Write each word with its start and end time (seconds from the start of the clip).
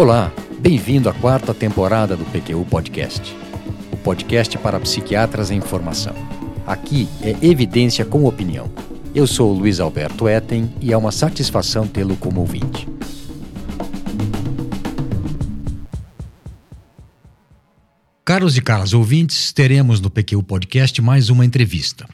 Olá, 0.00 0.32
bem-vindo 0.58 1.10
à 1.10 1.12
quarta 1.12 1.52
temporada 1.52 2.16
do 2.16 2.24
PQU 2.24 2.64
Podcast, 2.64 3.36
o 3.92 3.98
podcast 3.98 4.56
para 4.56 4.80
psiquiatras 4.80 5.50
em 5.50 5.60
formação. 5.60 6.14
Aqui 6.66 7.06
é 7.20 7.36
evidência 7.44 8.02
com 8.02 8.24
opinião. 8.24 8.72
Eu 9.14 9.26
sou 9.26 9.50
o 9.50 9.58
Luiz 9.58 9.78
Alberto 9.78 10.26
Etten 10.26 10.74
e 10.80 10.90
é 10.90 10.96
uma 10.96 11.12
satisfação 11.12 11.86
tê-lo 11.86 12.16
como 12.16 12.40
ouvinte. 12.40 12.88
Caros 18.24 18.56
e 18.56 18.62
caras 18.62 18.94
ouvintes, 18.94 19.52
teremos 19.52 20.00
no 20.00 20.08
PQU 20.08 20.42
Podcast 20.42 21.02
mais 21.02 21.28
uma 21.28 21.44
entrevista. 21.44 22.08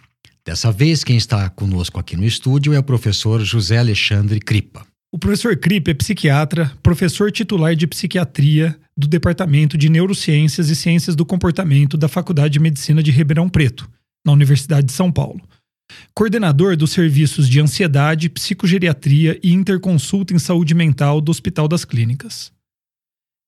Dessa 0.45 0.73
vez, 0.73 1.05
quem 1.05 1.17
está 1.17 1.49
conosco 1.51 2.01
aqui 2.01 2.17
no 2.17 2.25
estúdio 2.25 2.75
é 2.75 2.81
o 2.81 2.83
professor 2.83 3.45
José 3.45 3.79
Alexandre 3.79 4.41
Cripa. 4.41 4.85
O 5.17 5.19
professor 5.19 5.57
Cripa 5.57 5.93
é 5.93 5.95
psiquiatra, 5.95 6.71
professor 6.83 7.33
titular 7.33 7.75
de 7.75 7.87
psiquiatria 7.87 8.79
do 8.95 9.09
Departamento 9.09 9.79
de 9.79 9.89
Neurociências 9.89 10.69
e 10.69 10.77
Ciências 10.77 11.17
do 11.17 11.25
Comportamento 11.25 11.97
da 11.97 12.07
Faculdade 12.07 12.53
de 12.53 12.61
Medicina 12.61 13.03
de 13.03 13.11
Ribeirão 13.11 13.49
Preto, 13.49 13.89
na 14.27 14.33
Universidade 14.35 14.89
de 14.89 14.93
São 14.93 15.11
Paulo. 15.11 15.41
Coordenador 16.15 16.77
dos 16.77 16.91
serviços 16.91 17.49
de 17.49 17.59
ansiedade, 17.59 18.29
psicogeriatria 18.29 19.41
e 19.43 19.55
interconsulta 19.55 20.35
em 20.35 20.39
saúde 20.39 20.75
mental 20.75 21.19
do 21.23 21.31
Hospital 21.31 21.67
das 21.67 21.87
Clínicas. 21.87 22.53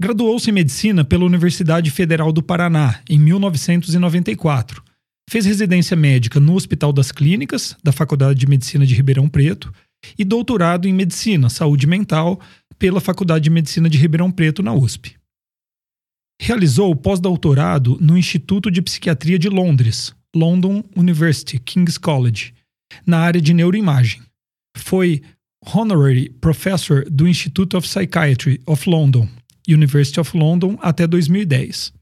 Graduou-se 0.00 0.48
em 0.48 0.54
medicina 0.54 1.04
pela 1.04 1.26
Universidade 1.26 1.90
Federal 1.90 2.32
do 2.32 2.42
Paraná 2.42 2.98
em 3.10 3.18
1994 3.18 4.82
Fez 5.28 5.44
residência 5.44 5.94
médica 5.94 6.40
no 6.40 6.54
Hospital 6.54 6.90
das 6.90 7.12
Clínicas, 7.12 7.76
da 7.84 7.92
Faculdade 7.92 8.40
de 8.40 8.46
Medicina 8.46 8.86
de 8.86 8.94
Ribeirão 8.94 9.28
Preto, 9.28 9.70
e 10.18 10.24
doutorado 10.24 10.86
em 10.86 10.92
Medicina, 10.92 11.48
Saúde 11.48 11.86
Mental, 11.86 12.40
pela 12.78 13.00
Faculdade 13.00 13.44
de 13.44 13.50
Medicina 13.50 13.88
de 13.88 13.98
Ribeirão 13.98 14.30
Preto, 14.30 14.62
na 14.62 14.72
USP. 14.72 15.16
Realizou 16.40 16.94
pós-doutorado 16.94 17.98
no 18.00 18.16
Instituto 18.16 18.70
de 18.70 18.80
Psiquiatria 18.80 19.38
de 19.38 19.48
Londres, 19.48 20.14
London 20.34 20.84
University, 20.96 21.58
King's 21.58 21.98
College, 21.98 22.54
na 23.04 23.18
área 23.18 23.40
de 23.40 23.52
neuroimagem. 23.52 24.22
Foi 24.76 25.22
Honorary 25.74 26.30
Professor 26.40 27.04
do 27.10 27.26
Institute 27.26 27.76
of 27.76 27.86
Psychiatry 27.86 28.60
of 28.66 28.88
London, 28.88 29.28
University 29.68 30.20
of 30.20 30.36
London, 30.36 30.78
até 30.80 31.06
2010 31.06 31.92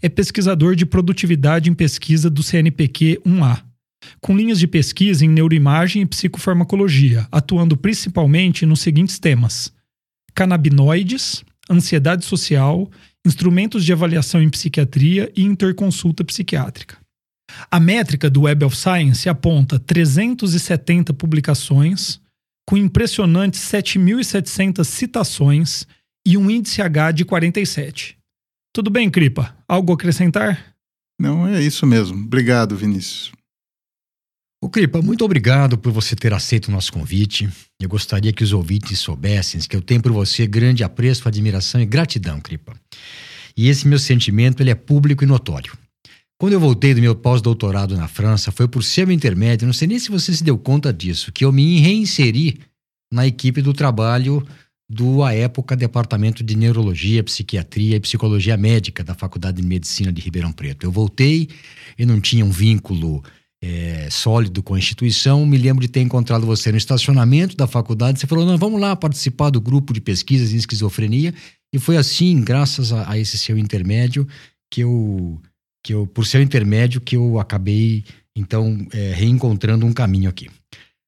é 0.00 0.08
pesquisador 0.08 0.74
de 0.74 0.86
produtividade 0.86 1.70
em 1.70 1.74
pesquisa 1.74 2.28
do 2.30 2.42
CNPq 2.42 3.20
1A, 3.26 3.62
com 4.20 4.36
linhas 4.36 4.58
de 4.58 4.66
pesquisa 4.66 5.24
em 5.24 5.28
neuroimagem 5.28 6.02
e 6.02 6.06
psicofarmacologia, 6.06 7.26
atuando 7.30 7.76
principalmente 7.76 8.64
nos 8.66 8.80
seguintes 8.80 9.18
temas: 9.18 9.72
canabinoides, 10.34 11.44
ansiedade 11.70 12.24
social, 12.24 12.90
instrumentos 13.24 13.84
de 13.84 13.92
avaliação 13.92 14.42
em 14.42 14.48
psiquiatria 14.48 15.30
e 15.36 15.42
interconsulta 15.42 16.24
psiquiátrica. 16.24 16.96
A 17.70 17.80
métrica 17.80 18.30
do 18.30 18.42
Web 18.42 18.64
of 18.64 18.76
Science 18.76 19.28
aponta 19.28 19.78
370 19.78 21.12
publicações, 21.12 22.20
com 22.68 22.76
impressionantes 22.76 23.60
7.700 23.60 24.84
citações 24.84 25.86
e 26.26 26.36
um 26.36 26.50
índice 26.50 26.80
H 26.80 27.12
de 27.12 27.24
47. 27.24 28.16
Tudo 28.72 28.90
bem, 28.90 29.10
Cripa? 29.10 29.56
Algo 29.66 29.92
a 29.92 29.94
acrescentar? 29.94 30.74
Não, 31.18 31.46
é 31.46 31.60
isso 31.60 31.86
mesmo. 31.86 32.24
Obrigado, 32.24 32.76
Vinícius. 32.76 33.32
O 34.62 34.68
Cripa, 34.68 35.00
muito 35.00 35.24
obrigado 35.24 35.78
por 35.78 35.90
você 35.90 36.14
ter 36.14 36.34
aceito 36.34 36.68
o 36.68 36.70
nosso 36.70 36.92
convite. 36.92 37.48
Eu 37.80 37.88
gostaria 37.88 38.30
que 38.30 38.44
os 38.44 38.52
ouvintes 38.52 38.98
soubessem 38.98 39.58
que 39.62 39.74
eu 39.74 39.80
tenho 39.80 40.02
por 40.02 40.12
você 40.12 40.46
grande 40.46 40.84
apreço, 40.84 41.26
admiração 41.26 41.80
e 41.80 41.86
gratidão, 41.86 42.38
Cripa. 42.42 42.78
E 43.56 43.68
esse 43.70 43.88
meu 43.88 43.98
sentimento 43.98 44.62
ele 44.62 44.68
é 44.68 44.74
público 44.74 45.24
e 45.24 45.26
notório. 45.26 45.72
Quando 46.38 46.52
eu 46.52 46.60
voltei 46.60 46.92
do 46.92 47.00
meu 47.00 47.14
pós-doutorado 47.14 47.96
na 47.96 48.06
França, 48.06 48.52
foi 48.52 48.68
por 48.68 48.84
seu 48.84 49.10
intermédio, 49.10 49.64
não 49.64 49.72
sei 49.72 49.88
nem 49.88 49.98
se 49.98 50.10
você 50.10 50.30
se 50.34 50.44
deu 50.44 50.58
conta 50.58 50.92
disso, 50.92 51.32
que 51.32 51.42
eu 51.42 51.50
me 51.50 51.80
reinseri 51.80 52.60
na 53.10 53.26
equipe 53.26 53.62
do 53.62 53.72
trabalho 53.72 54.46
do, 54.86 55.22
à 55.22 55.32
época, 55.32 55.74
Departamento 55.74 56.44
de 56.44 56.54
Neurologia, 56.54 57.24
Psiquiatria 57.24 57.96
e 57.96 58.00
Psicologia 58.00 58.58
Médica 58.58 59.02
da 59.02 59.14
Faculdade 59.14 59.62
de 59.62 59.66
Medicina 59.66 60.12
de 60.12 60.20
Ribeirão 60.20 60.52
Preto. 60.52 60.84
Eu 60.84 60.92
voltei 60.92 61.48
e 61.98 62.04
não 62.04 62.20
tinha 62.20 62.44
um 62.44 62.50
vínculo 62.50 63.22
é, 63.62 64.08
sólido 64.10 64.62
com 64.62 64.74
a 64.74 64.78
instituição. 64.78 65.44
Me 65.44 65.58
lembro 65.58 65.82
de 65.82 65.88
ter 65.88 66.00
encontrado 66.00 66.46
você 66.46 66.70
no 66.72 66.78
estacionamento 66.78 67.56
da 67.56 67.66
faculdade. 67.66 68.18
Você 68.18 68.26
falou: 68.26 68.46
não, 68.46 68.56
vamos 68.56 68.80
lá 68.80 68.96
participar 68.96 69.50
do 69.50 69.60
grupo 69.60 69.92
de 69.92 70.00
pesquisas 70.00 70.52
em 70.52 70.56
esquizofrenia. 70.56 71.34
E 71.72 71.78
foi 71.78 71.96
assim, 71.96 72.42
graças 72.42 72.92
a, 72.92 73.10
a 73.12 73.18
esse 73.18 73.38
seu 73.38 73.56
intermédio, 73.56 74.26
que 74.70 74.80
eu, 74.80 75.40
que 75.84 75.94
eu, 75.94 76.06
por 76.06 76.26
seu 76.26 76.42
intermédio, 76.42 77.00
que 77.00 77.16
eu 77.16 77.38
acabei, 77.38 78.04
então, 78.34 78.86
é, 78.92 79.12
reencontrando 79.12 79.86
um 79.86 79.92
caminho 79.92 80.28
aqui. 80.28 80.48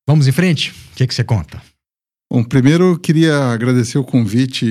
Vamos 0.06 0.26
em 0.26 0.32
frente? 0.32 0.70
O 0.70 0.96
que, 0.96 1.06
que 1.06 1.14
você 1.14 1.24
conta? 1.24 1.62
Bom, 2.32 2.42
primeiro 2.42 2.92
eu 2.92 2.98
queria 2.98 3.36
agradecer 3.52 3.98
o 3.98 4.04
convite 4.04 4.66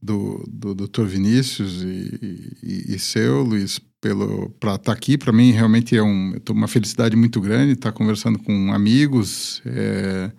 do, 0.00 0.44
do 0.48 0.74
Dr. 0.74 1.04
Vinícius 1.04 1.82
e, 1.82 2.58
e, 2.62 2.94
e 2.94 2.98
seu, 2.98 3.42
Luiz, 3.42 3.80
para 4.60 4.74
estar 4.74 4.78
tá 4.78 4.92
aqui. 4.92 5.16
Para 5.16 5.32
mim, 5.32 5.50
realmente 5.52 5.96
é 5.96 6.02
um, 6.02 6.34
uma 6.50 6.68
felicidade 6.68 7.16
muito 7.16 7.40
grande 7.40 7.72
estar 7.72 7.92
tá 7.92 7.96
conversando 7.96 8.38
com 8.38 8.72
amigos 8.72 9.62
é, 9.64 10.30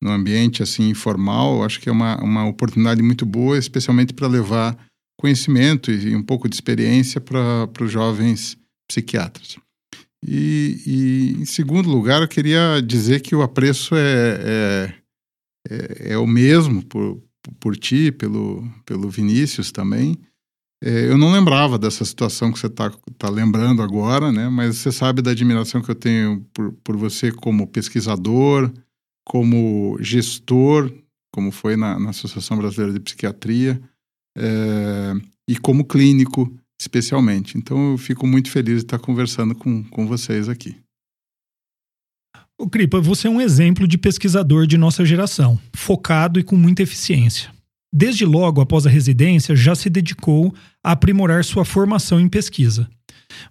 no 0.00 0.10
ambiente 0.10 0.62
assim 0.62 0.88
informal. 0.88 1.64
Acho 1.64 1.80
que 1.80 1.88
é 1.88 1.92
uma, 1.92 2.22
uma 2.22 2.46
oportunidade 2.46 3.02
muito 3.02 3.26
boa, 3.26 3.58
especialmente 3.58 4.12
para 4.12 4.26
levar 4.26 4.76
conhecimento 5.20 5.90
e 5.90 6.16
um 6.16 6.22
pouco 6.22 6.48
de 6.48 6.54
experiência 6.54 7.20
para 7.20 7.68
os 7.80 7.90
jovens 7.90 8.56
psiquiatras. 8.88 9.56
E, 10.24 10.80
e, 10.86 11.42
em 11.42 11.44
segundo 11.44 11.88
lugar, 11.90 12.22
eu 12.22 12.28
queria 12.28 12.80
dizer 12.80 13.20
que 13.20 13.34
o 13.34 13.42
apreço 13.42 13.94
é, 13.94 14.38
é 14.88 14.94
é, 15.68 16.12
é 16.12 16.18
o 16.18 16.26
mesmo 16.26 16.84
por, 16.84 17.22
por 17.60 17.76
ti, 17.76 18.10
pelo, 18.10 18.64
pelo 18.84 19.08
Vinícius 19.08 19.70
também. 19.70 20.18
É, 20.84 21.08
eu 21.08 21.16
não 21.16 21.30
lembrava 21.30 21.78
dessa 21.78 22.04
situação 22.04 22.50
que 22.50 22.58
você 22.58 22.66
está 22.66 22.90
tá 23.16 23.30
lembrando 23.30 23.82
agora, 23.82 24.32
né? 24.32 24.48
Mas 24.48 24.78
você 24.78 24.90
sabe 24.90 25.22
da 25.22 25.30
admiração 25.30 25.80
que 25.80 25.88
eu 25.88 25.94
tenho 25.94 26.44
por, 26.52 26.72
por 26.82 26.96
você 26.96 27.30
como 27.30 27.68
pesquisador, 27.68 28.68
como 29.24 29.96
gestor, 30.00 30.92
como 31.32 31.52
foi 31.52 31.76
na, 31.76 32.00
na 32.00 32.10
Associação 32.10 32.58
Brasileira 32.58 32.92
de 32.92 32.98
Psiquiatria, 32.98 33.80
é, 34.36 35.14
e 35.48 35.56
como 35.56 35.84
clínico, 35.84 36.52
especialmente. 36.80 37.56
Então, 37.56 37.92
eu 37.92 37.98
fico 37.98 38.26
muito 38.26 38.50
feliz 38.50 38.78
de 38.78 38.82
estar 38.82 38.98
conversando 38.98 39.54
com, 39.54 39.84
com 39.84 40.04
vocês 40.08 40.48
aqui. 40.48 40.76
O 42.58 42.68
Cripa, 42.68 43.00
você 43.00 43.28
é 43.28 43.30
um 43.30 43.40
exemplo 43.40 43.86
de 43.86 43.96
pesquisador 43.96 44.66
de 44.66 44.76
nossa 44.76 45.04
geração, 45.04 45.60
focado 45.74 46.40
e 46.40 46.42
com 46.42 46.56
muita 46.56 46.82
eficiência. 46.82 47.52
Desde 47.92 48.24
logo 48.24 48.60
após 48.60 48.86
a 48.86 48.90
residência, 48.90 49.54
já 49.54 49.74
se 49.74 49.90
dedicou 49.90 50.54
a 50.82 50.92
aprimorar 50.92 51.44
sua 51.44 51.64
formação 51.64 52.18
em 52.18 52.28
pesquisa. 52.28 52.88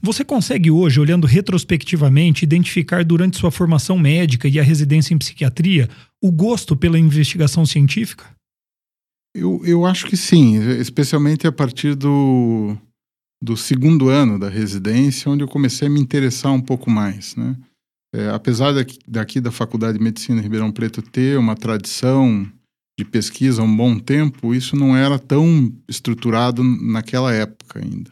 Você 0.01 0.23
consegue 0.23 0.71
hoje, 0.71 0.99
olhando 0.99 1.27
retrospectivamente, 1.27 2.43
identificar 2.43 3.03
durante 3.03 3.37
sua 3.37 3.51
formação 3.51 3.97
médica 3.97 4.47
e 4.47 4.59
a 4.59 4.63
residência 4.63 5.13
em 5.13 5.17
psiquiatria 5.17 5.89
o 6.21 6.31
gosto 6.31 6.75
pela 6.75 6.99
investigação 6.99 7.65
científica? 7.65 8.25
Eu, 9.35 9.61
eu 9.63 9.85
acho 9.85 10.07
que 10.07 10.17
sim, 10.17 10.57
especialmente 10.79 11.47
a 11.47 11.51
partir 11.51 11.95
do, 11.95 12.75
do 13.41 13.55
segundo 13.55 14.09
ano 14.09 14.37
da 14.37 14.49
residência, 14.49 15.31
onde 15.31 15.43
eu 15.43 15.47
comecei 15.47 15.87
a 15.87 15.91
me 15.91 15.99
interessar 15.99 16.51
um 16.51 16.61
pouco 16.61 16.89
mais. 16.89 17.35
Né? 17.35 17.55
É, 18.13 18.29
apesar 18.29 18.73
daqui, 18.73 18.99
daqui, 19.07 19.39
da 19.39 19.51
Faculdade 19.51 19.97
de 19.97 20.03
Medicina 20.03 20.39
em 20.39 20.43
Ribeirão 20.43 20.71
Preto 20.71 21.01
ter 21.01 21.37
uma 21.39 21.55
tradição 21.55 22.47
de 23.03 23.09
pesquisa 23.09 23.61
há 23.61 23.65
um 23.65 23.75
bom 23.75 23.97
tempo, 23.97 24.53
isso 24.53 24.75
não 24.75 24.95
era 24.95 25.17
tão 25.17 25.73
estruturado 25.87 26.63
naquela 26.63 27.33
época 27.33 27.79
ainda. 27.79 28.11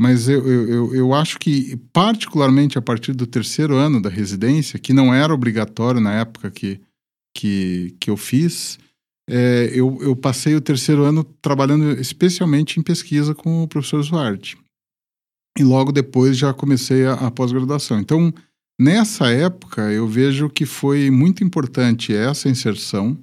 Mas 0.00 0.28
eu, 0.28 0.46
eu, 0.46 0.94
eu 0.94 1.14
acho 1.14 1.38
que, 1.38 1.76
particularmente 1.92 2.78
a 2.78 2.82
partir 2.82 3.12
do 3.12 3.26
terceiro 3.26 3.76
ano 3.76 4.00
da 4.02 4.10
residência, 4.10 4.78
que 4.78 4.92
não 4.92 5.14
era 5.14 5.32
obrigatório 5.32 6.00
na 6.00 6.12
época 6.12 6.50
que, 6.50 6.80
que, 7.36 7.96
que 8.00 8.10
eu 8.10 8.16
fiz, 8.16 8.78
é, 9.28 9.70
eu, 9.72 9.98
eu 10.02 10.16
passei 10.16 10.54
o 10.54 10.60
terceiro 10.60 11.04
ano 11.04 11.24
trabalhando 11.40 11.92
especialmente 12.00 12.78
em 12.78 12.82
pesquisa 12.82 13.34
com 13.34 13.62
o 13.62 13.68
professor 13.68 14.02
Zuarte. 14.02 14.58
E 15.58 15.62
logo 15.62 15.92
depois 15.92 16.36
já 16.36 16.52
comecei 16.52 17.06
a, 17.06 17.14
a 17.14 17.30
pós-graduação. 17.30 18.00
Então, 18.00 18.32
Nessa 18.80 19.30
época, 19.30 19.92
eu 19.92 20.08
vejo 20.08 20.50
que 20.50 20.66
foi 20.66 21.08
muito 21.08 21.44
importante 21.44 22.12
essa 22.12 22.48
inserção. 22.48 23.16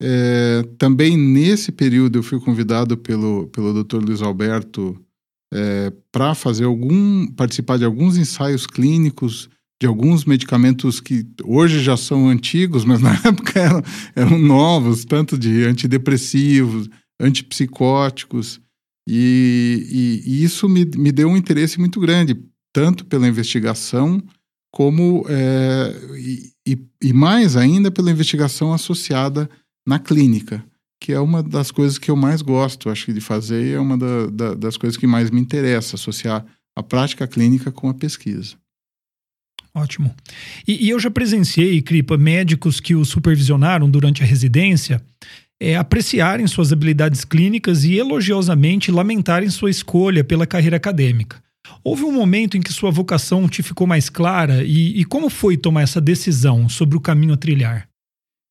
É, 0.00 0.62
também 0.78 1.16
nesse 1.16 1.72
período, 1.72 2.18
eu 2.18 2.22
fui 2.22 2.38
convidado 2.40 2.96
pelo, 2.96 3.48
pelo 3.48 3.82
Dr. 3.82 3.96
Luiz 3.96 4.22
Alberto 4.22 5.00
é, 5.52 5.92
para 6.12 6.34
fazer 6.34 6.64
algum, 6.64 7.26
participar 7.32 7.78
de 7.78 7.84
alguns 7.84 8.16
ensaios 8.16 8.66
clínicos 8.66 9.48
de 9.80 9.86
alguns 9.86 10.24
medicamentos 10.24 11.00
que 11.00 11.24
hoje 11.44 11.80
já 11.80 11.96
são 11.96 12.28
antigos, 12.28 12.84
mas 12.84 13.00
na 13.02 13.14
época 13.24 13.58
eram, 13.58 13.82
eram 14.14 14.38
novos, 14.38 15.04
tanto 15.04 15.38
de 15.38 15.64
antidepressivos, 15.64 16.88
antipsicóticos, 17.20 18.60
e, 19.08 20.22
e, 20.26 20.30
e 20.30 20.44
isso 20.44 20.68
me, 20.68 20.84
me 20.96 21.10
deu 21.10 21.28
um 21.28 21.36
interesse 21.36 21.78
muito 21.78 21.98
grande, 21.98 22.36
tanto 22.74 23.06
pela 23.06 23.26
investigação 23.26 24.22
como 24.70 25.24
é, 25.28 25.94
e, 26.66 26.78
e, 27.02 27.12
mais 27.14 27.56
ainda 27.56 27.90
pela 27.90 28.10
investigação 28.10 28.72
associada 28.74 29.48
na 29.88 29.98
clínica, 29.98 30.62
que 31.00 31.14
é 31.14 31.18
uma 31.18 31.42
das 31.42 31.70
coisas 31.70 31.96
que 31.96 32.10
eu 32.10 32.16
mais 32.16 32.42
gosto, 32.42 32.90
acho 32.90 33.10
de 33.10 33.22
fazer, 33.22 33.74
é 33.74 33.80
uma 33.80 33.96
da, 33.96 34.26
da, 34.26 34.54
das 34.54 34.76
coisas 34.76 34.98
que 34.98 35.06
mais 35.06 35.30
me 35.30 35.40
interessa, 35.40 35.96
associar 35.96 36.44
a 36.76 36.82
prática 36.82 37.26
clínica 37.26 37.72
com 37.72 37.88
a 37.88 37.94
pesquisa. 37.94 38.54
Ótimo. 39.74 40.14
E, 40.66 40.84
e 40.84 40.90
eu 40.90 41.00
já 41.00 41.10
presenciei, 41.10 41.80
Cripa, 41.80 42.18
médicos 42.18 42.80
que 42.80 42.94
o 42.94 43.02
supervisionaram 43.02 43.88
durante 43.88 44.22
a 44.22 44.26
residência 44.26 45.02
é, 45.58 45.74
apreciarem 45.74 46.46
suas 46.46 46.70
habilidades 46.70 47.24
clínicas 47.24 47.84
e 47.84 47.94
elogiosamente 47.94 48.90
lamentarem 48.90 49.48
sua 49.48 49.70
escolha 49.70 50.22
pela 50.22 50.46
carreira 50.46 50.76
acadêmica. 50.76 51.42
Houve 51.82 52.04
um 52.04 52.12
momento 52.12 52.58
em 52.58 52.60
que 52.60 52.72
sua 52.74 52.90
vocação 52.90 53.48
te 53.48 53.62
ficou 53.62 53.86
mais 53.86 54.10
clara 54.10 54.62
e, 54.64 55.00
e 55.00 55.04
como 55.06 55.30
foi 55.30 55.56
tomar 55.56 55.80
essa 55.80 56.00
decisão 56.00 56.68
sobre 56.68 56.94
o 56.94 57.00
caminho 57.00 57.32
a 57.32 57.38
trilhar? 57.38 57.87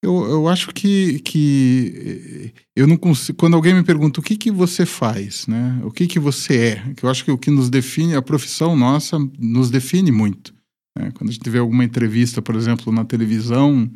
Eu, 0.03 0.25
eu 0.25 0.47
acho 0.47 0.71
que, 0.73 1.19
que 1.19 2.53
eu 2.75 2.85
não 2.85 2.97
consigo. 2.97 3.37
Quando 3.37 3.55
alguém 3.55 3.73
me 3.73 3.83
pergunta 3.83 4.19
o 4.19 4.23
que, 4.23 4.37
que 4.37 4.51
você 4.51 4.85
faz, 4.85 5.47
né? 5.47 5.81
O 5.83 5.89
que, 5.89 6.05
que 6.05 6.19
você 6.19 6.57
é? 6.57 6.93
Que 6.93 7.03
eu 7.03 7.09
acho 7.09 7.25
que 7.25 7.31
o 7.31 7.37
que 7.37 7.49
nos 7.49 7.69
define, 7.69 8.15
a 8.15 8.21
profissão 8.21 8.75
nossa 8.75 9.17
nos 9.39 9.71
define 9.71 10.11
muito. 10.11 10.53
Né? 10.97 11.11
Quando 11.15 11.29
a 11.29 11.33
gente 11.33 11.49
vê 11.49 11.57
alguma 11.57 11.83
entrevista, 11.83 12.41
por 12.41 12.55
exemplo, 12.55 12.93
na 12.93 13.05
televisão, 13.05 13.89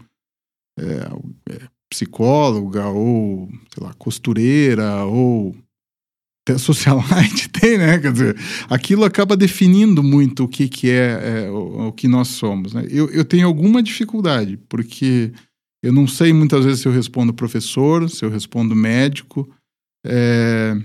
é, 0.80 1.54
é, 1.54 1.62
psicóloga 1.90 2.88
ou, 2.88 3.50
sei 3.74 3.84
lá, 3.84 3.94
costureira 3.94 5.06
ou 5.06 5.56
até 6.44 6.58
socialite 6.58 7.50
tem, 7.54 7.78
né? 7.78 8.00
Quer 8.00 8.12
dizer, 8.12 8.38
aquilo 8.70 9.06
acaba 9.06 9.38
definindo 9.38 10.02
muito 10.02 10.46
o 10.46 10.48
que, 10.48 10.68
que 10.68 10.90
é, 10.90 11.44
é 11.46 11.52
o, 11.52 11.88
o, 11.88 11.92
que 11.92 12.08
nós 12.08 12.30
somos. 12.30 12.74
Né? 12.74 12.88
Eu, 12.90 13.10
eu 13.12 13.24
tenho 13.24 13.46
alguma 13.46 13.84
dificuldade, 13.84 14.58
porque 14.68 15.32
eu 15.84 15.92
não 15.92 16.08
sei 16.08 16.32
muitas 16.32 16.64
vezes 16.64 16.82
se 16.82 16.88
eu 16.88 16.92
respondo 16.92 17.34
professor, 17.34 18.10
se 18.10 18.24
eu 18.24 18.30
respondo 18.30 18.76
médico. 18.76 19.50
É, 20.06 20.76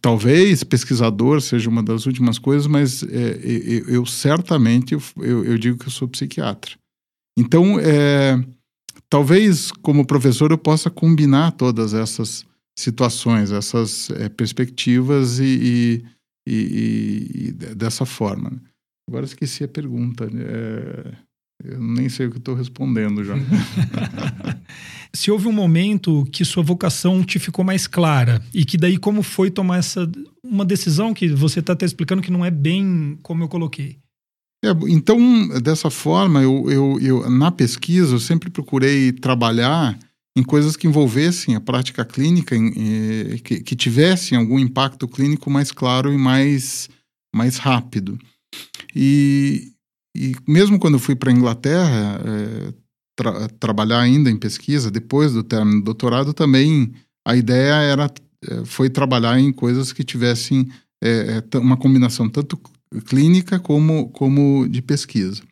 talvez 0.00 0.64
pesquisador 0.64 1.40
seja 1.40 1.70
uma 1.70 1.82
das 1.82 2.06
últimas 2.06 2.38
coisas, 2.38 2.66
mas 2.66 3.02
é, 3.04 3.40
eu, 3.42 3.88
eu, 3.88 4.06
certamente 4.06 4.94
eu, 4.94 5.00
eu, 5.44 5.56
digo 5.56 5.78
que 5.78 5.86
eu 5.86 5.92
sou 5.92 6.08
psiquiatra. 6.08 6.76
Então, 7.38 7.78
é, 7.78 8.44
talvez 9.08 9.70
como 9.70 10.06
professor 10.06 10.50
eu 10.50 10.58
possa 10.58 10.90
combinar 10.90 11.52
todas 11.52 11.94
essas 11.94 12.44
situações, 12.76 13.52
essas 13.52 14.10
é, 14.10 14.28
perspectivas 14.28 15.38
e, 15.38 15.44
e, 15.44 16.04
e, 16.46 17.48
e, 17.48 17.52
dessa 17.52 18.04
forma. 18.04 18.50
Né? 18.50 18.58
Agora 19.08 19.24
esqueci 19.24 19.62
a 19.62 19.68
pergunta. 19.68 20.24
É, 20.24 21.12
eu 21.62 21.80
nem 21.80 22.08
sei 22.08 22.26
o 22.26 22.30
que 22.30 22.38
estou 22.38 22.54
respondendo 22.54 23.22
já. 23.24 23.34
Se 25.14 25.30
houve 25.30 25.46
um 25.46 25.52
momento 25.52 26.26
que 26.32 26.44
sua 26.44 26.62
vocação 26.62 27.22
te 27.22 27.38
ficou 27.38 27.64
mais 27.64 27.86
clara 27.86 28.42
e 28.52 28.64
que 28.64 28.76
daí 28.76 28.98
como 28.98 29.22
foi 29.22 29.50
tomar 29.50 29.78
essa 29.78 30.10
uma 30.42 30.64
decisão 30.64 31.14
que 31.14 31.28
você 31.28 31.60
está 31.60 31.72
até 31.72 31.86
explicando 31.86 32.22
que 32.22 32.32
não 32.32 32.44
é 32.44 32.50
bem 32.50 33.18
como 33.22 33.42
eu 33.44 33.48
coloquei. 33.48 33.98
É, 34.64 34.70
então, 34.88 35.18
dessa 35.60 35.90
forma, 35.90 36.42
eu, 36.42 36.70
eu, 36.70 36.98
eu, 37.00 37.30
na 37.30 37.52
pesquisa, 37.52 38.14
eu 38.14 38.18
sempre 38.18 38.48
procurei 38.50 39.12
trabalhar 39.12 39.98
em 40.36 40.42
coisas 40.42 40.74
que 40.74 40.86
envolvessem 40.86 41.54
a 41.54 41.60
prática 41.60 42.04
clínica, 42.04 42.56
em, 42.56 42.68
em, 42.68 43.38
que, 43.38 43.60
que 43.60 43.76
tivessem 43.76 44.36
algum 44.36 44.58
impacto 44.58 45.06
clínico 45.06 45.50
mais 45.50 45.70
claro 45.70 46.12
e 46.12 46.16
mais, 46.16 46.88
mais 47.34 47.58
rápido. 47.58 48.18
E, 48.96 49.73
e 50.14 50.36
mesmo 50.46 50.78
quando 50.78 50.94
eu 50.94 51.00
fui 51.00 51.16
para 51.16 51.30
a 51.30 51.34
Inglaterra, 51.34 52.20
é, 52.24 52.74
tra 53.16 53.48
trabalhar 53.60 54.00
ainda 54.00 54.30
em 54.30 54.36
pesquisa, 54.36 54.90
depois 54.90 55.32
do 55.32 55.42
término 55.42 55.78
do 55.78 55.84
doutorado, 55.84 56.32
também 56.32 56.92
a 57.26 57.36
ideia 57.36 57.74
era 57.74 58.10
é, 58.48 58.64
foi 58.64 58.90
trabalhar 58.90 59.38
em 59.38 59.52
coisas 59.52 59.92
que 59.92 60.04
tivessem 60.04 60.68
é 61.04 61.58
uma 61.58 61.76
combinação 61.76 62.30
tanto 62.30 62.58
clínica 63.06 63.58
como, 63.58 64.08
como 64.08 64.66
de 64.66 64.80
pesquisa. 64.80 65.42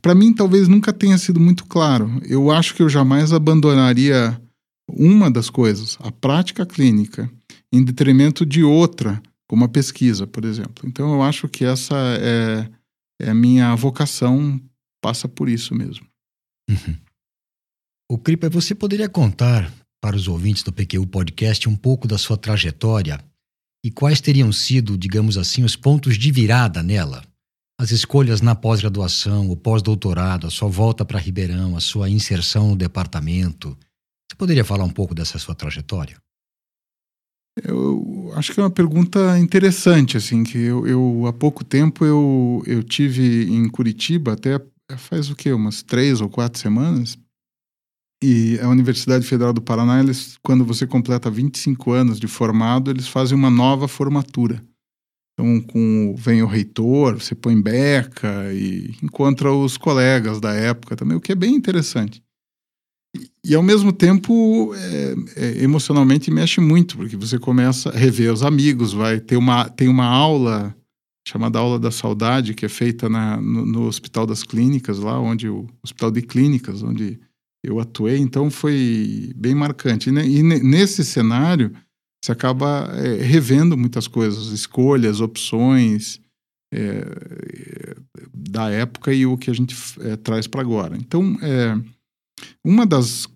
Para 0.00 0.14
mim, 0.14 0.32
talvez 0.32 0.66
nunca 0.66 0.92
tenha 0.92 1.16
sido 1.18 1.38
muito 1.38 1.64
claro. 1.66 2.20
Eu 2.26 2.50
acho 2.50 2.74
que 2.74 2.82
eu 2.82 2.88
jamais 2.88 3.32
abandonaria 3.32 4.40
uma 4.88 5.30
das 5.30 5.50
coisas, 5.50 5.98
a 6.00 6.10
prática 6.10 6.64
clínica, 6.64 7.30
em 7.72 7.84
detrimento 7.84 8.46
de 8.46 8.64
outra, 8.64 9.22
como 9.46 9.64
a 9.64 9.68
pesquisa, 9.68 10.26
por 10.26 10.44
exemplo. 10.44 10.84
Então, 10.84 11.12
eu 11.12 11.22
acho 11.22 11.48
que 11.48 11.64
essa 11.64 11.96
é, 12.20 12.68
é 13.20 13.34
minha 13.34 13.74
vocação, 13.74 14.60
passa 15.02 15.28
por 15.28 15.48
isso 15.48 15.74
mesmo. 15.74 16.06
Uhum. 16.68 16.96
O 18.10 18.18
Cripa, 18.18 18.48
você 18.48 18.74
poderia 18.74 19.08
contar 19.08 19.72
para 20.00 20.16
os 20.16 20.28
ouvintes 20.28 20.62
do 20.62 20.72
PQU 20.72 21.06
Podcast 21.06 21.68
um 21.68 21.76
pouco 21.76 22.06
da 22.06 22.16
sua 22.16 22.36
trajetória 22.36 23.22
e 23.84 23.90
quais 23.90 24.20
teriam 24.20 24.52
sido, 24.52 24.96
digamos 24.96 25.36
assim, 25.36 25.62
os 25.62 25.76
pontos 25.76 26.16
de 26.16 26.30
virada 26.32 26.82
nela? 26.82 27.22
As 27.80 27.90
escolhas 27.90 28.40
na 28.40 28.54
pós-graduação, 28.54 29.48
o 29.50 29.56
pós-doutorado, 29.56 30.46
a 30.46 30.50
sua 30.50 30.68
volta 30.68 31.04
para 31.04 31.18
Ribeirão, 31.18 31.76
a 31.76 31.80
sua 31.80 32.10
inserção 32.10 32.70
no 32.70 32.76
departamento. 32.76 33.78
Você 34.28 34.36
poderia 34.36 34.64
falar 34.64 34.84
um 34.84 34.90
pouco 34.90 35.14
dessa 35.14 35.38
sua 35.38 35.54
trajetória? 35.54 36.20
Eu 37.64 38.32
acho 38.34 38.52
que 38.52 38.60
é 38.60 38.62
uma 38.62 38.70
pergunta 38.70 39.38
interessante, 39.38 40.16
assim, 40.16 40.44
que 40.44 40.58
eu, 40.58 40.86
eu 40.86 41.26
há 41.26 41.32
pouco 41.32 41.64
tempo 41.64 42.04
eu, 42.04 42.62
eu 42.66 42.82
tive 42.82 43.44
em 43.44 43.68
Curitiba, 43.68 44.32
até 44.32 44.60
faz 44.96 45.30
o 45.30 45.36
quê? 45.36 45.52
Umas 45.52 45.82
três 45.82 46.20
ou 46.20 46.28
quatro 46.28 46.60
semanas, 46.60 47.18
e 48.22 48.58
a 48.60 48.68
Universidade 48.68 49.24
Federal 49.24 49.52
do 49.52 49.62
Paraná, 49.62 50.00
eles, 50.00 50.36
quando 50.42 50.64
você 50.64 50.86
completa 50.86 51.30
25 51.30 51.92
anos 51.92 52.18
de 52.18 52.26
formado, 52.26 52.90
eles 52.90 53.06
fazem 53.06 53.38
uma 53.38 53.50
nova 53.50 53.86
formatura. 53.86 54.62
Então, 55.34 55.60
com, 55.60 56.16
vem 56.16 56.42
o 56.42 56.46
reitor, 56.46 57.20
você 57.20 57.32
põe 57.32 57.60
beca 57.60 58.52
e 58.52 58.96
encontra 59.00 59.52
os 59.52 59.76
colegas 59.76 60.40
da 60.40 60.52
época 60.52 60.96
também, 60.96 61.16
o 61.16 61.20
que 61.20 61.30
é 61.30 61.36
bem 61.36 61.54
interessante. 61.54 62.20
E, 63.20 63.50
e 63.50 63.54
ao 63.54 63.62
mesmo 63.62 63.92
tempo, 63.92 64.74
é, 64.74 65.14
é, 65.36 65.62
emocionalmente 65.62 66.30
mexe 66.30 66.60
muito, 66.60 66.96
porque 66.96 67.16
você 67.16 67.38
começa 67.38 67.90
a 67.90 67.96
rever 67.96 68.32
os 68.32 68.42
amigos, 68.42 68.92
vai 68.92 69.20
ter 69.20 69.36
uma, 69.36 69.68
tem 69.68 69.88
uma 69.88 70.06
aula 70.06 70.74
chamada 71.26 71.58
Aula 71.58 71.78
da 71.78 71.90
Saudade, 71.90 72.54
que 72.54 72.64
é 72.64 72.68
feita 72.68 73.08
na, 73.08 73.36
no, 73.36 73.66
no 73.66 73.82
Hospital 73.86 74.26
das 74.26 74.42
Clínicas, 74.42 74.98
lá 74.98 75.20
onde 75.20 75.48
o 75.48 75.66
Hospital 75.82 76.10
de 76.10 76.22
Clínicas, 76.22 76.82
onde 76.82 77.20
eu 77.62 77.78
atuei, 77.78 78.18
então 78.18 78.50
foi 78.50 79.32
bem 79.36 79.54
marcante. 79.54 80.08
E, 80.08 80.42
nesse 80.42 81.04
cenário, 81.04 81.72
você 82.22 82.32
acaba 82.32 82.90
é, 82.94 83.22
revendo 83.22 83.76
muitas 83.76 84.08
coisas, 84.08 84.46
escolhas, 84.46 85.20
opções 85.20 86.20
é, 86.72 87.96
da 88.32 88.70
época 88.70 89.12
e 89.12 89.26
o 89.26 89.36
que 89.36 89.50
a 89.50 89.54
gente 89.54 89.76
é, 90.00 90.16
traz 90.16 90.46
para 90.46 90.60
agora. 90.60 90.96
Então, 90.96 91.36
é, 91.42 91.78
uma 92.64 92.86
das 92.86 93.28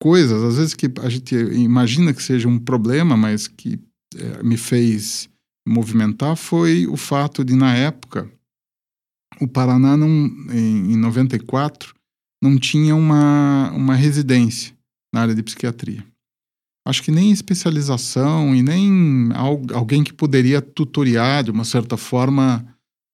coisas, 0.00 0.42
às 0.42 0.56
vezes, 0.56 0.74
que 0.74 0.90
a 1.00 1.08
gente 1.08 1.34
imagina 1.34 2.12
que 2.12 2.22
seja 2.22 2.48
um 2.48 2.58
problema, 2.58 3.16
mas 3.16 3.48
que 3.48 3.78
é, 4.14 4.42
me 4.42 4.56
fez 4.56 5.28
movimentar 5.66 6.36
foi 6.36 6.86
o 6.86 6.96
fato 6.96 7.44
de, 7.44 7.54
na 7.54 7.74
época, 7.74 8.30
o 9.40 9.48
Paraná, 9.48 9.96
não, 9.96 10.08
em, 10.08 10.92
em 10.92 10.96
94, 10.96 11.94
não 12.42 12.58
tinha 12.58 12.94
uma, 12.94 13.70
uma 13.72 13.94
residência 13.94 14.76
na 15.12 15.22
área 15.22 15.34
de 15.34 15.42
psiquiatria. 15.42 16.04
Acho 16.86 17.02
que 17.02 17.10
nem 17.10 17.32
especialização 17.32 18.54
e 18.54 18.62
nem 18.62 19.30
alguém 19.74 20.04
que 20.04 20.12
poderia 20.12 20.62
tutoriar 20.62 21.42
de 21.42 21.50
uma 21.50 21.64
certa 21.64 21.96
forma, 21.96 22.64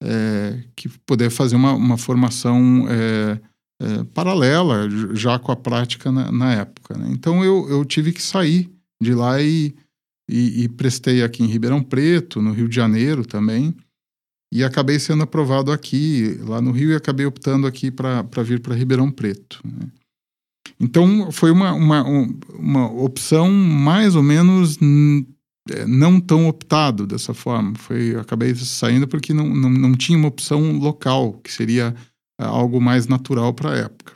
é, 0.02 0.62
que 0.76 0.90
poder 1.06 1.30
fazer 1.30 1.56
uma, 1.56 1.72
uma 1.72 1.96
formação 1.96 2.86
é, 2.90 3.40
é, 3.82 4.04
paralela 4.14 4.88
já 5.14 5.38
com 5.38 5.50
a 5.52 5.56
prática 5.56 6.10
na, 6.12 6.30
na 6.30 6.54
época. 6.54 6.96
Né? 6.96 7.08
Então 7.10 7.44
eu, 7.44 7.68
eu 7.68 7.84
tive 7.84 8.12
que 8.12 8.22
sair 8.22 8.70
de 9.02 9.14
lá 9.14 9.42
e, 9.42 9.74
e, 10.30 10.64
e 10.64 10.68
prestei 10.68 11.22
aqui 11.22 11.42
em 11.42 11.48
Ribeirão 11.48 11.82
Preto, 11.82 12.40
no 12.40 12.52
Rio 12.52 12.68
de 12.68 12.76
Janeiro 12.76 13.26
também 13.26 13.74
e 14.52 14.62
acabei 14.62 14.98
sendo 14.98 15.22
aprovado 15.22 15.72
aqui, 15.72 16.38
lá 16.42 16.60
no 16.60 16.72
Rio, 16.72 16.90
e 16.90 16.94
acabei 16.94 17.24
optando 17.24 17.66
aqui 17.66 17.90
para 17.90 18.22
vir 18.44 18.60
para 18.60 18.74
Ribeirão 18.74 19.10
Preto. 19.10 19.58
Né? 19.64 19.88
Então, 20.78 21.32
foi 21.32 21.50
uma, 21.50 21.72
uma, 21.72 22.02
uma 22.52 22.92
opção 22.92 23.50
mais 23.50 24.14
ou 24.14 24.22
menos 24.22 24.78
é, 25.70 25.86
não 25.86 26.20
tão 26.20 26.48
optado 26.48 27.06
dessa 27.06 27.32
forma. 27.32 27.74
Foi, 27.76 28.14
acabei 28.16 28.54
saindo 28.54 29.08
porque 29.08 29.32
não, 29.32 29.48
não, 29.48 29.70
não 29.70 29.94
tinha 29.94 30.18
uma 30.18 30.28
opção 30.28 30.76
local, 30.76 31.32
que 31.42 31.50
seria 31.50 31.94
algo 32.38 32.80
mais 32.80 33.06
natural 33.06 33.52
para 33.54 33.72
a 33.72 33.76
época. 33.76 34.14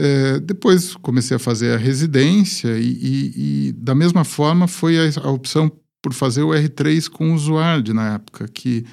É, 0.00 0.38
depois 0.38 0.94
comecei 0.94 1.36
a 1.36 1.40
fazer 1.40 1.74
a 1.74 1.76
residência 1.76 2.78
e, 2.78 2.86
e, 2.86 3.68
e 3.68 3.72
da 3.72 3.96
mesma 3.96 4.22
forma 4.22 4.68
foi 4.68 4.96
a, 4.96 5.02
a, 5.24 5.30
opção 5.30 5.72
por 6.00 6.14
fazer 6.14 6.42
o 6.42 6.50
R3 6.50 7.08
com 7.08 7.34
o 7.34 7.38
Zuard 7.38 7.92
na 7.92 8.14
época, 8.14 8.46
que 8.46 8.86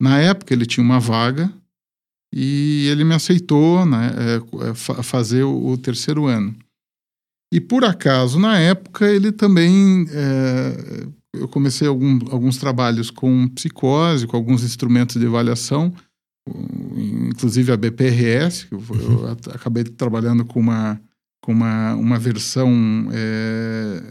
na 0.00 0.20
época 0.20 0.54
ele 0.54 0.64
tinha 0.64 0.84
uma 0.84 1.00
vaga 1.00 1.52
e 2.32 2.86
ele 2.88 3.02
me 3.02 3.14
aceitou 3.14 3.84
né, 3.84 4.12
é, 4.16 4.70
é 4.70 4.74
fazer 5.02 5.42
o, 5.42 5.66
o, 5.66 5.76
terceiro 5.76 6.26
ano. 6.26 6.56
E 7.52 7.60
por 7.60 7.84
acaso, 7.84 8.38
na 8.38 8.58
época, 8.58 9.10
ele 9.10 9.30
também. 9.30 10.06
É, 10.10 11.06
eu 11.34 11.48
comecei 11.48 11.86
algum, 11.86 12.18
alguns 12.30 12.56
trabalhos 12.56 13.10
com 13.10 13.48
psicose, 13.48 14.26
com 14.26 14.36
alguns 14.36 14.62
instrumentos 14.64 15.20
de 15.20 15.26
avaliação 15.26 15.92
inclusive 16.48 17.72
a 17.72 17.76
BPRS, 17.76 18.66
que 18.66 18.74
eu, 18.74 18.78
uhum. 18.90 19.26
eu 19.26 19.28
acabei 19.54 19.84
trabalhando 19.84 20.44
com 20.44 20.60
uma, 20.60 21.00
com 21.42 21.52
uma, 21.52 21.94
uma 21.94 22.18
versão 22.18 23.08
é, 23.12 24.02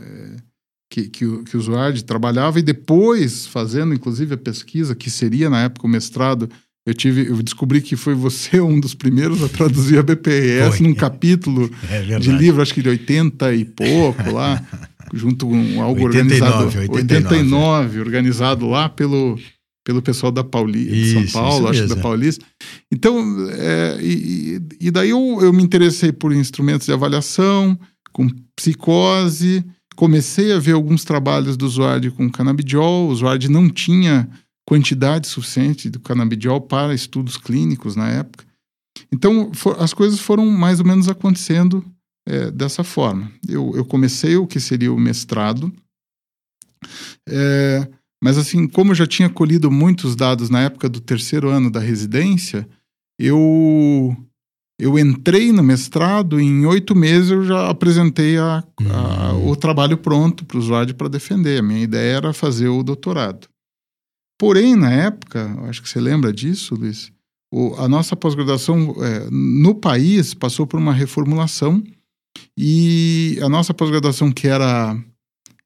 que, 0.89 1.09
que, 1.09 1.25
o, 1.25 1.43
que 1.43 1.55
o 1.55 1.59
usuário 1.59 2.01
trabalhava, 2.03 2.59
e 2.59 2.61
depois, 2.61 3.45
fazendo 3.45 3.93
inclusive 3.93 4.33
a 4.33 4.37
pesquisa, 4.37 4.95
que 4.95 5.09
seria 5.09 5.49
na 5.49 5.63
época 5.63 5.87
o 5.87 5.89
mestrado, 5.89 6.49
eu 6.85 6.93
tive, 6.93 7.27
eu 7.27 7.41
descobri 7.43 7.79
que 7.79 7.95
foi 7.95 8.15
você 8.15 8.59
um 8.59 8.79
dos 8.79 8.95
primeiros 8.95 9.43
a 9.43 9.49
traduzir 9.49 9.99
a 9.99 10.03
BPRS 10.03 10.77
foi. 10.77 10.87
num 10.87 10.95
capítulo 10.95 11.69
é 11.89 12.17
de 12.17 12.31
livro, 12.31 12.61
acho 12.61 12.73
que 12.73 12.81
de 12.81 12.89
80 12.89 13.53
e 13.53 13.65
pouco 13.65 14.31
lá, 14.31 14.61
junto 15.13 15.47
com 15.47 15.81
algo 15.81 16.05
89, 16.05 16.45
organizado. 16.47 16.91
89, 16.91 16.91
89 16.91 17.99
organizado 17.99 18.67
lá 18.67 18.89
pelo 18.89 19.37
pelo 19.83 20.01
pessoal 20.01 20.31
da 20.31 20.43
Paulista, 20.43 20.95
isso, 20.95 21.29
São 21.29 21.41
Paulo, 21.41 21.67
acho 21.67 21.83
que 21.83 21.87
da 21.87 21.95
Paulista. 21.95 22.45
Então, 22.91 23.49
é, 23.49 23.97
e, 24.01 24.61
e, 24.79 24.91
daí 24.91 25.09
eu, 25.09 25.39
eu 25.41 25.51
me 25.51 25.63
interessei 25.63 26.11
por 26.11 26.31
instrumentos 26.33 26.85
de 26.85 26.93
avaliação, 26.93 27.79
com 28.11 28.27
psicose, 28.55 29.65
comecei 29.95 30.51
a 30.51 30.59
ver 30.59 30.73
alguns 30.73 31.03
trabalhos 31.03 31.57
do 31.57 31.65
usuário 31.65 32.11
com 32.11 32.29
canabidiol, 32.29 33.07
o 33.07 33.11
usuário 33.11 33.49
não 33.49 33.69
tinha 33.69 34.29
quantidade 34.67 35.27
suficiente 35.27 35.89
do 35.89 35.99
canabidiol 35.99 36.61
para 36.61 36.93
estudos 36.93 37.37
clínicos 37.37 37.95
na 37.95 38.09
época. 38.09 38.45
Então, 39.11 39.51
for, 39.53 39.75
as 39.79 39.93
coisas 39.93 40.19
foram 40.19 40.45
mais 40.45 40.79
ou 40.79 40.85
menos 40.85 41.09
acontecendo 41.09 41.83
é, 42.27 42.51
dessa 42.51 42.83
forma. 42.83 43.31
Eu, 43.47 43.73
eu 43.75 43.83
comecei 43.83 44.35
o 44.37 44.47
que 44.47 44.59
seria 44.59 44.93
o 44.93 44.99
mestrado, 44.99 45.73
é, 47.27 47.87
mas 48.23 48.37
assim, 48.37 48.67
como 48.67 48.91
eu 48.91 48.95
já 48.95 49.07
tinha 49.07 49.29
colhido 49.29 49.71
muitos 49.71 50.15
dados 50.15 50.49
na 50.49 50.61
época 50.61 50.87
do 50.87 50.99
terceiro 50.99 51.49
ano 51.49 51.71
da 51.71 51.79
residência, 51.79 52.67
eu 53.19 54.15
eu 54.79 54.97
entrei 54.97 55.51
no 55.51 55.61
mestrado 55.61 56.41
e 56.41 56.43
em 56.43 56.65
oito 56.65 56.95
meses 56.95 57.29
eu 57.29 57.43
já 57.45 57.69
apresentei 57.69 58.37
a, 58.39 58.63
a, 58.89 59.33
uhum. 59.33 59.51
o 59.51 59.55
trabalho 59.55 59.95
pronto 59.95 60.43
para 60.43 60.57
o 60.57 60.59
usuário 60.59 60.95
para 60.95 61.07
defender. 61.07 61.59
A 61.59 61.63
minha 61.63 61.83
ideia 61.83 62.17
era 62.17 62.33
fazer 62.33 62.67
o 62.67 62.81
doutorado. 62.81 63.47
Porém, 64.39 64.75
na 64.75 64.91
época, 64.91 65.55
acho 65.69 65.83
que 65.83 65.87
você 65.87 66.01
lembra 66.01 66.33
disso, 66.33 66.73
Luiz, 66.73 67.11
o, 67.53 67.75
a 67.75 67.87
nossa 67.87 68.15
pós-graduação 68.15 68.95
é, 69.03 69.29
no 69.29 69.75
país 69.75 70.33
passou 70.33 70.65
por 70.65 70.79
uma 70.79 70.93
reformulação 70.93 71.83
e 72.57 73.37
a 73.43 73.47
nossa 73.47 73.75
pós-graduação, 73.75 74.31
que 74.31 74.47
era 74.47 74.97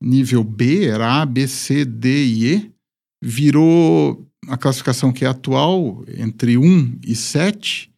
nível 0.02 0.44
B, 0.44 0.86
era 0.86 1.22
A, 1.22 1.26
B, 1.26 1.48
C, 1.48 1.86
D 1.86 2.26
e 2.26 2.54
E, 2.54 2.72
virou 3.24 4.28
a 4.48 4.58
classificação 4.58 5.12
que 5.12 5.26
é 5.26 5.28
atual, 5.28 6.04
entre 6.08 6.58
1 6.58 7.00
e 7.06 7.16
7, 7.16 7.92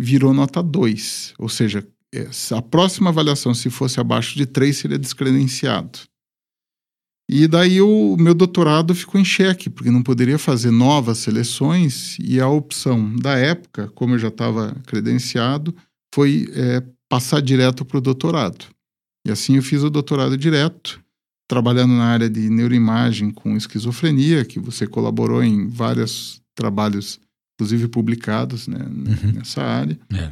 virou 0.00 0.32
nota 0.32 0.62
2. 0.62 1.34
Ou 1.38 1.48
seja, 1.48 1.86
a 2.56 2.62
próxima 2.62 3.10
avaliação, 3.10 3.54
se 3.54 3.68
fosse 3.68 4.00
abaixo 4.00 4.36
de 4.36 4.46
3, 4.46 4.76
seria 4.76 4.98
descredenciado. 4.98 5.98
E 7.28 7.46
daí 7.46 7.80
o 7.80 8.16
meu 8.18 8.34
doutorado 8.34 8.92
ficou 8.94 9.20
em 9.20 9.24
xeque, 9.24 9.70
porque 9.70 9.90
não 9.90 10.02
poderia 10.02 10.38
fazer 10.38 10.72
novas 10.72 11.18
seleções, 11.18 12.18
e 12.18 12.40
a 12.40 12.48
opção 12.48 13.14
da 13.16 13.38
época, 13.38 13.88
como 13.94 14.14
eu 14.14 14.18
já 14.18 14.28
estava 14.28 14.74
credenciado, 14.86 15.72
foi 16.12 16.50
é, 16.54 16.82
passar 17.08 17.40
direto 17.40 17.84
para 17.84 17.98
o 17.98 18.00
doutorado. 18.00 18.64
E 19.24 19.30
assim 19.30 19.56
eu 19.56 19.62
fiz 19.62 19.82
o 19.82 19.90
doutorado 19.90 20.36
direto 20.36 21.00
trabalhando 21.50 21.94
na 21.94 22.04
área 22.04 22.30
de 22.30 22.48
neuroimagem 22.48 23.32
com 23.32 23.56
esquizofrenia, 23.56 24.44
que 24.44 24.60
você 24.60 24.86
colaborou 24.86 25.42
em 25.42 25.66
vários 25.66 26.40
trabalhos, 26.54 27.18
inclusive 27.56 27.88
publicados 27.88 28.68
né, 28.68 28.78
uhum. 28.78 29.32
nessa 29.32 29.60
área. 29.60 29.98
É. 30.14 30.30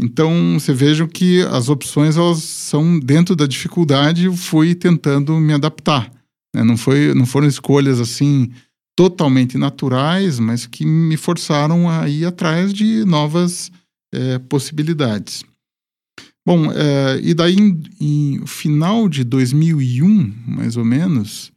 Então, 0.00 0.58
você 0.58 0.72
veja 0.72 1.06
que 1.06 1.42
as 1.42 1.68
opções 1.68 2.16
elas 2.16 2.42
são 2.42 2.98
dentro 2.98 3.36
da 3.36 3.46
dificuldade, 3.46 4.24
eu 4.24 4.34
fui 4.34 4.74
tentando 4.74 5.34
me 5.34 5.52
adaptar. 5.52 6.10
Né? 6.56 6.64
Não, 6.64 6.78
foi, 6.78 7.12
não 7.12 7.26
foram 7.26 7.46
escolhas 7.46 8.00
assim 8.00 8.50
totalmente 8.96 9.58
naturais, 9.58 10.38
mas 10.38 10.64
que 10.64 10.86
me 10.86 11.18
forçaram 11.18 11.90
a 11.90 12.08
ir 12.08 12.24
atrás 12.24 12.72
de 12.72 13.04
novas 13.04 13.70
é, 14.14 14.38
possibilidades. 14.38 15.44
Bom, 16.48 16.72
é, 16.72 17.20
e 17.22 17.34
daí 17.34 17.56
em, 17.56 17.82
em, 18.00 18.46
final 18.46 19.06
de 19.06 19.22
2001, 19.22 20.34
mais 20.46 20.78
ou 20.78 20.84
menos, 20.84 21.52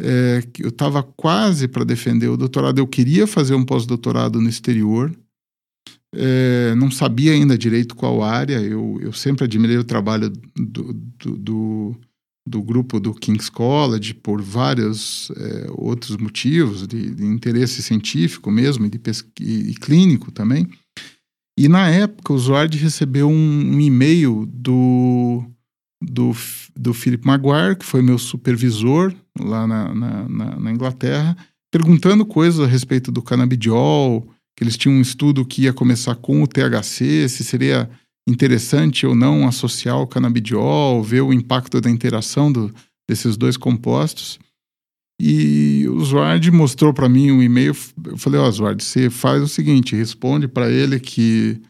é, 0.00 0.42
eu 0.58 0.70
estava 0.70 1.00
quase 1.00 1.68
para 1.68 1.84
defender 1.84 2.26
o 2.26 2.36
doutorado. 2.36 2.80
Eu 2.80 2.86
queria 2.88 3.24
fazer 3.24 3.54
um 3.54 3.64
pós-doutorado 3.64 4.40
no 4.40 4.48
exterior. 4.48 5.16
É, 6.12 6.74
não 6.74 6.90
sabia 6.90 7.30
ainda 7.30 7.56
direito 7.56 7.94
qual 7.94 8.20
área. 8.20 8.60
Eu, 8.60 8.98
eu 9.00 9.12
sempre 9.12 9.44
admirei 9.44 9.78
o 9.78 9.84
trabalho 9.84 10.28
do, 10.56 10.92
do, 10.92 11.36
do, 11.36 11.96
do 12.44 12.62
grupo 12.64 12.98
do 12.98 13.14
King's 13.14 13.48
College 13.48 14.12
por 14.12 14.42
vários 14.42 15.30
é, 15.36 15.66
outros 15.70 16.16
motivos, 16.16 16.84
de, 16.88 17.14
de, 17.14 17.24
interesse 17.24 17.80
científico 17.80 18.50
mesmo 18.50 18.86
e, 18.86 18.90
de 18.90 19.00
e, 19.40 19.70
e 19.70 19.74
clínico 19.74 20.32
também. 20.32 20.68
E 21.62 21.68
na 21.68 21.88
época, 21.88 22.32
o 22.32 22.38
Zuard 22.40 22.76
recebeu 22.76 23.28
um, 23.28 23.74
um 23.76 23.80
e-mail 23.80 24.46
do, 24.52 25.44
do, 26.02 26.32
do 26.74 26.92
Philip 26.92 27.24
Maguire, 27.24 27.76
que 27.78 27.84
foi 27.84 28.02
meu 28.02 28.18
supervisor 28.18 29.14
lá 29.38 29.64
na, 29.64 29.94
na, 29.94 30.28
na, 30.28 30.56
na 30.58 30.72
Inglaterra, 30.72 31.36
perguntando 31.70 32.26
coisas 32.26 32.58
a 32.58 32.66
respeito 32.66 33.12
do 33.12 33.22
canabidiol, 33.22 34.28
que 34.56 34.64
eles 34.64 34.76
tinham 34.76 34.96
um 34.96 35.00
estudo 35.00 35.44
que 35.44 35.62
ia 35.62 35.72
começar 35.72 36.16
com 36.16 36.42
o 36.42 36.48
THC, 36.48 37.28
se 37.28 37.44
seria 37.44 37.88
interessante 38.28 39.06
ou 39.06 39.14
não 39.14 39.46
associar 39.46 40.00
o 40.00 40.06
canabidiol, 40.08 41.00
ver 41.00 41.20
o 41.20 41.32
impacto 41.32 41.80
da 41.80 41.88
interação 41.88 42.50
do, 42.50 42.74
desses 43.08 43.36
dois 43.36 43.56
compostos. 43.56 44.36
E 45.24 45.86
o 45.88 46.04
Zward 46.04 46.50
mostrou 46.50 46.92
para 46.92 47.08
mim 47.08 47.30
um 47.30 47.40
e-mail. 47.40 47.76
Eu 48.06 48.18
falei: 48.18 48.40
Ó, 48.40 48.48
oh, 48.48 48.50
Zward, 48.50 48.82
você 48.82 49.08
faz 49.08 49.40
o 49.40 49.46
seguinte, 49.46 49.94
responde 49.94 50.48
para 50.48 50.68
ele 50.68 50.98
que, 50.98 51.62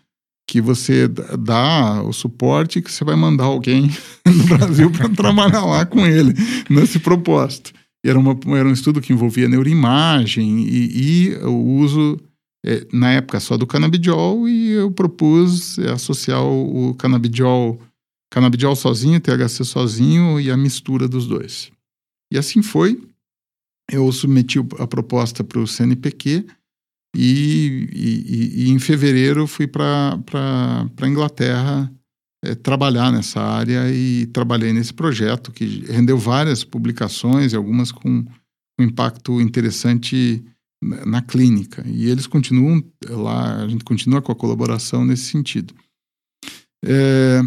que 0.49 0.59
você 0.59 1.07
dá 1.07 2.03
o 2.03 2.15
suporte 2.15 2.81
que 2.81 2.91
você 2.91 3.05
vai 3.05 3.15
mandar 3.15 3.45
alguém 3.45 3.91
no 4.25 4.45
Brasil 4.45 4.91
para 4.91 5.11
trabalhar 5.11 5.67
lá 5.67 5.85
com 5.85 6.07
ele 6.07 6.33
nesse 6.71 6.99
propósito. 6.99 7.75
Era, 8.03 8.19
uma, 8.19 8.35
era 8.57 8.67
um 8.67 8.73
estudo 8.73 9.03
que 9.03 9.13
envolvia 9.13 9.47
neuroimagem 9.47 10.61
e, 10.61 11.29
e 11.35 11.37
o 11.45 11.77
uso, 11.77 12.19
é, 12.65 12.87
na 12.91 13.13
época, 13.13 13.39
só 13.39 13.59
do 13.59 13.67
canabidiol, 13.67 14.49
e 14.49 14.71
eu 14.71 14.91
propus 14.91 15.79
é, 15.79 15.91
associar 15.91 16.43
o 16.43 16.95
canabidiol, 16.95 17.79
canabidiol 18.31 18.75
sozinho, 18.75 19.21
THC 19.21 19.63
sozinho 19.63 20.41
e 20.41 20.51
a 20.51 20.57
mistura 20.57 21.07
dos 21.07 21.27
dois. 21.27 21.71
E 22.33 22.39
assim 22.39 22.63
foi 22.63 23.12
eu 23.91 24.11
submeti 24.13 24.59
a 24.79 24.87
proposta 24.87 25.43
para 25.43 25.61
o 25.61 25.67
CNPq 25.67 26.47
e, 27.17 27.89
e, 27.93 28.65
e, 28.65 28.71
em 28.71 28.79
fevereiro 28.79 29.47
fui 29.47 29.67
para 29.67 30.19
a 31.01 31.07
Inglaterra 31.07 31.93
é, 32.45 32.55
trabalhar 32.55 33.13
nessa 33.13 33.41
área 33.41 33.91
e 33.93 34.27
trabalhei 34.27 34.73
nesse 34.73 34.95
projeto 34.95 35.53
que 35.53 35.85
rendeu 35.87 36.17
várias 36.17 36.65
publicações 36.65 37.53
e 37.53 37.57
algumas 37.57 37.93
com 37.93 38.25
um 38.81 38.85
impacto 38.85 39.41
interessante 39.41 40.43
na, 40.83 41.07
na 41.07 41.23
clínica. 41.23 41.85
E 41.87 42.09
eles 42.09 42.27
continuam 42.27 42.83
lá, 43.09 43.63
a 43.63 43.69
gente 43.69 43.85
continua 43.85 44.23
com 44.23 44.33
a 44.33 44.37
colaboração 44.37 45.05
nesse 45.05 45.27
sentido. 45.27 45.75
É, 46.85 47.41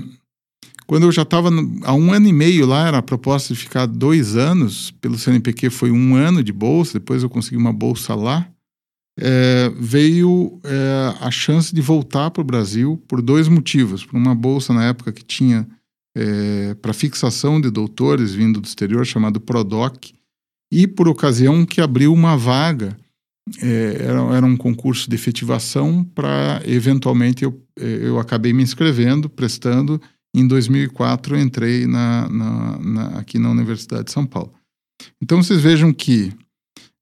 quando 0.87 1.03
eu 1.03 1.11
já 1.11 1.23
estava 1.23 1.49
há 1.83 1.93
um 1.93 2.11
ano 2.11 2.27
e 2.27 2.33
meio 2.33 2.65
lá, 2.65 2.87
era 2.87 2.99
a 2.99 3.03
proposta 3.03 3.53
de 3.53 3.59
ficar 3.59 3.85
dois 3.85 4.35
anos, 4.35 4.91
pelo 5.01 5.17
CNPq 5.17 5.69
foi 5.69 5.91
um 5.91 6.15
ano 6.15 6.43
de 6.43 6.53
bolsa, 6.53 6.99
depois 6.99 7.23
eu 7.23 7.29
consegui 7.29 7.57
uma 7.57 7.73
bolsa 7.73 8.13
lá. 8.13 8.47
É, 9.17 9.71
veio 9.79 10.59
é, 10.63 11.13
a 11.21 11.31
chance 11.31 11.73
de 11.73 11.81
voltar 11.81 12.29
para 12.31 12.41
o 12.41 12.45
Brasil 12.45 13.01
por 13.07 13.21
dois 13.21 13.47
motivos. 13.47 14.05
Por 14.05 14.17
uma 14.17 14.35
bolsa 14.35 14.73
na 14.73 14.85
época 14.85 15.11
que 15.11 15.23
tinha 15.23 15.67
é, 16.15 16.73
para 16.75 16.93
fixação 16.93 17.59
de 17.59 17.69
doutores 17.69 18.33
vindo 18.33 18.59
do 18.59 18.67
exterior, 18.67 19.05
chamado 19.05 19.39
PRODOC, 19.39 20.13
e 20.71 20.85
por 20.85 21.07
ocasião 21.07 21.65
que 21.65 21.79
abriu 21.79 22.13
uma 22.13 22.35
vaga 22.35 22.97
é, 23.61 23.97
era, 23.99 24.19
era 24.35 24.45
um 24.45 24.57
concurso 24.57 25.09
de 25.09 25.15
efetivação 25.15 26.03
para, 26.03 26.61
eventualmente, 26.65 27.43
eu, 27.43 27.61
eu 27.77 28.19
acabei 28.19 28.51
me 28.51 28.63
inscrevendo, 28.63 29.29
prestando. 29.29 30.01
Em 30.35 30.45
2004, 30.45 31.37
eu 31.37 31.41
entrei 31.41 31.87
na, 31.87 32.27
na, 32.27 32.77
na, 32.77 33.07
aqui 33.19 33.39
na 33.39 33.49
Universidade 33.49 34.03
de 34.03 34.11
São 34.11 34.25
Paulo. 34.25 34.53
Então, 35.23 35.41
vocês 35.41 35.61
vejam 35.61 35.93
que 35.93 36.33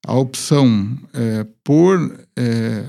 a 0.06 0.14
opção 0.14 0.96
é, 1.12 1.44
por 1.64 2.28
é, 2.38 2.86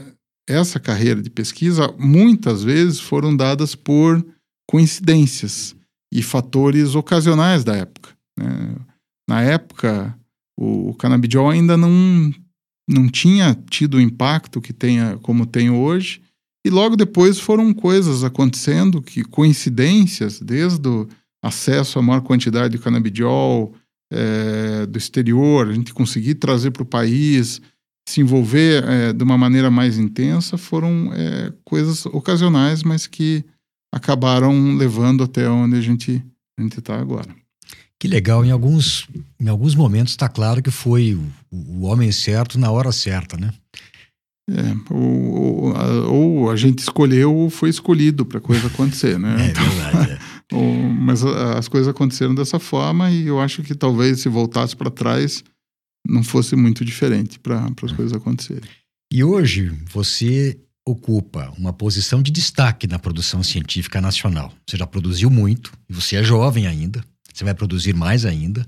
essa 0.46 0.78
carreira 0.78 1.22
de 1.22 1.30
pesquisa, 1.30 1.90
muitas 1.98 2.62
vezes 2.62 3.00
foram 3.00 3.34
dadas 3.34 3.74
por 3.74 4.22
coincidências 4.68 5.74
e 6.12 6.22
fatores 6.22 6.94
ocasionais 6.94 7.64
da 7.64 7.76
época. 7.76 8.10
Né? 8.38 8.76
Na 9.26 9.40
época, 9.40 10.14
o, 10.58 10.90
o 10.90 10.94
canabidiol 10.94 11.48
ainda 11.48 11.74
não, 11.74 12.30
não 12.86 13.08
tinha 13.08 13.54
tido 13.70 13.94
o 13.94 14.00
impacto 14.00 14.60
que 14.60 14.74
tenha, 14.74 15.16
como 15.22 15.46
tem 15.46 15.70
hoje, 15.70 16.20
e 16.64 16.70
logo 16.70 16.96
depois 16.96 17.38
foram 17.38 17.74
coisas 17.74 18.24
acontecendo 18.24 19.02
que 19.02 19.22
coincidências, 19.22 20.40
desde 20.40 20.88
o 20.88 21.06
acesso 21.42 21.98
a 21.98 22.02
maior 22.02 22.22
quantidade 22.22 22.76
de 22.76 22.82
canabidiol 22.82 23.74
é, 24.10 24.86
do 24.86 24.96
exterior, 24.96 25.68
a 25.68 25.72
gente 25.72 25.92
conseguir 25.92 26.36
trazer 26.36 26.70
para 26.70 26.82
o 26.82 26.86
país, 26.86 27.60
se 28.08 28.20
envolver 28.20 28.84
é, 28.84 29.12
de 29.12 29.22
uma 29.22 29.36
maneira 29.36 29.70
mais 29.70 29.98
intensa, 29.98 30.56
foram 30.56 31.12
é, 31.12 31.52
coisas 31.64 32.06
ocasionais, 32.06 32.82
mas 32.82 33.06
que 33.06 33.44
acabaram 33.92 34.76
levando 34.76 35.22
até 35.22 35.48
onde 35.48 35.76
a 35.76 35.80
gente 35.80 36.22
está 36.58 36.98
agora. 36.98 37.34
Que 37.98 38.08
legal, 38.08 38.44
em 38.44 38.50
alguns, 38.50 39.08
em 39.40 39.48
alguns 39.48 39.74
momentos 39.74 40.12
está 40.12 40.28
claro 40.28 40.62
que 40.62 40.70
foi 40.70 41.14
o, 41.14 41.22
o, 41.50 41.84
homem 41.84 42.10
certo 42.12 42.58
na 42.58 42.70
hora 42.70 42.92
certa, 42.92 43.36
né? 43.36 43.52
É, 44.50 44.94
ou, 44.94 45.34
ou, 45.34 45.76
a, 45.76 46.08
ou 46.08 46.50
a 46.50 46.56
gente 46.56 46.80
escolheu 46.80 47.34
ou 47.34 47.48
foi 47.48 47.70
escolhido 47.70 48.26
para 48.26 48.38
a 48.38 48.42
coisa 48.42 48.66
acontecer, 48.66 49.18
né? 49.18 49.34
é 49.50 49.52
verdade. 49.52 50.12
É. 50.12 50.18
ou, 50.54 50.74
mas 50.90 51.24
as 51.24 51.66
coisas 51.68 51.88
aconteceram 51.88 52.34
dessa 52.34 52.58
forma 52.58 53.10
e 53.10 53.26
eu 53.26 53.40
acho 53.40 53.62
que 53.62 53.74
talvez 53.74 54.20
se 54.20 54.28
voltasse 54.28 54.76
para 54.76 54.90
trás 54.90 55.42
não 56.06 56.22
fosse 56.22 56.54
muito 56.54 56.84
diferente 56.84 57.38
para 57.38 57.66
as 57.82 57.92
coisas 57.92 58.12
acontecerem. 58.12 58.68
E 59.10 59.24
hoje 59.24 59.72
você 59.90 60.58
ocupa 60.86 61.50
uma 61.56 61.72
posição 61.72 62.20
de 62.20 62.30
destaque 62.30 62.86
na 62.86 62.98
produção 62.98 63.42
científica 63.42 64.00
nacional. 64.00 64.52
Você 64.68 64.76
já 64.76 64.86
produziu 64.86 65.30
muito 65.30 65.72
e 65.88 65.94
você 65.94 66.16
é 66.16 66.22
jovem 66.22 66.66
ainda. 66.66 67.02
Você 67.32 67.42
vai 67.42 67.54
produzir 67.54 67.94
mais 67.94 68.26
ainda. 68.26 68.66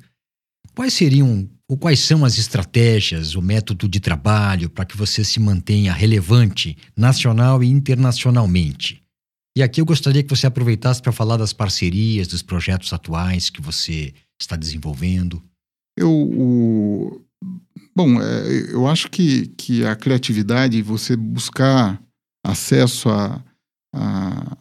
Quais 0.75 0.95
seriam 0.95 1.49
ou 1.69 1.77
quais 1.77 2.01
são 2.01 2.25
as 2.25 2.39
estratégias, 2.39 3.35
o 3.35 3.43
método 3.43 3.89
de 3.89 3.99
trabalho 3.99 4.71
para 4.71 4.85
que 4.85 4.97
você 4.97 5.25
se 5.25 5.41
mantenha 5.41 5.93
relevante 5.93 6.77
nacional 6.97 7.63
e 7.63 7.69
internacionalmente? 7.69 9.03
E 9.57 9.63
aqui 9.63 9.81
eu 9.81 9.87
gostaria 9.87 10.23
que 10.23 10.31
você 10.31 10.47
aproveitasse 10.47 11.01
para 11.03 11.13
falar 11.13 11.37
das 11.37 11.53
parcerias, 11.53 12.29
dos 12.29 12.43
projetos 12.43 12.93
atuais 12.93 13.51
que 13.51 13.61
você 13.61 14.15
está 14.41 14.55
desenvolvendo. 14.55 15.43
Eu, 15.97 16.13
o... 16.13 17.23
Bom, 17.97 18.21
é, 18.21 18.73
eu 18.73 18.87
acho 18.87 19.11
que, 19.11 19.49
que 19.57 19.85
a 19.85 19.97
criatividade, 19.97 20.83
você 20.83 21.17
buscar 21.17 22.01
acesso 22.45 23.09
a, 23.09 23.43
a, 23.95 24.57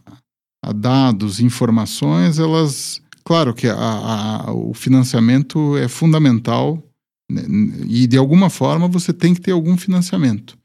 a 0.63 0.71
dados, 0.71 1.41
informações, 1.41 2.39
elas 2.39 3.03
Claro 3.27 3.55
que 3.55 3.67
a, 3.67 3.75
a, 3.75 4.53
o 4.53 4.71
financiamento 4.75 5.75
é 5.77 5.87
fundamental 5.87 6.84
e, 7.29 8.07
de 8.07 8.17
alguma 8.17 8.49
forma, 8.49 8.87
você 8.87 9.11
tem 9.11 9.33
que 9.33 9.41
ter 9.41 9.51
algum 9.51 9.77
financiamento, 9.77 10.57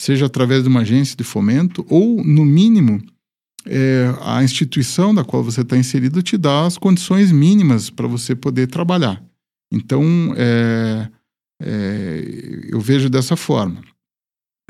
seja 0.00 0.26
através 0.26 0.62
de 0.62 0.68
uma 0.68 0.80
agência 0.80 1.16
de 1.16 1.24
fomento 1.24 1.84
ou, 1.88 2.24
no 2.24 2.44
mínimo, 2.44 3.02
é, 3.66 4.14
a 4.22 4.42
instituição 4.42 5.14
da 5.14 5.24
qual 5.24 5.42
você 5.42 5.62
está 5.62 5.76
inserido 5.76 6.22
te 6.22 6.38
dá 6.38 6.64
as 6.66 6.78
condições 6.78 7.32
mínimas 7.32 7.90
para 7.90 8.06
você 8.06 8.34
poder 8.34 8.68
trabalhar. 8.68 9.22
Então, 9.72 10.02
é, 10.36 11.10
é, 11.60 12.68
eu 12.68 12.80
vejo 12.80 13.10
dessa 13.10 13.36
forma. 13.36 13.82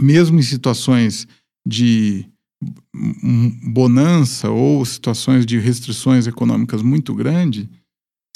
Mesmo 0.00 0.38
em 0.38 0.42
situações 0.42 1.28
de 1.66 2.26
bonança 3.72 4.50
ou 4.50 4.84
situações 4.84 5.44
de 5.44 5.58
restrições 5.58 6.26
econômicas 6.26 6.82
muito 6.82 7.14
grande, 7.14 7.68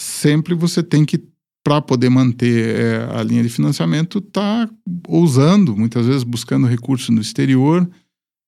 sempre 0.01 0.55
você 0.55 0.83
tem 0.83 1.05
que, 1.05 1.19
para 1.63 1.81
poder 1.83 2.09
manter 2.09 2.77
é, 2.77 3.19
a 3.19 3.23
linha 3.23 3.43
de 3.43 3.49
financiamento, 3.49 4.19
estar 4.19 4.67
tá 4.67 4.75
ousando, 5.09 5.77
muitas 5.77 6.07
vezes 6.07 6.23
buscando 6.23 6.67
recursos 6.67 7.09
no 7.11 7.21
exterior, 7.21 7.89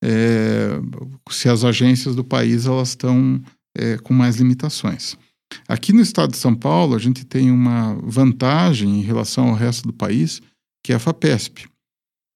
é, 0.02 0.80
se 1.30 1.48
as 1.48 1.64
agências 1.64 2.16
do 2.16 2.24
país 2.24 2.66
elas 2.66 2.90
estão 2.90 3.40
é, 3.76 3.98
com 3.98 4.14
mais 4.14 4.36
limitações. 4.36 5.16
Aqui 5.68 5.92
no 5.92 6.00
estado 6.00 6.30
de 6.30 6.38
São 6.38 6.54
Paulo, 6.54 6.94
a 6.94 6.98
gente 6.98 7.24
tem 7.26 7.50
uma 7.50 7.94
vantagem 8.02 8.98
em 8.98 9.02
relação 9.02 9.48
ao 9.48 9.54
resto 9.54 9.86
do 9.86 9.92
país, 9.92 10.40
que 10.82 10.92
é 10.92 10.96
a 10.96 10.98
FAPESP. 10.98 11.68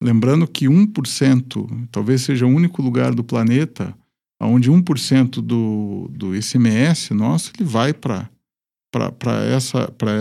Lembrando 0.02 0.46
que 0.46 0.66
1%, 0.66 1.88
talvez 1.90 2.20
seja 2.20 2.44
o 2.44 2.50
único 2.50 2.82
lugar 2.82 3.14
do 3.14 3.24
planeta 3.24 3.96
onde 4.40 4.70
1% 4.70 5.40
do, 5.40 6.10
do 6.12 6.36
ICMS 6.36 7.14
nosso 7.14 7.52
ele 7.56 7.66
vai 7.66 7.94
para 7.94 8.28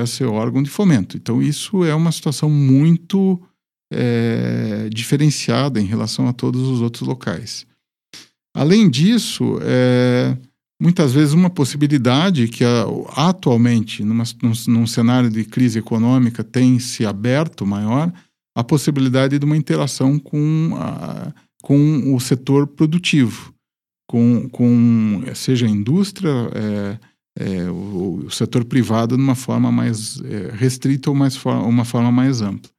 esse 0.03 0.23
órgão 0.23 0.61
de 0.61 0.69
fomento. 0.69 1.17
Então, 1.17 1.41
isso 1.41 1.83
é 1.83 1.93
uma 1.93 2.11
situação 2.11 2.49
muito 2.49 3.41
é, 3.91 4.89
diferenciada 4.91 5.79
em 5.79 5.85
relação 5.85 6.27
a 6.27 6.33
todos 6.33 6.61
os 6.61 6.81
outros 6.81 7.07
locais. 7.07 7.65
Além 8.55 8.89
disso, 8.89 9.59
é, 9.61 10.37
muitas 10.81 11.13
vezes 11.13 11.33
uma 11.33 11.49
possibilidade 11.49 12.47
que 12.47 12.63
atualmente, 13.15 14.03
numa, 14.03 14.23
num, 14.41 14.53
num 14.67 14.87
cenário 14.87 15.29
de 15.29 15.43
crise 15.43 15.79
econômica, 15.79 16.43
tem 16.43 16.79
se 16.79 17.05
aberto 17.05 17.65
maior, 17.65 18.11
a 18.55 18.63
possibilidade 18.63 19.37
de 19.37 19.45
uma 19.45 19.57
interação 19.57 20.17
com, 20.17 20.71
a, 20.79 21.33
com 21.61 22.15
o 22.15 22.19
setor 22.19 22.65
produtivo, 22.67 23.53
com, 24.07 24.47
com 24.49 25.23
seja 25.33 25.65
a 25.65 25.69
indústria, 25.69 26.31
é, 26.53 26.99
é, 27.37 27.69
o, 27.69 28.23
o, 28.25 28.31
setor 28.31 28.63
privado, 28.65 29.15
de 29.15 29.21
uma 29.21 29.35
forma 29.35 29.71
mais 29.71 30.21
é, 30.21 30.51
restrita 30.53 31.09
ou 31.09 31.15
mais 31.15 31.35
for, 31.35 31.53
uma 31.53 31.85
forma 31.85 32.11
mais 32.11 32.41
ampla. 32.41 32.69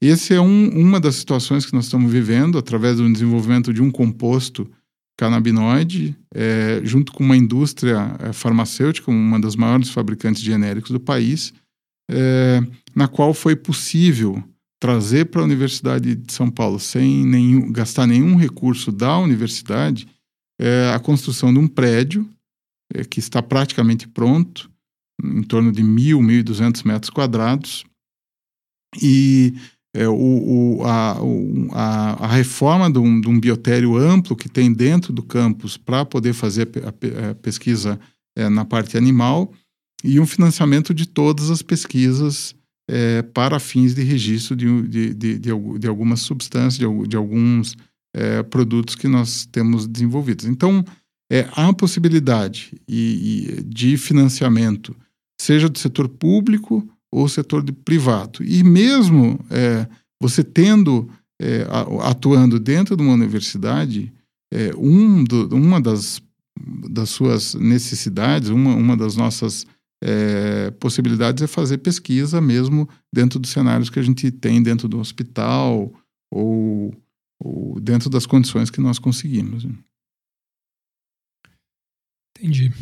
Esse 0.00 0.34
é 0.34 0.40
um, 0.40 0.68
uma 0.70 0.98
das 0.98 1.16
situações 1.16 1.66
que 1.66 1.74
nós 1.74 1.84
estamos 1.84 2.10
vivendo 2.10 2.58
através 2.58 2.96
do 2.96 3.12
desenvolvimento 3.12 3.72
de 3.72 3.82
um 3.82 3.90
composto 3.90 4.68
canabinoide, 5.16 6.16
é, 6.34 6.80
junto 6.82 7.12
com 7.12 7.22
uma 7.22 7.36
indústria 7.36 8.16
é, 8.20 8.32
farmacêutica, 8.32 9.10
uma 9.10 9.38
das 9.38 9.54
maiores 9.54 9.90
fabricantes 9.90 10.40
de 10.40 10.50
genéricos 10.50 10.90
do 10.90 11.00
país, 11.00 11.52
é, 12.10 12.62
na 12.94 13.06
qual 13.06 13.34
foi 13.34 13.54
possível 13.54 14.42
trazer 14.80 15.26
para 15.26 15.42
a 15.42 15.44
Universidade 15.44 16.14
de 16.14 16.32
São 16.32 16.50
Paulo 16.50 16.80
sem 16.80 17.24
nenhum, 17.24 17.70
gastar 17.70 18.06
nenhum 18.06 18.34
recurso 18.34 18.90
da 18.90 19.18
universidade 19.18 20.08
é 20.58 20.92
a 20.94 20.98
construção 20.98 21.52
de 21.52 21.58
um 21.58 21.66
prédio 21.66 22.28
é, 22.94 23.04
que 23.04 23.20
está 23.20 23.42
praticamente 23.42 24.08
pronto, 24.08 24.70
em 25.22 25.42
torno 25.42 25.70
de 25.70 25.82
mil, 25.82 26.22
mil 26.22 26.40
e 26.40 26.42
duzentos 26.42 26.82
metros 26.82 27.10
quadrados, 27.10 27.84
e 29.00 29.54
é, 29.94 30.08
o, 30.08 30.14
o, 30.14 30.84
a, 30.84 31.22
o, 31.22 31.68
a, 31.72 32.24
a, 32.24 32.26
reforma 32.28 32.90
de 32.90 32.98
um, 32.98 33.20
de 33.20 33.28
um, 33.28 33.38
biotério 33.38 33.96
amplo 33.96 34.36
que 34.36 34.48
tem 34.48 34.72
dentro 34.72 35.12
do 35.12 35.22
campus 35.22 35.76
para 35.76 36.04
poder 36.04 36.32
fazer 36.32 36.68
a, 36.84 37.30
a 37.30 37.34
pesquisa 37.34 37.98
é, 38.36 38.48
na 38.48 38.64
parte 38.64 38.96
animal 38.96 39.52
e 40.04 40.20
um 40.20 40.26
financiamento 40.26 40.94
de 40.94 41.06
todas 41.06 41.50
as 41.50 41.60
pesquisas 41.60 42.54
é, 42.88 43.22
para 43.22 43.60
fins 43.60 43.94
de 43.94 44.02
registro 44.02 44.56
de, 44.56 45.14
de, 45.14 45.38
de, 45.38 45.86
algumas 45.88 46.20
substâncias, 46.20 46.78
de, 46.78 47.08
de 47.08 47.16
alguns 47.16 47.76
é, 48.14 48.42
produtos 48.42 48.94
que 48.94 49.06
nós 49.06 49.46
temos 49.46 49.86
desenvolvidos. 49.86 50.44
Então, 50.44 50.84
é, 51.30 51.48
há 51.52 51.72
possibilidade 51.72 52.80
e, 52.88 53.58
e 53.58 53.62
de 53.62 53.96
financiamento, 53.96 54.96
seja 55.40 55.68
do 55.68 55.78
setor 55.78 56.08
público 56.08 56.86
ou 57.12 57.28
setor 57.28 57.64
privado. 57.84 58.42
E 58.44 58.64
mesmo 58.64 59.38
é, 59.48 59.86
você 60.20 60.42
tendo, 60.42 61.08
é, 61.40 61.66
atuando 62.02 62.58
dentro 62.58 62.96
de 62.96 63.02
uma 63.02 63.14
universidade, 63.14 64.12
é, 64.52 64.72
um 64.76 65.22
do, 65.22 65.54
uma 65.54 65.80
das, 65.80 66.20
das 66.90 67.10
suas 67.10 67.54
necessidades, 67.54 68.48
uma, 68.48 68.74
uma 68.74 68.96
das 68.96 69.14
nossas 69.16 69.64
é, 70.02 70.70
possibilidades 70.72 71.42
é 71.42 71.46
fazer 71.46 71.78
pesquisa 71.78 72.40
mesmo 72.40 72.88
dentro 73.12 73.38
dos 73.38 73.50
cenários 73.50 73.90
que 73.90 73.98
a 73.98 74.02
gente 74.02 74.30
tem 74.30 74.62
dentro 74.62 74.88
do 74.88 74.98
hospital 74.98 75.92
ou, 76.30 76.94
ou 77.38 77.78
dentro 77.80 78.10
das 78.10 78.26
condições 78.26 78.70
que 78.70 78.80
nós 78.80 78.98
conseguimos. 78.98 79.66
Entendi. 82.40 82.72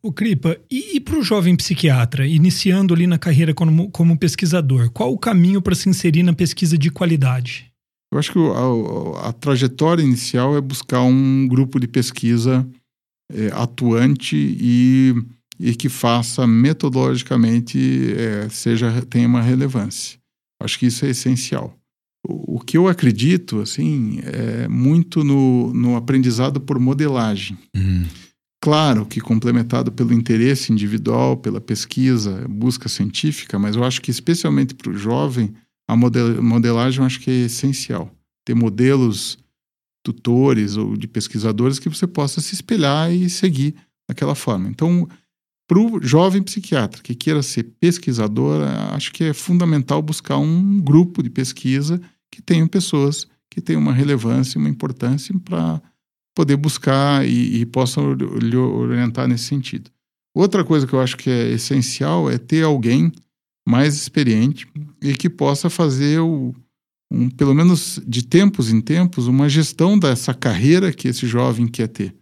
O 0.00 0.12
Cripa, 0.12 0.56
e, 0.70 0.96
e 0.96 1.00
para 1.00 1.18
o 1.18 1.22
jovem 1.22 1.56
psiquiatra, 1.56 2.26
iniciando 2.26 2.94
ali 2.94 3.06
na 3.06 3.18
carreira 3.18 3.52
como, 3.52 3.90
como 3.90 4.16
pesquisador, 4.16 4.90
qual 4.90 5.12
o 5.12 5.18
caminho 5.18 5.60
para 5.60 5.74
se 5.74 5.88
inserir 5.88 6.22
na 6.22 6.32
pesquisa 6.32 6.78
de 6.78 6.90
qualidade? 6.90 7.72
Eu 8.12 8.18
acho 8.18 8.32
que 8.32 8.38
a, 8.38 9.22
a, 9.24 9.28
a 9.30 9.32
trajetória 9.32 10.02
inicial 10.02 10.56
é 10.56 10.60
buscar 10.60 11.02
um 11.02 11.48
grupo 11.48 11.80
de 11.80 11.88
pesquisa 11.88 12.64
é, 13.32 13.48
atuante 13.48 14.36
e, 14.36 15.14
e 15.58 15.74
que 15.74 15.88
faça 15.88 16.46
metodologicamente 16.46 18.14
é, 18.16 18.48
seja 18.50 19.02
tenha 19.02 19.26
uma 19.26 19.42
relevância. 19.42 20.18
Acho 20.62 20.78
que 20.78 20.86
isso 20.86 21.04
é 21.04 21.10
essencial. 21.10 21.76
O, 22.26 22.56
o 22.56 22.60
que 22.60 22.78
eu 22.78 22.86
acredito, 22.86 23.60
assim, 23.60 24.20
é 24.22 24.68
muito 24.68 25.24
no, 25.24 25.74
no 25.74 25.96
aprendizado 25.96 26.60
por 26.60 26.78
modelagem. 26.78 27.58
Hum. 27.76 28.04
Claro 28.64 29.04
que 29.04 29.20
complementado 29.20 29.92
pelo 29.92 30.14
interesse 30.14 30.72
individual, 30.72 31.36
pela 31.36 31.60
pesquisa, 31.60 32.48
busca 32.48 32.88
científica, 32.88 33.58
mas 33.58 33.76
eu 33.76 33.84
acho 33.84 34.00
que 34.00 34.10
especialmente 34.10 34.74
para 34.74 34.90
o 34.90 34.96
jovem 34.96 35.52
a 35.86 35.94
model, 35.94 36.42
modelagem 36.42 37.04
acho 37.04 37.20
que 37.20 37.30
é 37.30 37.44
essencial. 37.44 38.10
Ter 38.42 38.54
modelos 38.54 39.36
tutores 40.02 40.78
ou 40.78 40.96
de 40.96 41.06
pesquisadores 41.06 41.78
que 41.78 41.90
você 41.90 42.06
possa 42.06 42.40
se 42.40 42.54
espelhar 42.54 43.12
e 43.12 43.28
seguir 43.28 43.74
daquela 44.08 44.34
forma. 44.34 44.66
Então, 44.70 45.06
para 45.68 45.78
o 45.78 46.00
jovem 46.02 46.42
psiquiatra 46.42 47.02
que 47.02 47.14
queira 47.14 47.42
ser 47.42 47.64
pesquisador, 47.78 48.62
acho 48.94 49.12
que 49.12 49.24
é 49.24 49.34
fundamental 49.34 50.00
buscar 50.00 50.38
um 50.38 50.80
grupo 50.80 51.22
de 51.22 51.28
pesquisa 51.28 52.00
que 52.32 52.40
tenham 52.40 52.66
pessoas 52.66 53.28
que 53.50 53.60
tenham 53.60 53.82
uma 53.82 53.92
relevância, 53.92 54.58
uma 54.58 54.70
importância 54.70 55.38
para 55.44 55.82
poder 56.34 56.56
buscar 56.56 57.26
e, 57.26 57.60
e 57.60 57.66
possam 57.66 58.12
lhe 58.12 58.56
orientar 58.56 59.28
nesse 59.28 59.44
sentido. 59.44 59.90
Outra 60.34 60.64
coisa 60.64 60.86
que 60.86 60.92
eu 60.92 61.00
acho 61.00 61.16
que 61.16 61.30
é 61.30 61.52
essencial 61.52 62.28
é 62.28 62.36
ter 62.36 62.64
alguém 62.64 63.12
mais 63.66 63.94
experiente 63.94 64.66
e 65.00 65.14
que 65.14 65.30
possa 65.30 65.70
fazer 65.70 66.20
o, 66.20 66.54
um, 67.10 67.30
pelo 67.30 67.54
menos 67.54 68.00
de 68.06 68.22
tempos 68.22 68.70
em 68.70 68.80
tempos, 68.80 69.28
uma 69.28 69.48
gestão 69.48 69.98
dessa 69.98 70.34
carreira 70.34 70.92
que 70.92 71.08
esse 71.08 71.26
jovem 71.26 71.66
quer 71.68 71.88
ter, 71.88 72.14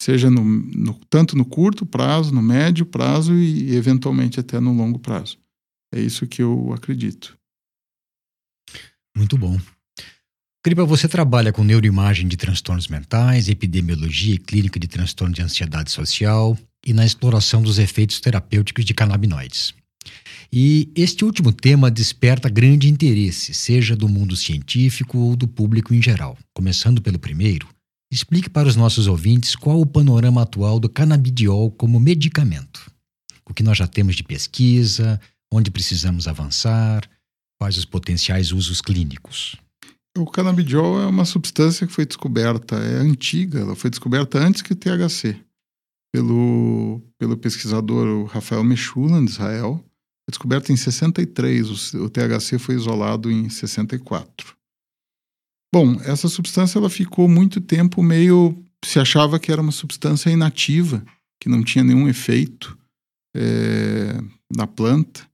seja 0.00 0.30
no, 0.30 0.42
no, 0.42 0.94
tanto 1.10 1.36
no 1.36 1.44
curto 1.44 1.84
prazo, 1.84 2.34
no 2.34 2.42
médio 2.42 2.86
prazo 2.86 3.34
e 3.34 3.76
eventualmente 3.76 4.40
até 4.40 4.58
no 4.58 4.74
longo 4.74 4.98
prazo. 4.98 5.38
É 5.94 6.00
isso 6.00 6.26
que 6.26 6.42
eu 6.42 6.72
acredito. 6.72 7.36
Muito 9.16 9.36
bom. 9.36 9.58
Cripa, 10.62 10.84
você 10.84 11.08
trabalha 11.08 11.54
com 11.54 11.64
neuroimagem 11.64 12.28
de 12.28 12.36
transtornos 12.36 12.86
mentais, 12.86 13.48
epidemiologia 13.48 14.34
e 14.34 14.38
clínica 14.38 14.78
de 14.78 14.86
transtorno 14.86 15.34
de 15.34 15.40
ansiedade 15.40 15.90
social 15.90 16.56
e 16.86 16.92
na 16.92 17.06
exploração 17.06 17.62
dos 17.62 17.78
efeitos 17.78 18.20
terapêuticos 18.20 18.84
de 18.84 18.92
canabinoides. 18.92 19.72
E 20.52 20.92
este 20.94 21.24
último 21.24 21.50
tema 21.50 21.90
desperta 21.90 22.50
grande 22.50 22.90
interesse, 22.90 23.54
seja 23.54 23.96
do 23.96 24.06
mundo 24.06 24.36
científico 24.36 25.16
ou 25.16 25.34
do 25.34 25.48
público 25.48 25.94
em 25.94 26.02
geral. 26.02 26.36
Começando 26.52 27.00
pelo 27.00 27.18
primeiro, 27.18 27.66
explique 28.12 28.50
para 28.50 28.68
os 28.68 28.76
nossos 28.76 29.06
ouvintes 29.06 29.56
qual 29.56 29.80
o 29.80 29.86
panorama 29.86 30.42
atual 30.42 30.78
do 30.78 30.90
canabidiol 30.90 31.70
como 31.70 31.98
medicamento. 31.98 32.92
O 33.48 33.54
que 33.54 33.62
nós 33.62 33.78
já 33.78 33.86
temos 33.86 34.14
de 34.14 34.22
pesquisa, 34.22 35.18
onde 35.50 35.70
precisamos 35.70 36.28
avançar, 36.28 37.08
quais 37.58 37.78
os 37.78 37.86
potenciais 37.86 38.52
usos 38.52 38.82
clínicos. 38.82 39.56
O 40.20 40.30
canabidiol 40.30 41.00
é 41.00 41.06
uma 41.06 41.24
substância 41.24 41.86
que 41.86 41.92
foi 41.92 42.04
descoberta, 42.04 42.76
é 42.76 42.96
antiga, 42.96 43.60
ela 43.60 43.74
foi 43.74 43.90
descoberta 43.90 44.38
antes 44.38 44.62
que 44.62 44.72
o 44.72 44.76
THC, 44.76 45.36
pelo, 46.12 47.00
pelo 47.18 47.36
pesquisador 47.36 48.26
Rafael 48.26 48.62
Mechula, 48.62 49.18
de 49.24 49.30
Israel 49.30 49.84
descoberto 50.30 50.70
em 50.70 50.76
63, 50.76 51.94
o, 51.94 52.04
o 52.04 52.10
THC 52.10 52.58
foi 52.58 52.76
isolado 52.76 53.30
em 53.30 53.48
64. 53.48 54.56
Bom, 55.74 56.00
essa 56.02 56.28
substância 56.28 56.78
ela 56.78 56.88
ficou 56.88 57.28
muito 57.28 57.60
tempo 57.60 58.02
meio 58.02 58.56
se 58.84 58.98
achava 58.98 59.38
que 59.38 59.52
era 59.52 59.60
uma 59.60 59.72
substância 59.72 60.30
inativa, 60.30 61.04
que 61.40 61.48
não 61.48 61.62
tinha 61.62 61.84
nenhum 61.84 62.08
efeito 62.08 62.76
é, 63.36 64.18
na 64.54 64.66
planta. 64.66 65.28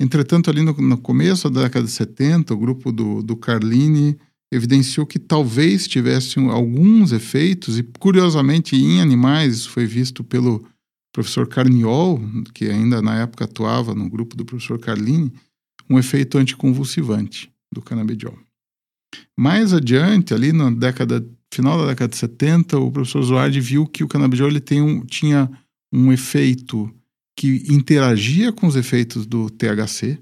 Entretanto, 0.00 0.48
ali 0.48 0.62
no, 0.62 0.72
no, 0.72 0.96
começo 0.96 1.50
da 1.50 1.64
década 1.64 1.84
de 1.84 1.92
70, 1.92 2.54
o 2.54 2.56
grupo 2.56 2.90
do, 2.90 3.22
do 3.22 3.36
Carlini 3.36 4.16
evidenciou 4.50 5.06
que 5.06 5.18
talvez 5.18 5.86
tivesse 5.86 6.40
alguns 6.40 7.12
efeitos, 7.12 7.78
e 7.78 7.82
curiosamente 7.82 8.74
em 8.74 9.00
animais, 9.00 9.54
isso 9.54 9.70
foi 9.70 9.84
visto 9.84 10.24
pelo 10.24 10.64
professor 11.12 11.46
Carniol, 11.46 12.18
que 12.54 12.70
ainda 12.70 13.02
na 13.02 13.20
época 13.20 13.44
atuava 13.44 13.94
no 13.94 14.08
grupo 14.08 14.34
do 14.34 14.44
professor 14.44 14.78
Carlini, 14.78 15.30
um 15.88 15.98
efeito 15.98 16.38
anticonvulsivante 16.38 17.52
do 17.72 17.82
canabidiol. 17.82 18.38
Mais 19.38 19.74
adiante, 19.74 20.32
ali 20.32 20.52
na 20.52 20.70
década 20.70 21.24
final 21.52 21.78
da 21.78 21.88
década 21.88 22.10
de 22.10 22.16
70, 22.16 22.78
o 22.78 22.90
professor 22.90 23.22
Zoardi 23.22 23.60
viu 23.60 23.86
que 23.86 24.02
o 24.02 24.08
canabidiol 24.08 24.48
ele 24.48 24.60
tem 24.60 24.80
um, 24.80 25.04
tinha 25.04 25.50
um 25.92 26.12
efeito 26.12 26.90
que 27.40 27.64
interagia 27.70 28.52
com 28.52 28.66
os 28.66 28.76
efeitos 28.76 29.24
do 29.24 29.48
THC, 29.48 30.18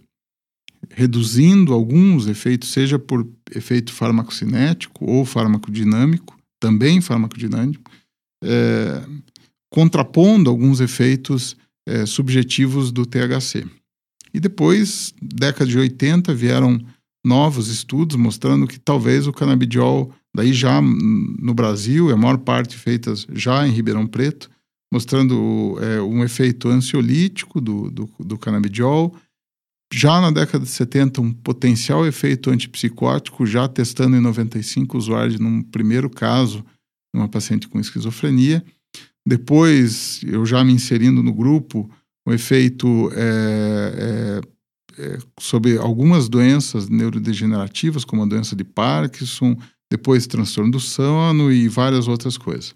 reduzindo 0.88 1.74
alguns 1.74 2.28
efeitos, 2.28 2.68
seja 2.68 2.96
por 2.96 3.28
efeito 3.52 3.92
farmacocinético 3.92 5.04
ou 5.04 5.24
farmacodinâmico, 5.24 6.38
também 6.62 7.00
farmacodinâmico, 7.00 7.90
é, 8.44 9.04
contrapondo 9.68 10.48
alguns 10.48 10.78
efeitos 10.78 11.56
é, 11.88 12.06
subjetivos 12.06 12.92
do 12.92 13.04
THC. 13.04 13.66
E 14.32 14.38
depois, 14.38 15.12
década 15.20 15.68
de 15.68 15.76
80, 15.76 16.32
vieram 16.32 16.80
novos 17.26 17.66
estudos 17.66 18.16
mostrando 18.16 18.68
que 18.68 18.78
talvez 18.78 19.26
o 19.26 19.32
canabidiol, 19.32 20.14
daí 20.32 20.52
já 20.52 20.80
no 20.80 21.52
Brasil, 21.52 22.10
a 22.12 22.16
maior 22.16 22.38
parte 22.38 22.76
feitas 22.76 23.26
já 23.32 23.66
em 23.66 23.72
Ribeirão 23.72 24.06
Preto, 24.06 24.48
mostrando 24.92 25.78
é, 25.80 26.00
um 26.00 26.24
efeito 26.24 26.68
ansiolítico 26.68 27.60
do, 27.60 27.90
do, 27.90 28.10
do 28.20 28.38
canabidiol. 28.38 29.14
Já 29.92 30.20
na 30.20 30.30
década 30.30 30.64
de 30.64 30.70
70, 30.70 31.20
um 31.20 31.32
potencial 31.32 32.06
efeito 32.06 32.50
antipsicótico, 32.50 33.46
já 33.46 33.66
testando 33.66 34.16
em 34.16 34.20
95 34.20 34.96
usuários 34.96 35.40
num 35.40 35.62
primeiro 35.62 36.10
caso, 36.10 36.64
numa 37.14 37.28
paciente 37.28 37.68
com 37.68 37.80
esquizofrenia. 37.80 38.62
Depois, 39.26 40.20
eu 40.24 40.44
já 40.46 40.62
me 40.64 40.72
inserindo 40.72 41.22
no 41.22 41.32
grupo, 41.32 41.90
o 42.26 42.32
efeito 42.32 43.10
é, 43.14 44.40
é, 44.98 45.02
é, 45.02 45.18
sobre 45.38 45.78
algumas 45.78 46.28
doenças 46.28 46.88
neurodegenerativas, 46.88 48.04
como 48.04 48.22
a 48.22 48.26
doença 48.26 48.54
de 48.54 48.64
Parkinson, 48.64 49.56
depois 49.90 50.26
transtorno 50.26 50.70
do 50.70 50.80
sono 50.80 51.50
e 51.50 51.68
várias 51.68 52.08
outras 52.08 52.36
coisas. 52.36 52.74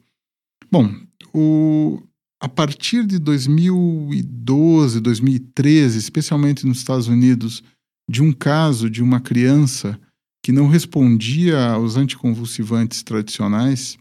Bom, 0.70 0.94
o, 1.32 2.02
a 2.40 2.48
partir 2.48 3.06
de 3.06 3.18
2012, 3.18 5.00
2013, 5.00 5.98
especialmente 5.98 6.66
nos 6.66 6.78
Estados 6.78 7.08
Unidos, 7.08 7.62
de 8.08 8.22
um 8.22 8.32
caso 8.32 8.90
de 8.90 9.02
uma 9.02 9.20
criança 9.20 9.98
que 10.44 10.52
não 10.52 10.68
respondia 10.68 11.70
aos 11.70 11.96
anticonvulsivantes 11.96 13.02
tradicionais, 13.02 13.96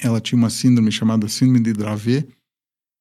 ela 0.00 0.20
tinha 0.20 0.38
uma 0.38 0.50
síndrome 0.50 0.92
chamada 0.92 1.28
síndrome 1.28 1.60
de 1.60 1.72
Dravet, 1.72 2.28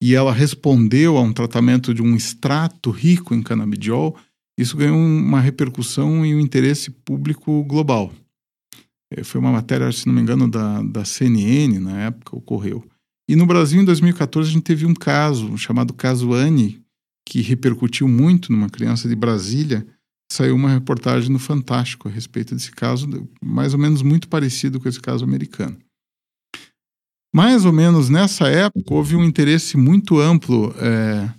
e 0.02 0.16
ela 0.16 0.34
respondeu 0.34 1.18
a 1.18 1.22
um 1.22 1.34
tratamento 1.34 1.94
de 1.94 2.02
um 2.02 2.16
extrato 2.16 2.90
rico 2.90 3.36
em 3.36 3.44
canabidiol, 3.44 4.18
isso 4.58 4.76
ganhou 4.76 4.98
uma 4.98 5.40
repercussão 5.40 6.26
e 6.26 6.34
um 6.34 6.40
interesse 6.40 6.90
público 6.92 7.64
global. 7.64 8.12
É, 9.12 9.24
foi 9.24 9.40
uma 9.40 9.52
matéria, 9.52 9.92
se 9.92 10.06
não 10.08 10.14
me 10.14 10.22
engano, 10.22 10.50
da, 10.50 10.82
da 10.84 11.06
CNN, 11.06 11.80
na 11.80 12.02
época, 12.02 12.36
ocorreu. 12.36 12.84
E 13.30 13.36
no 13.36 13.46
Brasil, 13.46 13.80
em 13.80 13.86
2014, 13.86 14.50
a 14.50 14.54
gente 14.54 14.64
teve 14.64 14.88
um 14.88 14.94
caso, 14.96 15.56
chamado 15.56 15.94
caso 15.94 16.34
Anne, 16.34 16.82
que 17.24 17.42
repercutiu 17.42 18.08
muito 18.08 18.52
numa 18.52 18.72
criança 18.72 19.08
de 19.08 19.16
Brasília. 19.16 19.86
Saiu 20.32 20.56
uma 20.56 20.72
reportagem 20.72 21.30
no 21.30 21.38
Fantástico 21.38 22.08
a 22.08 22.12
respeito 22.12 22.56
desse 22.56 22.72
caso, 22.72 23.08
mais 23.40 23.76
ou 23.76 23.80
menos 23.80 24.02
muito 24.02 24.28
parecido 24.28 24.80
com 24.80 24.90
esse 24.90 25.00
caso 25.00 25.24
americano. 25.24 25.78
Mais 27.32 27.66
ou 27.66 27.72
menos 27.72 28.10
nessa 28.10 28.48
época, 28.48 28.96
houve 28.96 29.16
um 29.16 29.24
interesse 29.24 29.78
muito 29.78 30.20
amplo 30.20 30.74
é, 30.80 31.30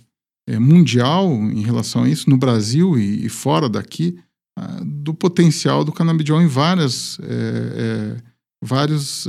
é, 0.47 0.59
mundial 0.59 1.29
em 1.29 1.61
relação 1.61 2.03
a 2.03 2.09
isso, 2.09 2.29
no 2.29 2.37
Brasil 2.37 2.97
e, 2.97 3.25
e 3.25 3.27
fora 3.27 3.67
daqui, 3.67 4.17
ah, 4.57 4.79
do 4.81 5.13
potencial 5.13 5.83
do 5.83 5.91
canabidiol 5.91 6.41
em 6.41 6.47
várias, 6.47 7.19
é, 7.19 8.15
é 8.15 8.31
várias 8.63 9.27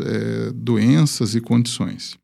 doenças 0.54 1.34
e 1.34 1.40
condições. 1.40 2.21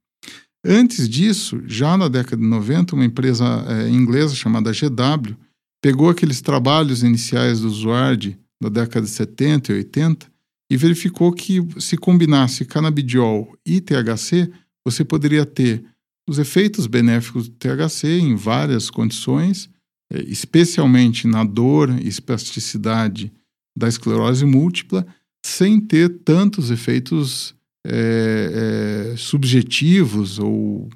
Antes 0.65 1.09
disso, 1.09 1.63
já 1.67 1.97
na 1.97 2.09
década 2.09 2.43
de 2.43 2.49
90, 2.49 2.95
uma 2.95 3.05
empresa 3.05 3.45
é, 3.69 3.89
inglesa 3.89 4.35
chamada 4.35 4.73
GW 4.73 5.37
pegou 5.81 6.11
aqueles 6.11 6.41
trabalhos 6.41 7.03
iniciais 7.03 7.61
do 7.61 7.71
Zuard 7.71 8.37
da 8.61 8.69
década 8.69 9.07
de 9.07 9.13
70 9.13 9.73
e 9.73 9.77
80 9.77 10.27
e 10.71 10.77
verificou 10.77 11.33
que 11.33 11.61
se 11.79 11.97
combinasse 11.97 12.65
canabidiol 12.65 13.57
e 13.65 13.81
THC, 13.81 14.51
você 14.85 15.05
poderia 15.05 15.47
ter 15.47 15.85
os 16.29 16.39
efeitos 16.39 16.87
benéficos 16.87 17.49
do 17.49 17.55
THC 17.55 18.19
em 18.19 18.35
várias 18.35 18.91
condições, 18.91 19.71
é, 20.13 20.21
especialmente 20.25 21.27
na 21.27 21.45
dor 21.45 21.91
e 21.91 22.09
espasticidade 22.09 23.33
da 23.77 23.89
esclerose 23.89 24.45
múltipla, 24.45 25.07
sem 25.45 25.81
ter 25.81 26.09
tantos 26.25 26.71
efeitos 26.71 27.55
é, 27.91 29.13
é, 29.13 29.17
subjetivos 29.17 30.39
ou 30.39 30.89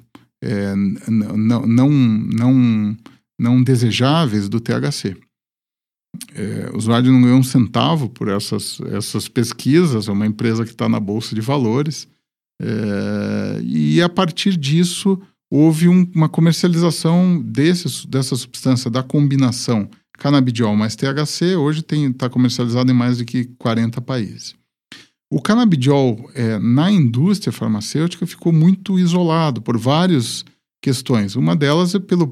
é, 0.43 0.75
não, 1.09 1.65
não, 1.65 2.97
não, 3.39 3.63
desejáveis 3.63 4.47
do 4.47 4.59
THC. 4.59 5.17
É, 6.35 6.69
o 6.71 6.77
usuário 6.77 7.11
não 7.11 7.23
ganhou 7.23 7.39
um 7.39 7.43
centavo 7.43 8.07
por 8.09 8.27
essas, 8.27 8.79
essas 8.91 9.27
pesquisas, 9.27 10.07
é 10.07 10.11
uma 10.11 10.27
empresa 10.27 10.63
que 10.63 10.71
está 10.71 10.87
na 10.87 10.99
Bolsa 10.99 11.33
de 11.33 11.41
Valores, 11.41 12.07
é, 12.61 13.61
e 13.63 14.01
a 14.01 14.07
partir 14.07 14.55
disso 14.55 15.19
houve 15.51 15.87
um, 15.87 16.09
uma 16.13 16.29
comercialização 16.29 17.41
desse, 17.41 18.07
dessa 18.07 18.35
substância, 18.35 18.91
da 18.91 19.01
combinação 19.01 19.89
canabidiol 20.19 20.75
mais 20.75 20.95
THC, 20.95 21.55
hoje 21.55 21.83
está 21.89 22.29
comercializado 22.29 22.91
em 22.91 22.95
mais 22.95 23.17
de 23.17 23.25
que 23.25 23.45
40 23.57 23.99
países. 24.01 24.55
O 25.35 25.41
canabidiol 25.41 26.29
é, 26.35 26.59
na 26.59 26.91
indústria 26.91 27.51
farmacêutica 27.51 28.27
ficou 28.27 28.53
muito 28.53 28.99
isolado 28.99 29.63
por 29.63 29.75
várias 29.79 30.45
questões. 30.79 31.35
Uma 31.35 31.55
delas 31.55 31.95
é 31.95 31.99
pela 31.99 32.31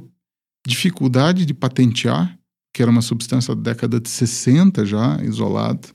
dificuldade 0.67 1.43
de 1.43 1.51
patentear, 1.51 2.37
que 2.71 2.79
era 2.79 2.91
uma 2.91 3.01
substância 3.01 3.55
da 3.55 3.71
década 3.71 3.99
de 3.99 4.07
60 4.07 4.85
já, 4.85 5.19
isolada. 5.23 5.87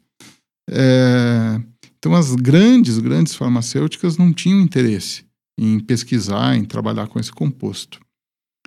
É, 0.68 1.60
então, 1.96 2.12
as 2.12 2.34
grandes, 2.34 2.98
grandes 2.98 3.36
farmacêuticas 3.36 4.18
não 4.18 4.32
tinham 4.32 4.60
interesse 4.60 5.24
em 5.56 5.78
pesquisar, 5.78 6.56
em 6.56 6.64
trabalhar 6.64 7.06
com 7.06 7.20
esse 7.20 7.30
composto. 7.30 8.00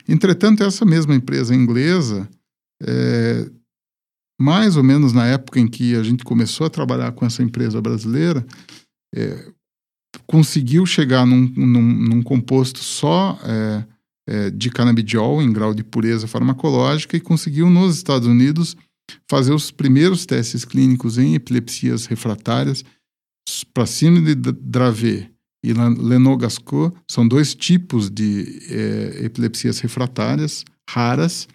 Entretanto, 0.08 0.64
essa 0.64 0.86
mesma 0.86 1.14
empresa 1.14 1.54
inglesa 1.54 2.30
é, 2.82 3.52
mais 4.40 4.78
ou 4.78 4.84
menos 4.84 5.12
na 5.12 5.28
época 5.28 5.60
em 5.60 5.68
que 5.68 5.96
a 5.96 6.04
gente 6.04 6.24
começou 6.24 6.66
a 6.66 6.70
trabalhar 6.70 7.12
com 7.12 7.26
essa 7.26 7.44
empresa 7.44 7.82
brasileira, 7.82 8.46
é, 9.14 9.52
conseguiu 10.26 10.86
chegar 10.86 11.26
num, 11.26 11.52
num, 11.56 11.82
num 11.82 12.24
composto 12.24 12.80
só 12.80 13.38
é, 13.44 13.86
é, 14.28 14.50
de 14.50 14.70
canabidiol 14.70 15.42
em 15.42 15.52
grau 15.52 15.74
de 15.74 15.84
pureza 15.84 16.28
farmacológica 16.28 17.18
e 17.18 17.22
conseguiu 17.22 17.70
nos 17.70 17.98
Estados 17.98 18.28
Unidos 18.28 18.78
fazer 19.30 19.54
os 19.54 19.72
primeiros 19.72 20.26
testes 20.26 20.64
clínicos 20.64 21.18
em 21.18 21.36
epilepsias 21.36 22.06
refratárias. 22.06 22.86
Para 23.74 23.86
de 23.86 24.36
Dravet 24.36 25.32
e 25.66 25.74
Lennox-Gastaut 25.74 26.96
são 27.10 27.28
dois 27.28 27.56
tipos 27.56 28.10
de 28.10 28.62
é, 28.70 29.26
epilepsias 29.26 29.80
refratárias 29.80 30.64
raras 30.88 31.48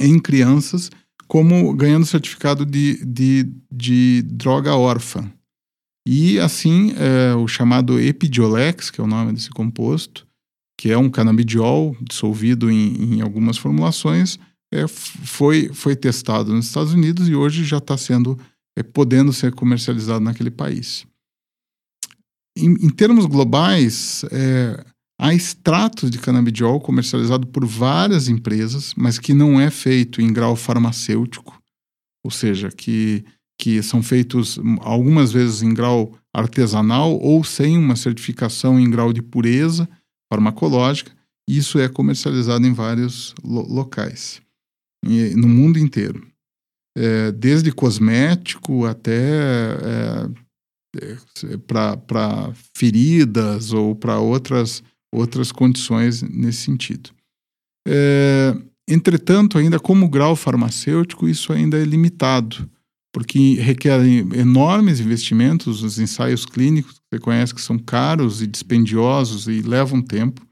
em 0.00 0.18
crianças 0.18 0.90
como 1.26 1.72
ganhando 1.74 2.06
certificado 2.06 2.64
de, 2.64 3.04
de, 3.04 3.52
de 3.70 4.22
droga 4.22 4.74
órfã. 4.74 5.30
E 6.06 6.38
assim, 6.38 6.92
é, 6.96 7.34
o 7.34 7.48
chamado 7.48 8.00
Epidiolex, 8.00 8.90
que 8.90 9.00
é 9.00 9.04
o 9.04 9.08
nome 9.08 9.32
desse 9.32 9.50
composto, 9.50 10.26
que 10.78 10.90
é 10.90 10.96
um 10.96 11.10
canabidiol 11.10 11.96
dissolvido 12.00 12.70
em, 12.70 13.16
em 13.16 13.20
algumas 13.20 13.58
formulações, 13.58 14.38
é, 14.72 14.86
foi, 14.86 15.68
foi 15.72 15.96
testado 15.96 16.52
nos 16.52 16.66
Estados 16.66 16.92
Unidos 16.92 17.28
e 17.28 17.34
hoje 17.34 17.64
já 17.64 17.78
está 17.78 17.96
sendo, 17.96 18.38
é, 18.76 18.82
podendo 18.82 19.32
ser 19.32 19.52
comercializado 19.52 20.20
naquele 20.20 20.50
país. 20.50 21.06
Em, 22.56 22.72
em 22.86 22.90
termos 22.90 23.26
globais, 23.26 24.24
é, 24.30 24.84
Há 25.18 25.32
extratos 25.32 26.10
de 26.10 26.18
canabidiol 26.18 26.78
comercializado 26.78 27.46
por 27.46 27.64
várias 27.64 28.28
empresas, 28.28 28.92
mas 28.96 29.18
que 29.18 29.32
não 29.32 29.58
é 29.58 29.70
feito 29.70 30.20
em 30.20 30.30
grau 30.30 30.54
farmacêutico, 30.54 31.58
ou 32.22 32.30
seja, 32.30 32.70
que, 32.70 33.24
que 33.58 33.82
são 33.82 34.02
feitos 34.02 34.58
algumas 34.80 35.32
vezes 35.32 35.62
em 35.62 35.72
grau 35.72 36.14
artesanal 36.34 37.18
ou 37.18 37.42
sem 37.42 37.78
uma 37.78 37.96
certificação 37.96 38.78
em 38.78 38.90
grau 38.90 39.10
de 39.10 39.22
pureza 39.22 39.88
farmacológica. 40.30 41.12
Isso 41.48 41.78
é 41.78 41.88
comercializado 41.88 42.66
em 42.66 42.74
vários 42.74 43.34
lo 43.42 43.62
locais, 43.62 44.42
no 45.02 45.48
mundo 45.48 45.78
inteiro. 45.78 46.26
É, 46.98 47.30
desde 47.30 47.72
cosmético 47.72 48.86
até 48.86 49.20
é, 49.82 50.30
é, 51.02 51.56
para 51.58 52.52
feridas 52.74 53.72
ou 53.72 53.94
para 53.94 54.18
outras 54.18 54.82
outras 55.16 55.50
condições 55.50 56.22
nesse 56.22 56.62
sentido. 56.62 57.10
É, 57.88 58.54
entretanto, 58.88 59.58
ainda 59.58 59.80
como 59.80 60.08
grau 60.08 60.36
farmacêutico, 60.36 61.28
isso 61.28 61.52
ainda 61.52 61.78
é 61.78 61.84
limitado, 61.84 62.68
porque 63.12 63.54
requer 63.54 64.04
enormes 64.34 65.00
investimentos, 65.00 65.82
os 65.82 65.98
ensaios 65.98 66.44
clínicos, 66.44 67.00
você 67.08 67.18
conhece 67.18 67.54
que 67.54 67.60
são 67.62 67.78
caros 67.78 68.42
e 68.42 68.46
dispendiosos 68.46 69.48
e 69.48 69.62
levam 69.62 70.02
tempo, 70.02 70.46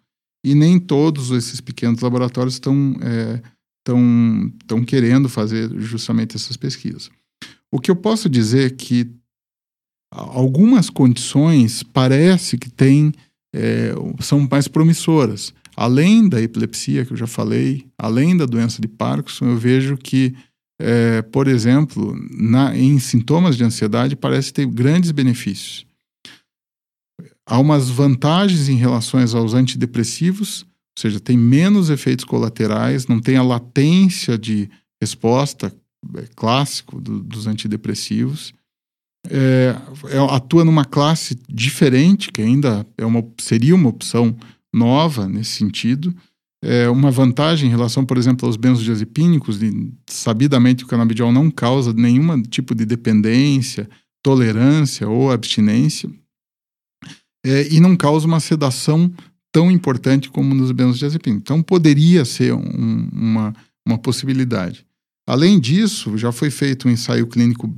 e 0.44 0.54
nem 0.54 0.78
todos 0.78 1.30
esses 1.30 1.60
pequenos 1.60 2.00
laboratórios 2.00 2.54
estão 2.54 2.96
é, 3.02 3.42
tão, 3.84 4.52
tão 4.66 4.84
querendo 4.84 5.28
fazer 5.28 5.70
justamente 5.78 6.36
essas 6.36 6.56
pesquisas. 6.56 7.10
O 7.70 7.78
que 7.78 7.90
eu 7.90 7.96
posso 7.96 8.28
dizer 8.28 8.66
é 8.66 8.74
que 8.74 9.10
algumas 10.10 10.88
condições 10.88 11.82
parece 11.82 12.56
que 12.56 12.70
têm 12.70 13.12
é, 13.54 13.94
são 14.20 14.46
mais 14.50 14.66
promissoras. 14.66 15.54
Além 15.76 16.28
da 16.28 16.42
epilepsia, 16.42 17.04
que 17.04 17.12
eu 17.12 17.16
já 17.16 17.26
falei, 17.26 17.86
além 17.96 18.36
da 18.36 18.46
doença 18.46 18.82
de 18.82 18.88
Parkinson, 18.88 19.46
eu 19.46 19.56
vejo 19.56 19.96
que, 19.96 20.34
é, 20.80 21.22
por 21.22 21.46
exemplo, 21.46 22.16
na, 22.30 22.76
em 22.76 22.98
sintomas 22.98 23.56
de 23.56 23.64
ansiedade, 23.64 24.16
parece 24.16 24.52
ter 24.52 24.66
grandes 24.66 25.12
benefícios. 25.12 25.86
Há 27.46 27.58
umas 27.58 27.88
vantagens 27.88 28.68
em 28.68 28.76
relação 28.76 29.20
aos 29.20 29.54
antidepressivos, 29.54 30.62
ou 30.62 31.00
seja, 31.00 31.20
tem 31.20 31.36
menos 31.36 31.90
efeitos 31.90 32.24
colaterais, 32.24 33.06
não 33.06 33.20
tem 33.20 33.36
a 33.36 33.42
latência 33.42 34.38
de 34.38 34.68
resposta 35.00 35.74
é, 36.16 36.26
clássico 36.34 37.00
do, 37.00 37.22
dos 37.22 37.46
antidepressivos 37.46 38.52
é, 39.30 39.74
é, 40.10 40.18
atua 40.34 40.64
numa 40.64 40.84
classe 40.84 41.38
diferente, 41.48 42.30
que 42.30 42.42
ainda 42.42 42.86
é 42.98 43.06
uma, 43.06 43.24
seria 43.38 43.74
uma 43.74 43.88
opção 43.88 44.36
nova 44.72 45.26
nesse 45.26 45.52
sentido. 45.52 46.14
É 46.62 46.88
uma 46.88 47.10
vantagem 47.10 47.68
em 47.68 47.70
relação, 47.70 48.04
por 48.04 48.16
exemplo, 48.16 48.46
aos 48.46 48.56
benzodiazepínicos, 48.56 49.58
de, 49.58 49.92
sabidamente 50.06 50.84
o 50.84 50.86
canabidiol 50.86 51.30
não 51.30 51.50
causa 51.50 51.92
nenhum 51.92 52.42
tipo 52.42 52.74
de 52.74 52.86
dependência, 52.86 53.88
tolerância 54.22 55.08
ou 55.08 55.30
abstinência, 55.30 56.10
é, 57.44 57.68
e 57.70 57.80
não 57.80 57.94
causa 57.94 58.26
uma 58.26 58.40
sedação 58.40 59.12
tão 59.52 59.70
importante 59.70 60.30
como 60.30 60.54
nos 60.54 60.72
benzodiazepínicos. 60.72 61.42
Então, 61.42 61.62
poderia 61.62 62.24
ser 62.24 62.54
um, 62.54 63.08
uma, 63.12 63.54
uma 63.86 63.98
possibilidade. 63.98 64.86
Além 65.26 65.60
disso, 65.60 66.16
já 66.18 66.32
foi 66.32 66.50
feito 66.50 66.88
um 66.88 66.90
ensaio 66.90 67.26
clínico 67.26 67.72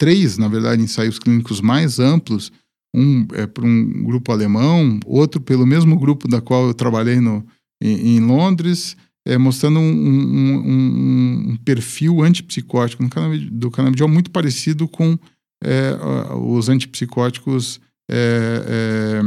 três, 0.00 0.38
na 0.38 0.48
verdade, 0.48 0.82
ensaios 0.82 1.18
clínicos 1.18 1.60
mais 1.60 2.00
amplos, 2.00 2.50
um 2.96 3.26
é 3.34 3.46
para 3.46 3.66
um 3.66 4.02
grupo 4.02 4.32
alemão, 4.32 4.98
outro 5.04 5.42
pelo 5.42 5.66
mesmo 5.66 5.98
grupo 5.98 6.26
da 6.26 6.40
qual 6.40 6.66
eu 6.66 6.74
trabalhei 6.74 7.20
no, 7.20 7.46
em, 7.82 8.16
em 8.16 8.20
Londres, 8.20 8.96
é, 9.28 9.36
mostrando 9.36 9.78
um, 9.78 9.84
um, 9.84 11.50
um, 11.50 11.56
perfil 11.62 12.22
antipsicótico 12.22 13.04
do 13.52 13.70
canabidiol 13.70 14.08
muito 14.08 14.30
parecido 14.30 14.88
com 14.88 15.18
é, 15.62 15.92
os 16.34 16.70
antipsicóticos 16.70 17.78
é, 18.10 18.64
é, 18.66 19.20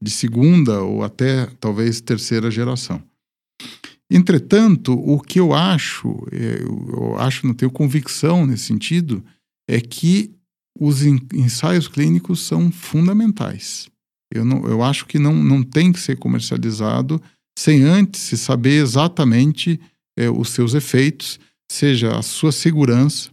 de 0.00 0.10
segunda 0.10 0.82
ou 0.82 1.02
até 1.02 1.46
talvez 1.58 2.02
terceira 2.02 2.50
geração. 2.50 3.02
Entretanto, 4.10 4.92
o 4.92 5.18
que 5.20 5.40
eu 5.40 5.54
acho, 5.54 6.22
é, 6.30 6.62
eu 6.62 7.16
acho, 7.18 7.46
não 7.46 7.54
tenho 7.54 7.70
convicção 7.70 8.46
nesse 8.46 8.64
sentido, 8.64 9.24
é 9.68 9.80
que 9.80 10.34
os 10.78 11.02
ensaios 11.02 11.88
clínicos 11.88 12.40
são 12.40 12.70
fundamentais. 12.70 13.88
Eu, 14.32 14.44
não, 14.44 14.64
eu 14.64 14.82
acho 14.82 15.06
que 15.06 15.18
não, 15.18 15.34
não 15.34 15.62
tem 15.62 15.92
que 15.92 16.00
ser 16.00 16.16
comercializado 16.16 17.20
sem 17.58 17.82
antes 17.82 18.20
se 18.20 18.38
saber 18.38 18.80
exatamente 18.80 19.80
é, 20.16 20.30
os 20.30 20.50
seus 20.50 20.74
efeitos, 20.74 21.40
seja 21.70 22.16
a 22.16 22.22
sua 22.22 22.52
segurança. 22.52 23.30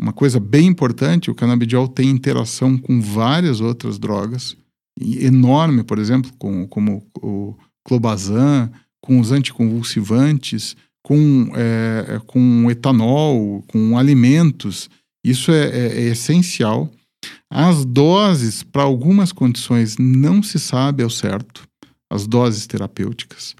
Uma 0.00 0.12
coisa 0.12 0.40
bem 0.40 0.66
importante, 0.66 1.30
o 1.30 1.34
canabidiol 1.34 1.86
tem 1.86 2.08
interação 2.08 2.78
com 2.78 3.00
várias 3.00 3.60
outras 3.60 3.98
drogas, 3.98 4.56
enorme, 5.00 5.84
por 5.84 5.98
exemplo, 5.98 6.32
com, 6.38 6.66
como 6.66 7.06
o 7.20 7.54
clobazam, 7.86 8.70
com 9.02 9.20
os 9.20 9.32
anticonvulsivantes, 9.32 10.76
com, 11.04 11.50
é, 11.54 12.20
com 12.26 12.70
etanol, 12.70 13.62
com 13.68 13.98
alimentos. 13.98 14.88
Isso 15.24 15.52
é, 15.52 15.64
é, 15.66 15.86
é 15.86 16.00
essencial. 16.08 16.90
As 17.50 17.84
doses, 17.84 18.62
para 18.62 18.82
algumas 18.82 19.30
condições, 19.32 19.96
não 19.98 20.42
se 20.42 20.58
sabe 20.58 21.02
ao 21.02 21.10
certo, 21.10 21.66
as 22.10 22.26
doses 22.26 22.66
terapêuticas. 22.66 23.54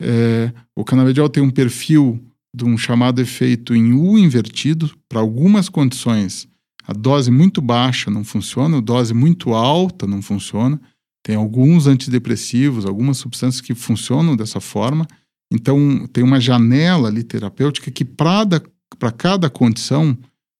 É, 0.00 0.52
o 0.74 0.84
canabidiol 0.84 1.28
tem 1.28 1.42
um 1.42 1.50
perfil 1.50 2.22
de 2.54 2.64
um 2.64 2.76
chamado 2.76 3.20
efeito 3.20 3.74
em 3.74 3.92
U 3.92 4.18
invertido. 4.18 4.90
Para 5.08 5.20
algumas 5.20 5.68
condições, 5.68 6.48
A 6.86 6.92
dose 6.92 7.30
muito 7.30 7.60
baixa 7.60 8.10
não 8.10 8.22
funciona, 8.22 8.78
a 8.78 8.80
dose 8.80 9.12
muito 9.12 9.54
alta 9.54 10.06
não 10.06 10.22
funciona. 10.22 10.80
Tem 11.22 11.34
alguns 11.34 11.88
antidepressivos, 11.88 12.86
algumas 12.86 13.18
substâncias 13.18 13.60
que 13.60 13.74
funcionam 13.74 14.36
dessa 14.36 14.60
forma. 14.60 15.06
Então, 15.52 16.06
tem 16.12 16.22
uma 16.22 16.40
janela 16.40 17.08
ali 17.08 17.24
terapêutica 17.24 17.90
que, 17.90 18.04
para 18.04 19.12
cada 19.16 19.50
condição 19.50 20.16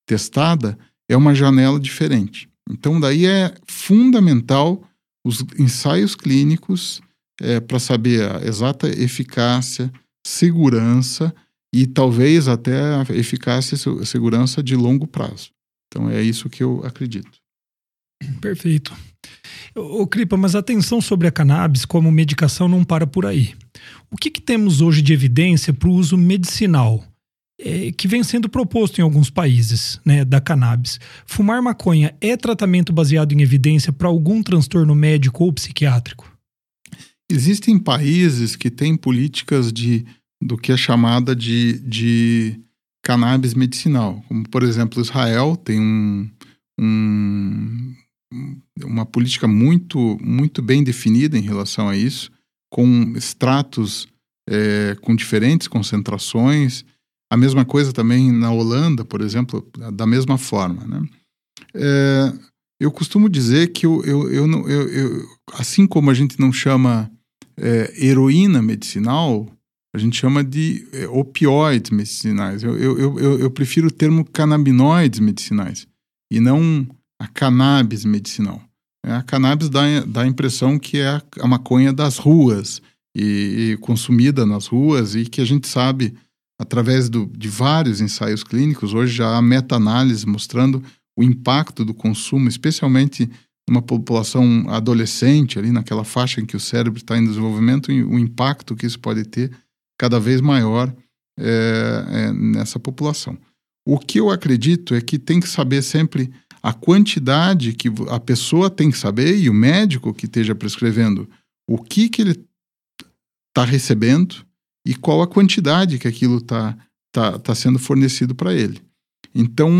testada, 0.07 0.79
é 1.09 1.17
uma 1.17 1.35
janela 1.35 1.79
diferente. 1.79 2.49
Então, 2.71 2.99
daí 2.99 3.27
é 3.27 3.55
fundamental 3.67 4.83
os 5.25 5.45
ensaios 5.59 6.15
clínicos 6.15 7.01
é, 7.41 7.61
para 7.61 7.79
saber 7.79 8.31
a 8.31 8.45
exata 8.47 8.89
eficácia, 8.89 9.93
segurança 10.25 11.35
e 11.75 11.87
talvez 11.87 12.49
até 12.49 12.81
a 12.81 13.07
eficácia 13.11 13.75
e 13.75 14.07
segurança 14.07 14.63
de 14.63 14.75
longo 14.75 15.07
prazo. 15.07 15.51
Então, 15.89 16.09
é 16.09 16.23
isso 16.23 16.49
que 16.49 16.63
eu 16.63 16.81
acredito. 16.85 17.39
Perfeito. 18.41 18.97
Ô, 19.75 20.07
Cripa, 20.07 20.37
mas 20.37 20.55
atenção 20.55 21.01
sobre 21.01 21.29
a 21.29 21.31
cannabis 21.31 21.85
como 21.85 22.11
medicação 22.11 22.69
não 22.69 22.83
para 22.83 23.07
por 23.07 23.27
aí. 23.27 23.55
O 24.11 24.17
que, 24.17 24.31
que 24.31 24.41
temos 24.41 24.81
hoje 24.81 25.03
de 25.03 25.13
evidência 25.13 25.73
para 25.73 25.89
o 25.89 25.93
uso 25.93 26.17
medicinal? 26.17 27.05
É, 27.59 27.91
que 27.91 28.07
vem 28.07 28.23
sendo 28.23 28.51
proposto 28.51 28.99
em 28.99 29.03
alguns 29.03 29.31
países, 29.31 29.99
né, 30.05 30.27
da 30.27 30.43
cannabis. 30.43 31.01
Fumar 31.25 31.63
maconha 31.63 32.15
é 32.21 32.37
tratamento 32.37 32.93
baseado 32.93 33.33
em 33.33 33.41
evidência 33.41 33.93
para 33.93 34.09
algum 34.09 34.43
transtorno 34.43 34.95
médico 34.95 35.45
ou 35.45 35.53
psiquiátrico? 35.53 36.31
Existem 37.31 37.79
países 37.79 38.57
que 38.57 38.71
têm 38.71 38.97
políticas 38.97 39.73
de 39.73 40.05
do 40.43 40.59
que 40.59 40.71
é 40.71 40.77
chamada 40.77 41.35
de, 41.35 41.79
de 41.81 42.61
cannabis 43.03 43.55
medicinal, 43.55 44.23
como 44.29 44.47
por 44.49 44.63
exemplo 44.63 45.01
Israel 45.01 45.57
tem 45.57 45.81
um, 45.81 46.31
um 46.79 47.95
uma 48.85 49.07
política 49.07 49.47
muito, 49.47 50.19
muito 50.21 50.61
bem 50.63 50.83
definida 50.83 51.39
em 51.39 51.43
relação 51.43 51.89
a 51.89 51.97
isso, 51.97 52.31
com 52.71 53.15
extratos 53.17 54.07
é, 54.49 54.97
com 55.01 55.15
diferentes 55.15 55.69
concentrações. 55.69 56.85
A 57.31 57.37
mesma 57.37 57.65
coisa 57.65 57.93
também 57.93 58.31
na 58.31 58.53
Holanda, 58.53 59.05
por 59.05 59.21
exemplo, 59.21 59.67
da 59.93 60.07
mesma 60.07 60.39
forma. 60.39 60.85
Né? 60.87 61.09
É, 61.75 62.33
eu 62.81 62.91
costumo 62.91 63.29
dizer 63.29 63.73
que 63.73 63.87
eu, 63.87 64.05
eu, 64.05 64.33
eu, 64.33 64.69
eu, 64.69 65.27
assim 65.55 65.87
como 65.87 66.11
a 66.11 66.15
gente 66.15 66.39
não 66.39 66.53
chama 66.53 67.11
é, 67.57 68.07
heroína 68.07 68.63
medicinal, 68.63 69.51
a 69.95 69.99
gente 69.99 70.17
chama 70.17 70.45
de 70.45 70.87
é, 70.93 71.09
opioides 71.09 71.91
medicinais. 71.91 72.63
Eu, 72.63 72.77
eu, 72.79 73.19
eu, 73.19 73.39
eu 73.41 73.51
prefiro 73.51 73.89
o 73.89 73.91
termo 73.91 74.25
canabinoides 74.25 75.21
medicinais 75.21 75.87
e 76.31 76.39
não 76.39 76.87
a 77.19 77.27
cannabis 77.27 78.05
medicinal. 78.05 78.63
É, 79.05 79.15
a 79.15 79.23
cannabis 79.23 79.71
dá, 79.71 79.83
dá 80.07 80.23
a 80.23 80.27
impressão 80.27 80.79
que 80.79 80.99
é 80.99 81.21
a 81.41 81.49
maconha 81.49 81.93
das 81.93 82.19
ruas 82.19 82.83
e, 83.17 83.73
e 83.73 83.77
consumida 83.79 84.45
nas 84.45 84.67
ruas 84.67 85.15
e 85.15 85.25
que 85.25 85.41
a 85.41 85.45
gente 85.45 85.67
sabe 85.67 86.15
através 86.59 87.09
do, 87.09 87.27
de 87.27 87.49
vários 87.49 88.01
ensaios 88.01 88.43
clínicos, 88.43 88.95
hoje 88.95 89.15
já 89.15 89.37
há 89.37 89.43
meta-análise 89.43 90.27
mostrando 90.27 90.83
o 91.17 91.23
impacto 91.23 91.85
do 91.85 91.95
consumo, 91.95 92.49
especialmente 92.49 93.31
numa 93.69 93.83
população 93.83 94.67
adolescente, 94.69 95.59
ali 95.59 95.73
naquela 95.73 96.05
faixa 96.05 96.41
em 96.41 96.47
que 96.47 96.57
o 96.57 96.61
cérebro 96.61 96.99
está 96.99 97.19
em 97.19 97.25
desenvolvimento, 97.25 97.91
e 97.91 98.03
o 98.03 98.19
impacto 98.19 98.77
que 98.77 98.87
isso 98.87 98.99
pode 98.99 99.25
ter 99.25 99.51
cada 99.99 100.21
vez 100.21 100.41
maior 100.41 100.95
é, 101.39 102.05
é, 102.09 102.33
nessa 102.33 102.79
população. 102.79 103.37
O 103.87 103.99
que 103.99 104.21
eu 104.21 104.31
acredito 104.31 104.95
é 104.95 105.01
que 105.01 105.19
tem 105.19 105.41
que 105.41 105.49
saber 105.49 105.83
sempre 105.83 106.33
a 106.63 106.73
quantidade 106.73 107.73
que 107.73 107.89
a 108.09 108.19
pessoa 108.19 108.69
tem 108.69 108.91
que 108.91 108.99
saber 108.99 109.39
e 109.39 109.49
o 109.49 109.55
médico 109.55 110.15
que 110.15 110.27
esteja 110.27 110.55
prescrevendo 110.55 111.29
o 111.69 111.79
que, 111.79 112.09
que 112.09 112.23
ele 112.23 112.45
está 113.49 113.65
recebendo 113.65 114.46
e 114.87 114.95
qual 114.95 115.21
a 115.21 115.27
quantidade 115.27 115.99
que 115.99 116.09
aquilo 116.09 116.39
está 116.39 116.77
tá, 117.13 117.39
tá 117.39 117.55
sendo 117.55 117.79
fornecido 117.79 118.35
para 118.35 118.55
ele. 118.55 118.81
Então, 119.35 119.71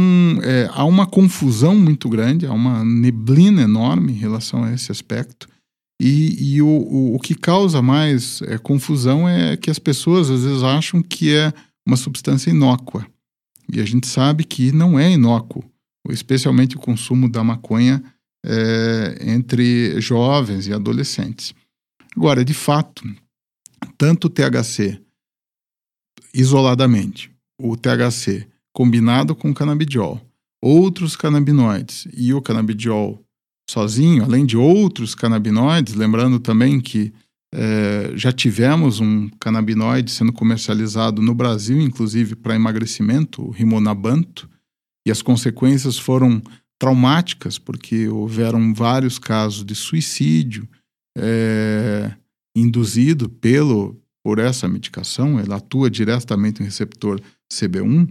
é, 0.43 0.69
há 0.73 0.85
uma 0.85 1.07
confusão 1.07 1.75
muito 1.75 2.09
grande, 2.09 2.45
há 2.45 2.53
uma 2.53 2.85
neblina 2.85 3.63
enorme 3.63 4.13
em 4.13 4.17
relação 4.17 4.65
a 4.65 4.73
esse 4.73 4.93
aspecto. 4.93 5.49
E, 6.01 6.57
e 6.57 6.63
o, 6.63 6.67
o, 6.67 7.15
o, 7.15 7.19
que 7.19 7.35
causa 7.35 7.81
mais 7.81 8.43
é, 8.43 8.59
confusão 8.59 9.27
é 9.27 9.57
que 9.57 9.71
as 9.71 9.79
pessoas 9.79 10.31
às 10.31 10.45
vezes 10.45 10.63
acham 10.63 11.03
que 11.03 11.35
é 11.35 11.55
uma 11.87 11.97
substância 11.97 12.51
inócua. 12.51 13.07
E 13.73 13.81
a 13.81 13.85
gente 13.85 14.07
sabe 14.07 14.45
que 14.45 14.73
não 14.73 14.99
é 14.99 15.11
inócuo 15.11 15.65
especialmente 16.13 16.77
o 16.77 16.81
consumo 16.81 17.29
da 17.29 17.43
maconha 17.43 18.03
é, 18.45 19.19
entre 19.23 20.01
jovens 20.01 20.67
e 20.67 20.73
adolescentes. 20.73 21.55
Agora, 22.17 22.45
de 22.45 22.55
fato, 22.55 23.03
tanto 23.97 24.27
o 24.27 24.31
THC 24.31 25.01
isoladamente, 26.33 27.31
o 27.61 27.77
THC 27.77 28.47
combinado 28.73 29.35
com 29.35 29.51
o 29.51 29.55
canabidiol, 29.55 30.21
outros 30.63 31.17
canabinoides 31.17 32.07
e 32.13 32.35
o 32.35 32.43
canabidiol 32.43 33.23
sozinho, 33.69 34.23
além 34.23 34.45
de 34.45 34.57
outros 34.57 35.15
canabinoides, 35.15 35.95
lembrando 35.95 36.39
também 36.39 36.81
que 36.81 37.13
é, 37.55 38.13
já 38.15 38.33
tivemos 38.33 39.01
um 39.01 39.29
canabinoide 39.41 40.11
sendo 40.11 40.33
comercializado 40.33 41.23
no 41.23 41.35
Brasil, 41.35 41.81
inclusive 41.81 42.37
para 42.37 42.55
emagrecimento, 42.55 43.43
o 43.43 43.51
rimonabanto, 43.51 44.49
e 45.07 45.11
as 45.11 45.23
consequências 45.23 45.99
foram 45.99 46.43
traumáticas, 46.79 47.59
porque 47.59 48.09
houveram 48.09 48.75
vários 48.75 49.19
casos 49.19 49.65
de 49.65 49.75
suicídio 49.75 50.69
é, 51.17 52.13
induzido 52.57 53.29
pelo, 53.29 54.01
por 54.25 54.39
essa 54.39 54.67
medicação, 54.67 55.39
ela 55.39 55.57
atua 55.57 55.91
diretamente 55.91 56.61
no 56.61 56.67
receptor 56.67 57.21
CB1, 57.53 58.09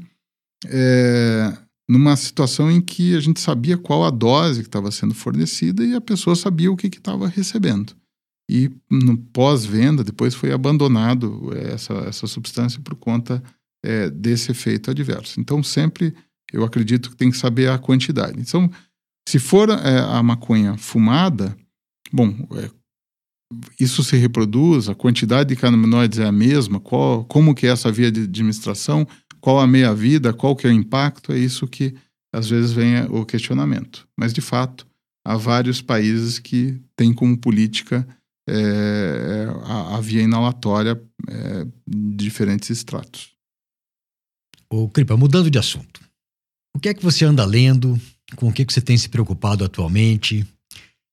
é, 0.68 1.58
numa 1.90 2.16
situação 2.16 2.70
em 2.70 2.80
que 2.80 3.16
a 3.16 3.20
gente 3.20 3.40
sabia 3.40 3.78
qual 3.78 4.06
a 4.06 4.12
dose 4.12 4.62
que 4.62 4.68
estava 4.68 4.92
sendo 4.92 5.16
fornecida 5.16 5.84
e 5.84 5.96
a 5.96 6.02
pessoa 6.02 6.36
sabia 6.36 6.72
o 6.72 6.78
que 6.78 6.88
estava 6.88 7.28
recebendo. 7.28 7.96
E 8.50 8.72
no 8.90 9.18
pós-venda, 9.18 10.04
depois 10.04 10.36
foi 10.36 10.52
abandonado 10.52 11.52
essa, 11.56 11.94
essa 12.08 12.28
substância 12.28 12.80
por 12.80 12.96
conta 12.96 13.42
é, 13.84 14.10
desse 14.10 14.52
efeito 14.52 14.92
adverso. 14.92 15.40
Então, 15.40 15.64
sempre 15.64 16.14
eu 16.54 16.64
acredito 16.64 17.10
que 17.10 17.16
tem 17.16 17.32
que 17.32 17.38
saber 17.38 17.70
a 17.70 17.80
quantidade. 17.80 18.40
Então, 18.40 18.70
se 19.28 19.40
for 19.40 19.70
é, 19.70 20.00
a 20.00 20.22
maconha 20.22 20.78
fumada, 20.78 21.58
bom, 22.12 22.48
é, 22.54 22.70
isso 23.80 24.04
se 24.04 24.16
reproduz, 24.18 24.90
a 24.90 24.96
quantidade 24.96 25.50
de 25.50 25.56
canabinoides 25.56 26.20
é 26.20 26.26
a 26.26 26.32
mesma, 26.32 26.80
qual, 26.80 27.24
como 27.26 27.54
que 27.54 27.68
é 27.68 27.70
essa 27.70 27.92
via 27.92 28.12
de 28.12 28.22
administração, 28.22 29.08
qual 29.40 29.60
a 29.60 29.68
meia-vida, 29.68 30.34
qual 30.34 30.56
que 30.56 30.66
é 30.66 30.70
o 30.70 30.74
impacto, 30.74 31.32
é 31.32 31.38
isso 31.38 31.68
que 31.68 31.94
às 32.34 32.50
vezes 32.50 32.72
vem 32.72 33.04
o 33.10 33.26
questionamento. 33.26 34.08
Mas, 34.18 34.34
de 34.34 34.42
fato, 34.42 34.86
há 35.26 35.38
vários 35.38 35.82
países 35.82 36.40
que 36.40 36.82
têm 36.96 37.14
como 37.14 37.38
política 37.38 38.08
é, 38.48 39.48
a, 39.64 39.98
a, 39.98 40.02
via 40.02 40.22
inalatória 40.22 41.02
é, 41.28 41.66
de 41.88 42.26
diferentes 42.26 42.70
estratos. 42.70 43.34
Ô, 44.70 44.90
Cripa, 44.90 45.16
mudando 45.18 45.50
de 45.50 45.58
assunto. 45.58 46.02
O 46.76 46.80
que 46.80 46.90
é 46.90 46.94
que 46.94 47.04
você 47.04 47.26
anda 47.26 47.46
lendo? 47.46 48.00
Com 48.36 48.50
o 48.50 48.54
que, 48.54 48.66
que 48.66 48.74
você 48.74 48.82
tem 48.82 48.98
se 48.98 49.08
preocupado 49.10 49.64
atualmente? 49.64 50.46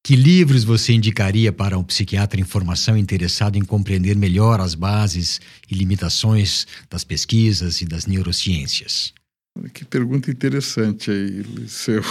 Que 0.05 0.17
livros 0.17 0.65
você 0.65 0.93
indicaria 0.93 1.53
para 1.53 1.79
um 1.79 1.85
psiquiatra 1.85 2.41
em 2.41 2.45
formação 2.45 2.97
interessado 2.97 3.57
em 3.57 3.65
compreender 3.65 4.17
melhor 4.17 4.61
as 4.61 4.75
bases 4.75 5.41
e 5.71 5.75
limitações 5.75 6.67
das 6.91 7.05
pesquisas 7.05 7.81
e 7.81 7.87
das 7.87 8.05
neurociências? 8.05 9.15
Que 9.73 9.85
pergunta 9.85 10.31
interessante 10.31 11.11
aí, 11.11 11.43
Liceu. 11.43 12.03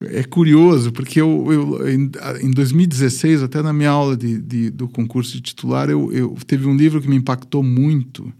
É 0.00 0.22
curioso, 0.22 0.92
porque 0.92 1.20
eu, 1.20 1.46
eu 1.50 1.88
em, 1.88 2.50
2016, 2.52 3.42
até 3.42 3.60
na 3.60 3.72
minha 3.72 3.90
aula 3.90 4.16
de, 4.16 4.40
de 4.40 4.70
do 4.70 4.88
concurso 4.88 5.32
de 5.32 5.40
titular, 5.40 5.90
eu, 5.90 6.12
eu 6.12 6.36
teve 6.46 6.66
um 6.66 6.76
livro 6.76 7.00
que 7.00 7.08
me 7.08 7.16
impactou 7.16 7.62
muito, 7.62 8.32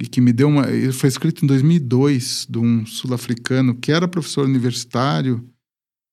e 0.00 0.06
que 0.06 0.20
me 0.20 0.32
deu 0.32 0.48
uma. 0.48 0.68
Ele 0.70 0.92
foi 0.92 1.08
escrito 1.08 1.44
em 1.44 1.48
2002 1.48 2.46
de 2.48 2.58
um 2.58 2.86
sul-africano 2.86 3.74
que 3.74 3.92
era 3.92 4.08
professor 4.08 4.46
universitário 4.46 5.46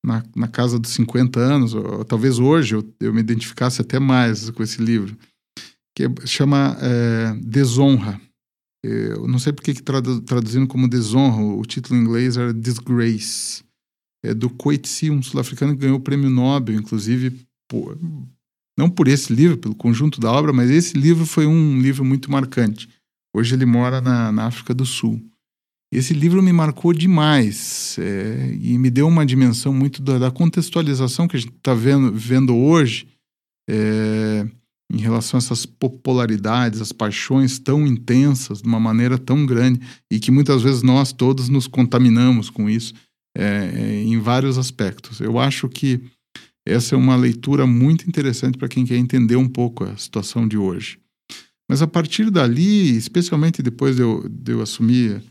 na, 0.07 0.23
na 0.33 0.47
casa 0.47 0.79
dos 0.79 0.91
50 0.91 1.39
anos, 1.39 1.73
ou, 1.73 2.05
talvez 2.05 2.39
hoje 2.39 2.75
eu, 2.75 2.95
eu 3.01 3.13
me 3.13 3.19
identificasse 3.19 3.81
até 3.81 3.99
mais 3.99 4.49
com 4.49 4.63
esse 4.63 4.81
livro, 4.81 5.17
que 5.93 6.09
chama 6.25 6.77
é, 6.79 7.35
Desonra. 7.43 8.19
Eu 8.81 9.27
não 9.27 9.37
sei 9.37 9.51
porque 9.51 9.73
que 9.73 9.83
tradu, 9.83 10.21
traduzindo 10.21 10.65
como 10.65 10.87
desonra, 10.87 11.41
o 11.41 11.61
título 11.63 11.99
em 11.99 12.03
inglês 12.03 12.37
era 12.37 12.53
Disgrace. 12.53 13.63
É 14.23 14.33
do 14.33 14.49
Coetzee, 14.49 15.11
um 15.11 15.21
sul-africano 15.21 15.73
que 15.73 15.81
ganhou 15.81 15.97
o 15.97 16.01
prêmio 16.01 16.29
Nobel, 16.29 16.75
inclusive, 16.75 17.45
por, 17.67 17.97
não 18.77 18.89
por 18.89 19.07
esse 19.07 19.33
livro, 19.33 19.57
pelo 19.57 19.75
conjunto 19.75 20.21
da 20.21 20.31
obra, 20.31 20.53
mas 20.53 20.69
esse 20.69 20.97
livro 20.97 21.25
foi 21.25 21.45
um 21.45 21.81
livro 21.81 22.05
muito 22.05 22.31
marcante. 22.31 22.87
Hoje 23.35 23.55
ele 23.55 23.65
mora 23.65 23.99
na, 23.99 24.31
na 24.31 24.45
África 24.45 24.73
do 24.73 24.85
Sul. 24.85 25.21
Esse 25.91 26.13
livro 26.13 26.43
me 26.43 26.51
marcou 26.51 26.91
demais 26.93 27.97
é, 27.99 28.57
e 28.59 28.77
me 28.77 28.89
deu 28.89 29.07
uma 29.07 29.25
dimensão 29.25 29.73
muito 29.73 30.01
da, 30.01 30.17
da 30.17 30.31
contextualização 30.31 31.27
que 31.27 31.37
a 31.37 31.39
gente 31.39 31.53
está 31.55 31.73
vendo, 31.73 32.11
vendo 32.11 32.55
hoje 32.55 33.07
é, 33.69 34.45
em 34.91 34.97
relação 34.97 35.37
a 35.37 35.39
essas 35.39 35.65
popularidades, 35.65 36.81
as 36.81 36.91
paixões 36.91 37.57
tão 37.57 37.87
intensas, 37.87 38.61
de 38.61 38.67
uma 38.67 38.79
maneira 38.79 39.17
tão 39.17 39.45
grande 39.45 39.79
e 40.11 40.19
que 40.19 40.31
muitas 40.31 40.61
vezes 40.61 40.81
nós 40.81 41.13
todos 41.13 41.47
nos 41.47 41.67
contaminamos 41.67 42.49
com 42.49 42.69
isso 42.69 42.93
é, 43.37 43.71
é 43.73 44.03
em 44.03 44.19
vários 44.19 44.57
aspectos. 44.57 45.21
Eu 45.21 45.39
acho 45.39 45.69
que 45.69 46.01
essa 46.65 46.95
é 46.95 46.97
uma 46.97 47.15
leitura 47.15 47.65
muito 47.65 48.09
interessante 48.09 48.57
para 48.57 48.67
quem 48.67 48.85
quer 48.85 48.97
entender 48.97 49.37
um 49.37 49.47
pouco 49.47 49.85
a 49.85 49.95
situação 49.95 50.45
de 50.45 50.57
hoje. 50.57 50.99
Mas 51.69 51.81
a 51.81 51.87
partir 51.87 52.29
dali, 52.29 52.95
especialmente 52.97 53.61
depois 53.61 53.95
de 53.95 54.01
eu, 54.01 54.27
de 54.27 54.51
eu 54.51 54.61
assumir 54.61 55.23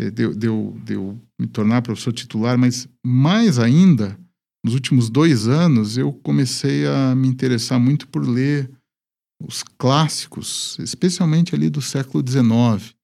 eh, 0.00 0.10
de, 0.10 0.28
de, 0.34 0.48
de 0.84 0.94
eu 0.94 1.20
me 1.38 1.46
tornar 1.46 1.82
professor 1.82 2.12
titular, 2.12 2.58
mas 2.58 2.88
mais 3.04 3.58
ainda, 3.58 4.18
nos 4.64 4.74
últimos 4.74 5.10
dois 5.10 5.46
anos, 5.46 5.98
eu 5.98 6.12
comecei 6.12 6.86
a 6.86 7.14
me 7.14 7.28
interessar 7.28 7.78
muito 7.78 8.08
por 8.08 8.26
ler 8.26 8.70
os 9.42 9.62
clássicos, 9.78 10.76
especialmente 10.78 11.54
ali 11.54 11.68
do 11.68 11.82
século 11.82 12.24
XIX. 12.26 12.94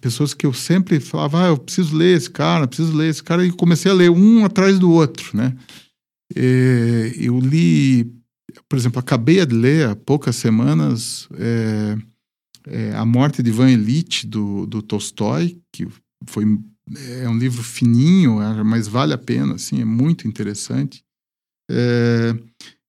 Pessoas 0.00 0.32
que 0.34 0.46
eu 0.46 0.52
sempre 0.52 1.00
falava, 1.00 1.44
ah, 1.44 1.48
eu 1.48 1.58
preciso 1.58 1.96
ler 1.96 2.16
esse 2.16 2.30
cara, 2.30 2.66
preciso 2.66 2.96
ler 2.96 3.10
esse 3.10 3.22
cara, 3.22 3.44
e 3.44 3.50
comecei 3.50 3.90
a 3.90 3.94
ler 3.94 4.10
um 4.10 4.44
atrás 4.44 4.78
do 4.78 4.90
outro, 4.90 5.36
né? 5.36 5.56
E, 6.34 7.12
eu 7.16 7.38
li, 7.38 8.04
por 8.68 8.78
exemplo, 8.78 9.00
acabei 9.00 9.44
de 9.44 9.54
ler 9.54 9.88
há 9.88 9.96
poucas 9.96 10.36
semanas 10.36 11.28
é, 11.34 11.98
é, 12.66 12.94
A 12.94 13.04
Morte 13.04 13.42
de 13.42 13.50
Ivan 13.50 13.70
Elite, 13.70 14.26
do, 14.26 14.64
do 14.66 14.80
Tolstói, 14.80 15.58
que 15.72 15.86
foi 16.26 16.44
é 17.22 17.28
um 17.28 17.38
livro 17.38 17.62
fininho, 17.62 18.42
é, 18.42 18.62
mas 18.64 18.88
vale 18.88 19.12
a 19.12 19.18
pena, 19.18 19.54
assim, 19.54 19.80
é 19.80 19.84
muito 19.84 20.26
interessante. 20.26 21.04
É, 21.70 22.34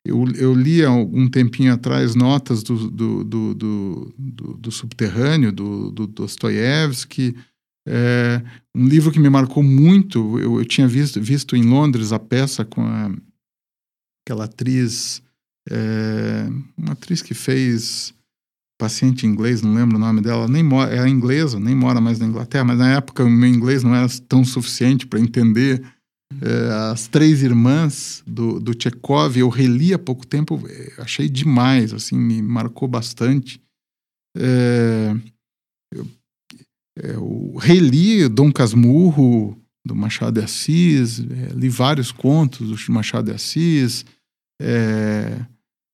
eu, 0.04 0.26
eu 0.34 0.54
li 0.56 0.84
há 0.84 0.92
um 0.92 1.30
tempinho 1.30 1.72
atrás 1.72 2.16
notas 2.16 2.64
do, 2.64 2.90
do, 2.90 3.24
do, 3.24 3.54
do, 3.54 4.16
do, 4.18 4.58
do 4.58 4.72
Subterrâneo, 4.72 5.52
do, 5.52 5.92
do 5.92 6.08
Dostoiévski, 6.08 7.36
é, 7.88 8.42
um 8.76 8.88
livro 8.88 9.12
que 9.12 9.20
me 9.20 9.30
marcou 9.30 9.62
muito. 9.62 10.40
Eu, 10.40 10.60
eu, 10.60 10.66
tinha 10.66 10.88
visto, 10.88 11.22
visto 11.22 11.56
em 11.56 11.64
Londres 11.64 12.12
a 12.12 12.20
peça 12.20 12.66
com 12.66 12.82
a, 12.82 13.12
aquela 14.24 14.46
atriz, 14.46 15.22
é, 15.70 16.48
uma 16.78 16.94
atriz 16.94 17.22
que 17.22 17.34
fez 17.34 18.14
paciente 18.82 19.28
inglês, 19.28 19.62
não 19.62 19.76
lembro 19.76 19.98
o 19.98 20.00
nome 20.00 20.22
dela, 20.22 20.48
nem 20.48 20.64
mora, 20.64 20.92
é 20.92 21.08
inglesa, 21.08 21.60
nem 21.60 21.76
mora 21.76 22.02
mais 22.02 22.18
na 22.18 22.26
Inglaterra, 22.26 22.64
mas 22.64 22.80
na 22.80 22.96
época 22.96 23.24
o 23.24 23.30
meu 23.30 23.48
inglês 23.48 23.84
não 23.84 23.94
era 23.94 24.08
tão 24.28 24.44
suficiente 24.44 25.06
para 25.06 25.20
entender 25.20 25.84
é, 26.42 26.92
as 26.92 27.08
três 27.08 27.44
irmãs 27.44 28.24
do, 28.26 28.60
do 28.60 28.74
Chekhov. 28.74 29.38
Eu 29.38 29.50
reli 29.50 29.94
há 29.94 30.00
pouco 30.00 30.26
tempo, 30.26 30.60
é, 30.68 30.94
achei 30.98 31.30
demais, 31.30 31.94
assim, 31.94 32.18
me 32.18 32.42
marcou 32.42 32.88
bastante. 32.88 33.62
É, 34.36 35.16
eu, 35.94 36.08
eu 36.96 37.56
reli 37.60 38.28
Dom 38.28 38.52
Casmurro, 38.52 39.56
do 39.86 39.96
Machado 39.96 40.40
de 40.40 40.44
Assis, 40.44 41.20
é, 41.20 41.54
li 41.54 41.70
vários 41.70 42.12
contos 42.12 42.70
do 42.70 42.92
Machado 42.92 43.26
de 43.26 43.36
Assis, 43.36 44.04
é, 44.60 45.38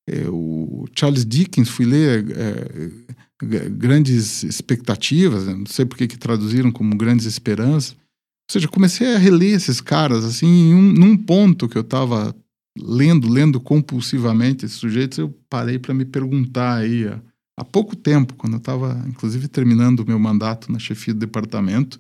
é, 0.08 0.28
o 0.30 0.86
Charles 0.96 1.26
Dickens, 1.26 1.70
fui 1.70 1.86
ler 1.86 2.26
é, 2.32 3.70
Grandes 3.70 4.44
Expectativas, 4.44 5.46
né? 5.46 5.54
não 5.54 5.66
sei 5.66 5.86
por 5.86 5.98
que 5.98 6.08
traduziram 6.08 6.72
como 6.72 6.96
Grandes 6.96 7.26
Esperanças. 7.26 7.92
Ou 7.92 8.54
seja, 8.54 8.68
comecei 8.70 9.14
a 9.14 9.18
reler 9.18 9.54
esses 9.54 9.82
caras, 9.82 10.24
assim, 10.24 10.70
em 10.70 10.74
um, 10.74 10.94
num 10.94 11.18
ponto 11.18 11.68
que 11.68 11.78
eu 11.78 11.82
estava 11.82 12.34
lendo, 12.80 13.30
lendo 13.30 13.60
compulsivamente 13.60 14.66
esses 14.66 14.78
sujeitos, 14.78 15.18
eu 15.18 15.30
parei 15.50 15.78
para 15.78 15.94
me 15.94 16.06
perguntar 16.06 16.78
aí, 16.78 17.06
há, 17.06 17.20
há 17.60 17.66
pouco 17.66 17.96
tempo, 17.96 18.36
quando 18.36 18.54
eu 18.54 18.60
estava, 18.60 19.04
inclusive, 19.08 19.50
terminando 19.50 20.00
o 20.00 20.06
meu 20.06 20.18
mandato 20.18 20.72
na 20.72 20.80
chefia 20.80 21.14
do 21.14 21.20
departamento, 21.20 22.00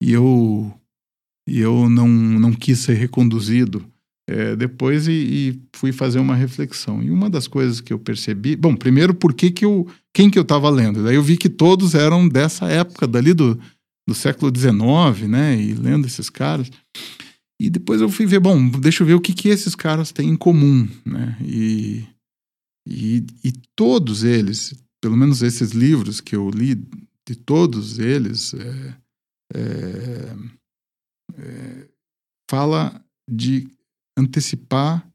e 0.00 0.12
eu, 0.12 0.72
e 1.48 1.58
eu 1.58 1.88
não, 1.88 2.06
não 2.06 2.52
quis 2.52 2.78
ser 2.78 2.94
reconduzido 2.94 3.84
é, 4.28 4.54
depois 4.54 5.08
e, 5.08 5.12
e, 5.12 5.62
fui 5.74 5.92
fazer 5.92 6.18
uma 6.18 6.34
reflexão. 6.34 7.02
E 7.02 7.10
uma 7.10 7.28
das 7.28 7.48
coisas 7.48 7.80
que 7.80 7.92
eu 7.92 7.98
percebi, 7.98 8.54
bom, 8.54 8.76
primeiro 8.76 9.14
por 9.14 9.34
que 9.34 9.50
que 9.50 9.64
eu, 9.64 9.86
quem 10.14 10.30
que 10.30 10.38
eu 10.38 10.42
estava 10.42 10.70
lendo? 10.70 11.02
Daí 11.02 11.16
eu 11.16 11.22
vi 11.22 11.36
que 11.36 11.48
todos 11.48 11.94
eram 11.94 12.28
dessa 12.28 12.66
época, 12.68 13.06
dali 13.06 13.34
do, 13.34 13.58
do 14.06 14.14
século 14.14 14.52
XIX, 14.54 15.28
né? 15.28 15.60
E 15.60 15.74
lendo 15.74 16.06
esses 16.06 16.30
caras. 16.30 16.70
E 17.60 17.70
depois 17.70 18.00
eu 18.00 18.08
fui 18.08 18.26
ver, 18.26 18.40
bom, 18.40 18.68
deixa 18.68 19.02
eu 19.02 19.06
ver 19.06 19.14
o 19.14 19.20
que 19.20 19.32
que 19.32 19.48
esses 19.48 19.74
caras 19.74 20.12
têm 20.12 20.30
em 20.30 20.36
comum, 20.36 20.88
né? 21.04 21.36
E, 21.40 22.04
e, 22.88 23.24
e 23.44 23.52
todos 23.76 24.24
eles, 24.24 24.74
pelo 25.00 25.16
menos 25.16 25.42
esses 25.42 25.70
livros 25.70 26.20
que 26.20 26.34
eu 26.34 26.48
li, 26.50 26.74
de 27.26 27.36
todos 27.36 27.98
eles, 27.98 28.54
é, 28.54 28.94
é, 29.54 30.36
é, 31.38 31.88
fala 32.50 33.00
de 33.30 33.68
antecipar 34.16 35.06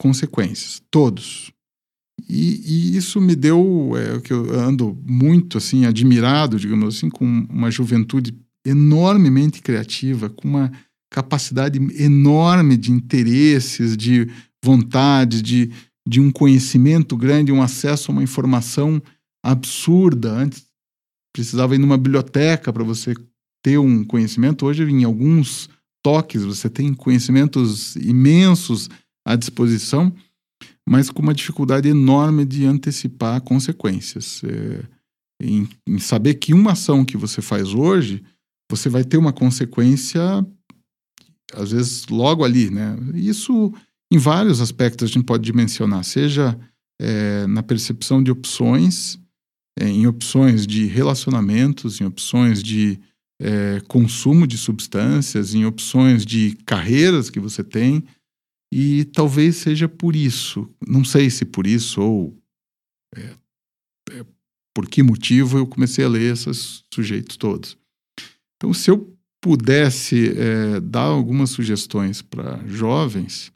consequências, 0.00 0.82
todos. 0.90 1.52
E, 2.28 2.92
e, 2.92 2.96
isso 2.96 3.20
me 3.20 3.34
deu, 3.34 3.92
é, 3.96 4.20
que 4.20 4.32
eu 4.32 4.58
ando 4.58 4.96
muito 5.04 5.58
assim 5.58 5.84
admirado, 5.84 6.58
digamos 6.58 6.96
assim, 6.96 7.08
com 7.08 7.24
uma 7.24 7.70
juventude 7.70 8.36
enormemente 8.66 9.60
criativa, 9.60 10.30
com 10.30 10.48
uma 10.48 10.72
capacidade 11.10 11.78
enorme 12.02 12.76
de 12.76 12.90
interesses, 12.90 13.96
de 13.96 14.28
vontade, 14.64 15.42
de, 15.42 15.70
de 16.08 16.20
um 16.20 16.30
conhecimento 16.30 17.16
grande, 17.16 17.52
um 17.52 17.62
acesso 17.62 18.10
a 18.10 18.12
uma 18.12 18.22
informação 18.22 19.02
absurda. 19.44 20.32
Antes 20.32 20.66
precisava 21.34 21.74
ir 21.74 21.78
numa 21.78 21.98
biblioteca 21.98 22.72
para 22.72 22.82
você 22.82 23.14
ter 23.62 23.78
um 23.78 24.04
conhecimento. 24.04 24.66
Hoje, 24.66 24.82
em 24.82 25.04
alguns 25.04 25.68
toques, 26.04 26.44
você 26.44 26.68
tem 26.68 26.92
conhecimentos 26.92 27.96
imensos 27.96 28.90
à 29.26 29.34
disposição, 29.34 30.14
mas 30.86 31.08
com 31.08 31.22
uma 31.22 31.32
dificuldade 31.32 31.88
enorme 31.88 32.44
de 32.44 32.66
antecipar 32.66 33.40
consequências. 33.40 34.42
É, 34.44 34.84
em, 35.40 35.66
em, 35.86 35.98
saber 35.98 36.34
que 36.34 36.52
uma 36.52 36.72
ação 36.72 37.04
que 37.04 37.16
você 37.16 37.40
faz 37.40 37.72
hoje, 37.72 38.22
você 38.70 38.88
vai 38.90 39.02
ter 39.02 39.16
uma 39.16 39.32
consequência, 39.32 40.22
às 41.54 41.72
vezes, 41.72 42.06
logo 42.06 42.44
ali. 42.44 42.70
Né? 42.70 42.96
Isso, 43.14 43.72
em 44.12 44.18
vários 44.18 44.60
aspectos, 44.60 45.08
a 45.08 45.12
gente 45.12 45.24
pode 45.24 45.42
dimensionar, 45.42 46.04
seja 46.04 46.56
é, 47.00 47.46
na 47.46 47.62
percepção 47.62 48.22
de 48.22 48.30
opções, 48.30 49.18
é, 49.80 49.88
em 49.88 50.06
opções 50.06 50.66
de 50.66 50.84
relacionamentos, 50.84 52.00
em 52.00 52.04
opções 52.04 52.62
de 52.62 53.00
é, 53.44 53.80
consumo 53.86 54.46
de 54.46 54.56
substâncias, 54.56 55.54
em 55.54 55.66
opções 55.66 56.24
de 56.24 56.56
carreiras 56.64 57.28
que 57.28 57.38
você 57.38 57.62
tem. 57.62 58.02
E 58.72 59.04
talvez 59.04 59.56
seja 59.56 59.86
por 59.86 60.16
isso, 60.16 60.68
não 60.84 61.04
sei 61.04 61.28
se 61.28 61.44
por 61.44 61.66
isso 61.66 62.00
ou 62.00 62.42
é, 63.14 63.34
é, 64.12 64.26
por 64.74 64.88
que 64.88 65.02
motivo 65.02 65.58
eu 65.58 65.66
comecei 65.66 66.04
a 66.04 66.08
ler 66.08 66.32
esses 66.32 66.82
sujeitos 66.92 67.36
todos. 67.36 67.76
Então, 68.56 68.72
se 68.72 68.90
eu 68.90 69.14
pudesse 69.42 70.30
é, 70.30 70.80
dar 70.80 71.02
algumas 71.02 71.50
sugestões 71.50 72.22
para 72.22 72.66
jovens, 72.66 73.52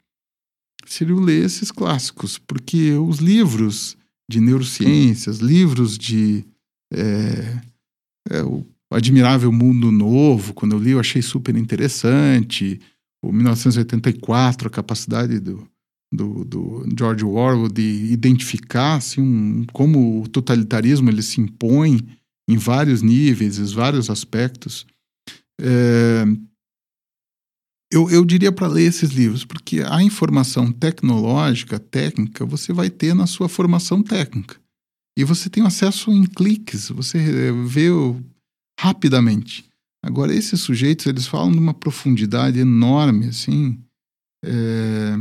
seria 0.85 1.15
ler 1.15 1.43
esses 1.43 1.71
clássicos, 1.71 2.37
porque 2.37 2.93
os 2.93 3.17
livros 3.17 3.97
de 4.29 4.39
neurociências, 4.39 5.39
livros 5.39 5.97
de 5.97 6.45
é, 6.93 7.61
é, 8.29 8.43
o 8.43 8.65
Admirável 8.91 9.51
Mundo 9.51 9.91
Novo, 9.91 10.53
quando 10.53 10.75
eu 10.75 10.79
li, 10.79 10.91
eu 10.91 10.99
achei 10.99 11.21
super 11.21 11.55
interessante. 11.55 12.79
O 13.23 13.31
1984, 13.31 14.67
a 14.67 14.71
capacidade 14.71 15.39
do, 15.39 15.67
do, 16.11 16.43
do 16.43 16.85
George 16.97 17.23
Orwell 17.23 17.69
de 17.69 18.11
identificar 18.11 18.95
assim, 18.95 19.21
um, 19.21 19.65
como 19.71 20.23
o 20.23 20.27
totalitarismo 20.27 21.09
ele 21.09 21.21
se 21.21 21.39
impõe 21.39 21.99
em 22.49 22.57
vários 22.57 23.01
níveis, 23.01 23.59
em 23.59 23.75
vários 23.75 24.09
aspectos. 24.09 24.87
É, 25.61 26.25
eu, 27.91 28.09
eu 28.09 28.25
diria 28.25 28.51
para 28.51 28.67
ler 28.67 28.83
esses 28.83 29.11
livros, 29.11 29.45
porque 29.45 29.83
a 29.85 30.01
informação 30.01 30.71
tecnológica, 30.71 31.79
técnica, 31.79 32.45
você 32.45 32.73
vai 32.73 32.89
ter 32.89 33.13
na 33.13 33.27
sua 33.27 33.49
formação 33.49 34.01
técnica. 34.01 34.59
E 35.17 35.23
você 35.23 35.49
tem 35.49 35.65
acesso 35.65 36.11
em 36.11 36.25
cliques, 36.25 36.89
você 36.89 37.51
vê 37.51 37.89
o 37.89 38.23
rapidamente. 38.79 39.65
Agora, 40.01 40.33
esses 40.33 40.61
sujeitos, 40.61 41.05
eles 41.05 41.27
falam 41.27 41.51
de 41.51 41.57
uma 41.57 41.73
profundidade 41.73 42.57
enorme, 42.57 43.27
assim, 43.27 43.77
é... 44.43 45.17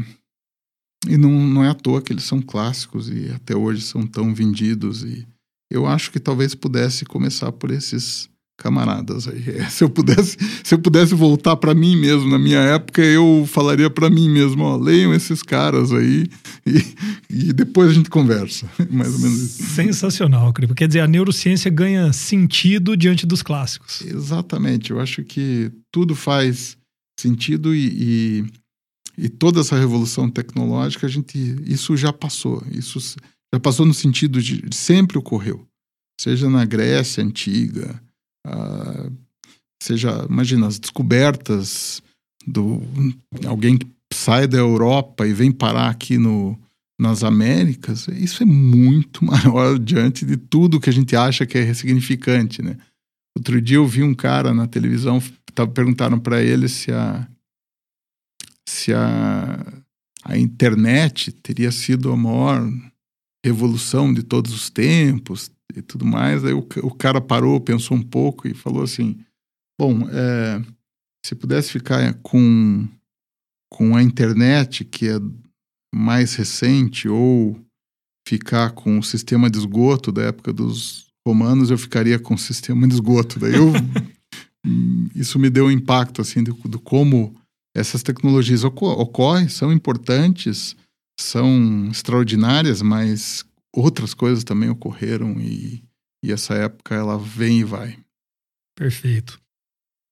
e 1.08 1.16
não, 1.16 1.30
não 1.30 1.64
é 1.64 1.68
à 1.68 1.74
toa 1.74 2.00
que 2.00 2.12
eles 2.12 2.22
são 2.22 2.40
clássicos 2.40 3.08
e 3.08 3.28
até 3.30 3.56
hoje 3.56 3.82
são 3.82 4.06
tão 4.06 4.32
vendidos. 4.32 5.02
E 5.02 5.26
eu 5.72 5.86
acho 5.86 6.12
que 6.12 6.20
talvez 6.20 6.54
pudesse 6.54 7.04
começar 7.04 7.50
por 7.50 7.72
esses 7.72 8.30
camaradas 8.58 9.28
aí. 9.28 9.70
Se 9.70 9.84
eu 9.84 9.88
pudesse, 9.88 10.36
se 10.64 10.74
eu 10.74 10.78
pudesse 10.78 11.14
voltar 11.14 11.56
para 11.56 11.72
mim 11.72 11.96
mesmo 11.96 12.28
na 12.28 12.38
minha 12.38 12.58
época, 12.58 13.00
eu 13.00 13.44
falaria 13.46 13.88
para 13.88 14.10
mim 14.10 14.28
mesmo, 14.28 14.64
ó, 14.64 14.76
leiam 14.76 15.14
esses 15.14 15.42
caras 15.42 15.92
aí 15.92 16.28
e, 16.66 16.84
e, 17.30 17.52
depois 17.52 17.90
a 17.90 17.94
gente 17.94 18.10
conversa. 18.10 18.68
Mais 18.90 19.14
ou 19.14 19.20
menos 19.20 19.40
isso. 19.40 19.62
Sensacional, 19.62 20.52
Cripo. 20.52 20.74
Quer 20.74 20.88
dizer, 20.88 21.00
a 21.00 21.06
neurociência 21.06 21.70
ganha 21.70 22.12
sentido 22.12 22.96
diante 22.96 23.24
dos 23.24 23.42
clássicos. 23.42 24.02
Exatamente. 24.02 24.90
Eu 24.90 25.00
acho 25.00 25.22
que 25.22 25.70
tudo 25.92 26.16
faz 26.16 26.76
sentido 27.18 27.74
e, 27.74 28.42
e, 29.16 29.24
e 29.24 29.28
toda 29.28 29.60
essa 29.60 29.78
revolução 29.78 30.28
tecnológica, 30.28 31.06
a 31.06 31.10
gente, 31.10 31.38
isso 31.64 31.96
já 31.96 32.12
passou. 32.12 32.62
Isso 32.72 32.98
já 33.54 33.60
passou 33.60 33.86
no 33.86 33.94
sentido 33.94 34.42
de 34.42 34.64
sempre 34.72 35.16
ocorreu. 35.16 35.64
Seja 36.20 36.50
na 36.50 36.64
Grécia 36.64 37.22
antiga, 37.22 38.02
Uh, 38.48 39.12
seja, 39.82 40.26
imagina, 40.28 40.66
as 40.66 40.78
descobertas 40.78 42.02
do 42.46 42.80
alguém 43.46 43.76
que 43.76 43.86
sai 44.12 44.46
da 44.46 44.56
Europa 44.58 45.26
e 45.26 45.32
vem 45.32 45.52
parar 45.52 45.90
aqui 45.90 46.16
no, 46.16 46.58
nas 46.98 47.22
Américas, 47.22 48.08
isso 48.08 48.42
é 48.42 48.46
muito 48.46 49.22
maior 49.24 49.78
diante 49.78 50.24
de 50.24 50.36
tudo 50.36 50.80
que 50.80 50.90
a 50.90 50.92
gente 50.92 51.14
acha 51.14 51.46
que 51.46 51.58
é 51.58 51.74
significante, 51.74 52.62
né? 52.62 52.76
Outro 53.36 53.60
dia 53.62 53.76
eu 53.76 53.86
vi 53.86 54.02
um 54.02 54.14
cara 54.14 54.52
na 54.52 54.66
televisão, 54.66 55.22
tava, 55.54 55.70
perguntaram 55.70 56.18
para 56.18 56.42
ele 56.42 56.68
se 56.68 56.90
a 56.90 57.28
se 58.68 58.92
a, 58.92 59.82
a 60.24 60.36
internet 60.36 61.32
teria 61.32 61.72
sido 61.72 62.12
a 62.12 62.16
maior 62.16 62.68
revolução 63.44 64.12
de 64.12 64.22
todos 64.22 64.52
os 64.52 64.68
tempos, 64.68 65.50
e 65.74 65.82
tudo 65.82 66.04
mais. 66.04 66.44
Aí 66.44 66.52
o, 66.52 66.66
o 66.82 66.94
cara 66.94 67.20
parou, 67.20 67.60
pensou 67.60 67.96
um 67.96 68.02
pouco 68.02 68.48
e 68.48 68.54
falou 68.54 68.82
assim: 68.82 69.18
Bom, 69.78 70.08
é, 70.10 70.62
se 71.24 71.34
pudesse 71.34 71.70
ficar 71.70 72.14
com, 72.22 72.88
com 73.72 73.96
a 73.96 74.02
internet, 74.02 74.84
que 74.84 75.08
é 75.08 75.18
mais 75.94 76.34
recente, 76.34 77.08
ou 77.08 77.58
ficar 78.26 78.72
com 78.72 78.98
o 78.98 79.02
sistema 79.02 79.48
de 79.48 79.58
esgoto 79.58 80.12
da 80.12 80.22
época 80.22 80.52
dos 80.52 81.06
romanos, 81.26 81.70
eu 81.70 81.78
ficaria 81.78 82.18
com 82.18 82.34
o 82.34 82.38
sistema 82.38 82.86
de 82.86 82.94
esgoto. 82.94 83.38
Daí 83.38 83.54
eu, 83.54 83.72
isso 85.14 85.38
me 85.38 85.48
deu 85.48 85.66
um 85.66 85.70
impacto 85.70 86.20
assim 86.20 86.42
do, 86.42 86.54
do 86.54 86.78
como 86.78 87.34
essas 87.74 88.02
tecnologias 88.02 88.64
ocorrem, 88.64 89.48
são 89.48 89.72
importantes, 89.72 90.76
são 91.18 91.88
extraordinárias, 91.90 92.82
mas 92.82 93.44
outras 93.78 94.14
coisas 94.14 94.44
também 94.44 94.68
ocorreram 94.68 95.40
e, 95.40 95.84
e 96.22 96.32
essa 96.32 96.54
época 96.54 96.94
ela 96.94 97.18
vem 97.18 97.60
e 97.60 97.64
vai. 97.64 97.98
Perfeito. 98.76 99.40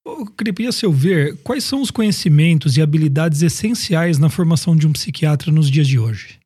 Eu 0.06 0.26
queria, 0.26 0.70
seu 0.70 0.92
ver, 0.92 1.36
quais 1.38 1.64
são 1.64 1.82
os 1.82 1.90
conhecimentos 1.90 2.76
e 2.76 2.82
habilidades 2.82 3.42
essenciais 3.42 4.18
na 4.18 4.30
formação 4.30 4.76
de 4.76 4.86
um 4.86 4.92
psiquiatra 4.92 5.50
nos 5.50 5.68
dias 5.68 5.88
de 5.88 5.98
hoje? 5.98 6.38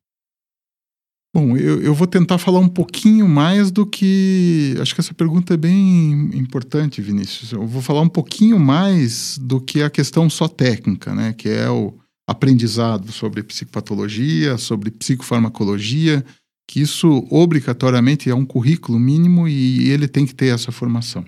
Bom, 1.33 1.55
eu, 1.55 1.81
eu 1.81 1.93
vou 1.93 2.07
tentar 2.07 2.37
falar 2.37 2.59
um 2.59 2.67
pouquinho 2.67 3.27
mais 3.27 3.71
do 3.71 3.85
que. 3.85 4.75
Acho 4.81 4.93
que 4.93 4.99
essa 4.99 5.13
pergunta 5.13 5.53
é 5.53 5.57
bem 5.57 6.29
importante, 6.33 7.01
Vinícius. 7.01 7.53
Eu 7.53 7.65
vou 7.65 7.81
falar 7.81 8.01
um 8.01 8.09
pouquinho 8.09 8.59
mais 8.59 9.37
do 9.37 9.61
que 9.61 9.81
a 9.81 9.89
questão 9.89 10.29
só 10.29 10.47
técnica, 10.47 11.15
né? 11.15 11.31
Que 11.31 11.47
é 11.47 11.69
o 11.69 11.97
aprendizado 12.27 13.11
sobre 13.11 13.43
psicopatologia, 13.43 14.57
sobre 14.57 14.91
psicofarmacologia, 14.91 16.25
que 16.71 16.79
isso 16.79 17.27
obrigatoriamente 17.29 18.29
é 18.29 18.33
um 18.33 18.45
currículo 18.45 18.97
mínimo 18.97 19.45
e 19.45 19.89
ele 19.89 20.07
tem 20.07 20.25
que 20.25 20.33
ter 20.33 20.55
essa 20.55 20.71
formação. 20.71 21.25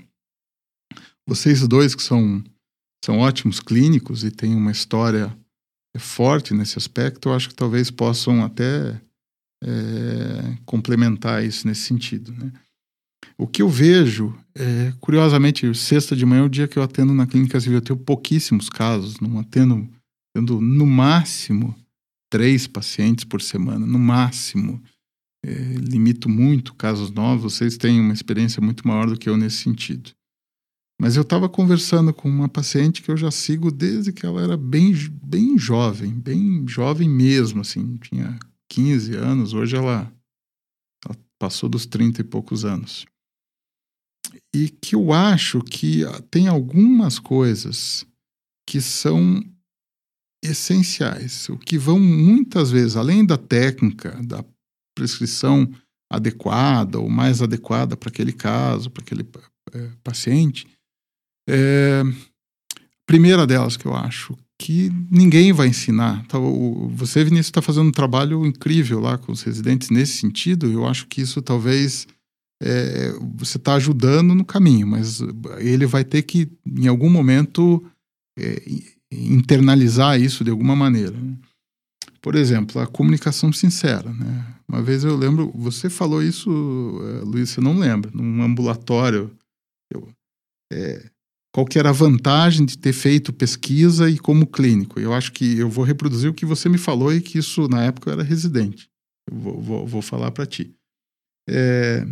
Vocês 1.28 1.68
dois 1.68 1.94
que 1.94 2.02
são, 2.02 2.42
são 3.04 3.20
ótimos 3.20 3.60
clínicos 3.60 4.24
e 4.24 4.32
têm 4.32 4.56
uma 4.56 4.72
história 4.72 5.38
forte 5.98 6.54
nesse 6.54 6.78
aspecto, 6.78 7.28
eu 7.28 7.34
acho 7.34 7.50
que 7.50 7.56
talvez 7.56 7.92
possam 7.92 8.42
até 8.42 9.02
é, 9.62 10.58
complementar 10.66 11.44
isso 11.44 11.68
nesse 11.68 11.82
sentido. 11.82 12.32
Né? 12.32 12.50
O 13.38 13.46
que 13.46 13.62
eu 13.62 13.68
vejo, 13.68 14.34
é, 14.56 14.94
curiosamente, 15.02 15.76
sexta 15.76 16.16
de 16.16 16.26
manhã 16.26 16.44
é 16.44 16.46
o 16.46 16.50
dia 16.50 16.70
que 16.70 16.80
eu 16.80 16.84
atendo 16.84 17.14
na 17.14 17.28
clínica 17.28 17.60
civil. 17.60 17.80
Eu 17.80 17.82
tenho 17.82 18.00
pouquíssimos 18.00 18.70
casos, 18.70 19.20
não 19.20 19.38
atendo, 19.40 19.90
atendo 20.34 20.62
no 20.62 20.88
máximo 20.88 21.76
três 22.32 22.66
pacientes 22.66 23.26
por 23.26 23.42
semana, 23.42 23.86
no 23.86 24.00
máximo 24.00 24.82
é, 25.46 25.52
limito 25.52 26.30
muito 26.30 26.74
casos 26.74 27.12
novos, 27.12 27.54
vocês 27.54 27.78
têm 27.78 28.00
uma 28.00 28.14
experiência 28.14 28.62
muito 28.62 28.88
maior 28.88 29.08
do 29.08 29.18
que 29.18 29.30
eu 29.30 29.36
nesse 29.36 29.58
sentido. 29.58 30.12
Mas 31.00 31.16
eu 31.18 31.24
estava 31.24 31.50
conversando 31.50 32.14
com 32.14 32.30
uma 32.30 32.48
paciente 32.48 33.02
que 33.02 33.12
eu 33.12 33.18
já 33.18 33.30
sigo 33.30 33.72
desde 33.72 34.14
que 34.14 34.26
ela 34.26 34.42
era 34.42 34.56
bem, 34.56 34.94
bem 35.22 35.58
jovem, 35.58 36.12
bem 36.12 36.66
jovem 36.68 37.10
mesmo, 37.10 37.62
assim, 37.62 37.98
tinha 37.98 38.40
15 38.70 39.16
anos, 39.16 39.54
hoje 39.54 39.76
ela, 39.76 40.12
ela 41.06 41.18
passou 41.38 41.68
dos 41.68 41.86
30 41.86 42.22
e 42.22 42.24
poucos 42.24 42.64
anos. 42.64 43.06
E 44.56 44.70
que 44.70 44.96
eu 44.96 45.12
acho 45.12 45.62
que 45.62 46.04
tem 46.32 46.48
algumas 46.48 47.20
coisas 47.20 48.06
que 48.66 48.80
são 48.80 49.44
essenciais, 50.42 51.50
o 51.50 51.58
que 51.58 51.78
vão 51.78 52.00
muitas 52.00 52.72
vezes, 52.72 52.96
além 52.96 53.26
da 53.26 53.38
técnica, 53.38 54.22
da 54.24 54.44
prescrição 54.96 55.70
adequada 56.12 57.00
ou 57.00 57.10
mais 57.10 57.42
adequada 57.42 57.98
para 57.98 58.10
aquele 58.10 58.32
caso, 58.32 58.90
para 58.90 59.04
aquele 59.04 59.28
é, 59.74 59.90
paciente. 60.04 60.68
É, 61.50 62.04
primeira 63.06 63.46
delas 63.46 63.76
que 63.76 63.86
eu 63.86 63.96
acho 63.96 64.38
que 64.60 64.90
ninguém 65.12 65.52
vai 65.52 65.68
ensinar. 65.68 66.26
Tá, 66.28 66.40
o, 66.40 66.88
você, 66.90 67.24
Vinícius, 67.24 67.48
está 67.48 67.62
fazendo 67.62 67.88
um 67.88 67.92
trabalho 67.92 68.46
incrível 68.46 69.00
lá 69.00 69.18
com 69.18 69.32
os 69.32 69.42
residentes 69.42 69.90
nesse 69.90 70.18
sentido. 70.18 70.72
Eu 70.72 70.88
acho 70.88 71.08
que 71.08 71.22
isso 71.22 71.42
talvez 71.42 72.08
é, 72.62 73.12
você 73.36 73.58
está 73.58 73.74
ajudando 73.74 74.34
no 74.34 74.46
caminho, 74.46 74.88
mas 74.88 75.20
ele 75.60 75.86
vai 75.86 76.06
ter 76.06 76.22
que, 76.22 76.50
em 76.66 76.88
algum 76.88 77.10
momento, 77.10 77.84
é, 78.40 78.62
internalizar 79.12 80.20
isso 80.20 80.44
de 80.44 80.52
alguma 80.52 80.76
maneira. 80.76 81.16
Por 82.22 82.36
exemplo, 82.36 82.82
a 82.82 82.88
comunicação 82.88 83.52
sincera. 83.52 84.14
Né? 84.14 84.53
Uma 84.68 84.82
vez 84.82 85.04
eu 85.04 85.16
lembro, 85.16 85.52
você 85.56 85.90
falou 85.90 86.24
isso, 86.24 86.50
é, 86.50 87.26
Luiz, 87.26 87.50
você 87.50 87.62
não 87.62 87.78
lembra, 87.78 88.10
num 88.14 88.42
ambulatório. 88.42 89.36
Eu, 89.92 90.10
é, 90.72 91.10
qual 91.54 91.66
que 91.66 91.78
era 91.78 91.90
a 91.90 91.94
vantagem 91.94 92.66
de 92.66 92.78
ter 92.78 92.94
feito 92.94 93.32
pesquisa 93.32 94.10
e 94.10 94.18
como 94.18 94.48
clínico? 94.48 95.00
Eu 95.00 95.14
acho 95.14 95.32
que 95.32 95.60
eu 95.60 95.70
vou 95.70 95.86
reproduzir 95.86 96.30
o 96.30 96.34
que 96.34 96.46
você 96.46 96.68
me 96.68 96.80
falou 96.80 97.14
e 97.14 97.22
que 97.22 97.38
isso, 97.38 97.68
na 97.68 97.84
época, 97.84 98.10
eu 98.10 98.14
era 98.14 98.24
residente. 98.24 98.90
Eu 99.30 99.38
vou, 99.38 99.62
vou, 99.62 99.88
vou 99.88 100.02
falar 100.02 100.32
para 100.32 100.46
ti. 100.46 100.74
É, 101.48 102.06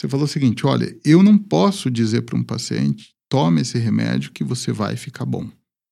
você 0.00 0.08
falou 0.08 0.24
o 0.24 0.28
seguinte: 0.28 0.66
olha, 0.66 0.96
eu 1.04 1.22
não 1.22 1.36
posso 1.36 1.90
dizer 1.90 2.22
para 2.22 2.38
um 2.38 2.42
paciente, 2.42 3.14
tome 3.28 3.60
esse 3.60 3.78
remédio 3.78 4.32
que 4.32 4.42
você 4.42 4.72
vai 4.72 4.96
ficar 4.96 5.26
bom. 5.26 5.46